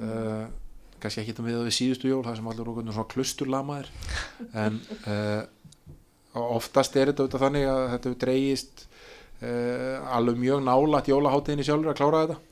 Uh, 0.00 0.46
kannski 1.00 1.22
ekki 1.22 1.34
þetta 1.34 1.44
við 1.46 1.58
við 1.66 1.76
síðustu 1.76 2.10
jól 2.10 2.22
það 2.24 2.38
sem 2.38 2.48
allir 2.50 2.70
okkur 2.72 2.88
svona 2.88 3.10
klusturlamaðir 3.12 3.90
en 4.56 4.78
uh, 5.12 5.42
oftast 6.56 6.96
er 6.96 7.10
þetta 7.10 7.24
auðvitað 7.24 7.46
þannig 7.46 7.70
að 7.70 7.86
þetta 7.94 8.12
dreigist 8.24 8.84
uh, 9.42 10.12
alveg 10.16 10.42
mjög 10.42 10.66
nálat 10.66 11.08
jólaháttiðinni 11.10 11.66
sjálfur 11.66 11.92
að 11.92 11.98
klára 12.00 12.26
þetta. 12.26 12.42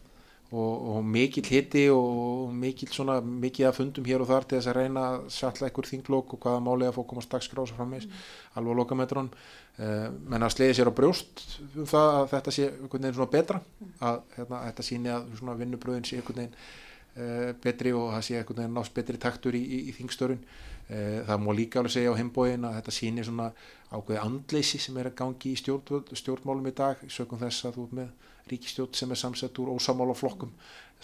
Og, 0.54 0.74
og 0.94 1.06
mikill 1.08 1.48
hitti 1.50 1.82
og 1.90 2.52
mikill 2.54 2.92
svona 2.92 3.16
mikið 3.24 3.66
að 3.66 3.78
fundum 3.78 4.04
hér 4.06 4.22
og 4.22 4.28
þar 4.28 4.44
til 4.46 4.58
þess 4.60 4.70
að 4.70 4.76
reyna 4.76 5.04
að 5.08 5.24
sjalla 5.34 5.66
einhver 5.66 5.88
þinglók 5.88 6.34
og 6.36 6.44
hvaða 6.44 6.60
málið 6.62 6.90
að 6.90 6.98
fók 6.98 7.08
komast 7.10 7.32
dagskrá 7.32 7.62
og 7.64 7.70
svo 7.70 7.78
frammeins 7.80 8.06
alveg 8.54 8.70
að 8.70 8.78
loka 8.78 8.98
metrun 9.00 9.32
uh, 9.32 10.06
menn 10.12 10.46
að 10.46 10.54
sleiði 10.54 10.76
sér 10.78 10.92
á 10.94 10.98
brjóst 11.00 11.42
um 11.64 11.88
það 11.90 12.10
að 12.20 12.28
þetta 12.36 12.54
sé 12.54 12.68
einhvern 12.68 13.08
veginn 13.08 13.18
svona 13.18 13.32
betra. 13.34 13.62
Að 13.98 14.20
hérna, 14.36 14.62
þetta 14.68 14.86
síni 14.90 15.12
að 15.16 15.26
svona 15.40 15.56
vinnubröðin 15.64 16.06
sé 16.06 16.20
einhvern 16.20 16.42
veginn 16.44 16.54
uh, 16.60 17.50
betri 17.64 17.96
og 17.96 18.12
það 18.14 18.24
sé 18.28 18.38
einhvern 18.38 18.62
veginn 18.62 18.78
nást 18.78 18.94
betri 19.00 19.22
taktur 19.26 19.58
í, 19.58 19.64
í, 19.64 19.82
í 19.90 19.96
þingstörun 19.98 20.44
það 20.88 21.38
má 21.40 21.50
líka 21.56 21.80
alveg 21.80 21.94
segja 21.94 22.12
á 22.12 22.18
heimbóin 22.18 22.66
að 22.68 22.74
þetta 22.76 22.92
síni 22.92 23.22
svona 23.24 23.46
ákveði 23.88 24.20
andleysi 24.20 24.80
sem 24.82 24.98
er 25.00 25.08
að 25.08 25.14
gangi 25.16 25.54
í 25.54 25.56
stjórn, 25.56 26.10
stjórnmálum 26.12 26.68
í 26.68 26.74
dag 26.76 27.00
sögum 27.08 27.40
þess 27.40 27.64
að 27.64 27.78
þú 27.78 27.84
ert 27.86 27.94
með 28.00 28.10
ríkistjórn 28.50 28.98
sem 28.98 29.14
er 29.14 29.20
samsett 29.20 29.60
úr 29.62 29.72
ósamála 29.72 30.16
flokkum 30.18 30.52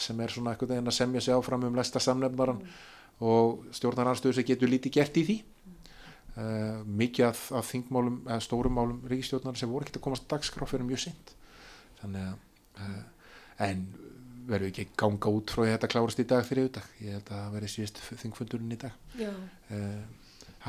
sem 0.01 0.21
er 0.21 0.33
svona 0.33 0.53
einhvern 0.53 0.75
veginn 0.75 0.91
að 0.91 0.97
semja 0.97 1.23
sig 1.25 1.37
áfram 1.37 1.65
um 1.69 1.77
lesta 1.77 2.01
samnefnaran 2.03 2.61
og 3.21 3.67
stjórnaranstöðu 3.77 4.39
sem 4.39 4.49
getur 4.49 4.71
lítið 4.73 4.97
gert 4.97 5.19
í 5.21 5.25
því. 5.29 5.39
Uh, 6.41 6.81
mikið 6.87 7.27
af, 7.27 7.41
af 7.59 7.67
þingmálum 7.69 8.21
eða 8.29 8.45
stórum 8.45 8.77
málum 8.79 9.01
ríkistjórnar 9.11 9.59
sem 9.59 9.69
voru 9.69 9.85
ekkert 9.85 9.99
að 9.99 10.05
komast 10.07 10.29
dagskrá 10.31 10.69
fyrir 10.69 10.87
mjög 10.89 11.03
seint. 11.05 11.33
Þannig 12.01 12.29
að 12.29 12.85
uh, 12.85 13.03
en 13.67 13.83
verður 14.49 14.71
ekki 14.71 14.85
að 14.87 14.97
ganga 15.03 15.31
út 15.37 15.51
frá 15.55 15.63
að 15.67 15.73
þetta 15.75 15.89
klárast 15.93 16.23
í 16.23 16.27
dag 16.31 16.45
fyrir 16.47 16.65
auðvitað 16.65 16.89
ég 17.05 17.13
held 17.17 17.29
að 17.31 17.37
það 17.41 17.53
verði 17.57 17.69
síðust 17.75 18.01
þingfundurinn 18.23 18.73
í 18.73 18.79
dag 18.81 18.93
Já. 19.21 19.31
uh, 19.31 20.01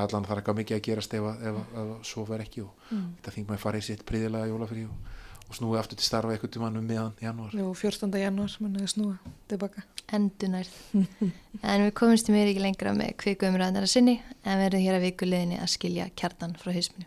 allan 0.02 0.26
þarf 0.28 0.42
ekki 0.44 0.56
mikið 0.62 0.78
að 0.78 0.86
gerast 0.88 1.14
ef, 1.14 1.22
að- 1.32 1.42
ef, 1.50 1.56
að- 1.62 1.74
ef 1.82 1.90
að 1.96 2.04
svo 2.12 2.26
verð 2.30 2.46
ekki 2.48 2.62
og 2.66 2.72
Mm. 2.92 3.08
þetta 3.22 3.32
þingum 3.38 3.56
að 3.56 3.60
fara 3.64 3.78
í 3.78 3.82
sitt 3.88 4.06
príðilega 4.06 4.48
jólafrí 4.52 4.84
og, 4.86 4.96
og 5.50 5.56
snúi 5.56 5.78
aftur 5.80 5.96
til 6.00 6.06
starfa 6.06 6.34
eitthvað 6.36 6.52
tímann 6.56 6.78
um 6.78 6.88
meðan 6.88 7.14
janúar 7.22 7.54
Nú, 7.56 7.74
14. 7.74 8.12
janúar 8.20 8.56
munið 8.60 8.82
að 8.84 8.92
snúa 8.94 9.18
tilbaka. 9.48 9.84
endunærð. 10.12 10.74
en 11.64 11.86
við 11.86 11.94
komumst 11.96 12.28
í 12.28 12.34
mér 12.36 12.50
ekki 12.52 12.60
lengra 12.64 12.92
með 12.94 13.16
kviku 13.18 13.48
umræðanar 13.48 13.84
að 13.88 13.94
sinni 13.94 14.18
en 14.44 14.60
verðum 14.60 14.84
hér 14.84 14.98
að 15.00 15.06
viku 15.08 15.26
leðinni 15.26 15.60
að 15.64 15.72
skilja 15.72 16.10
kjartan 16.20 16.56
frá 16.60 16.74
hausminu. 16.76 17.06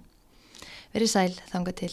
Verið 0.94 1.10
sæl, 1.12 1.32
þanga 1.52 1.72
til. 1.76 1.92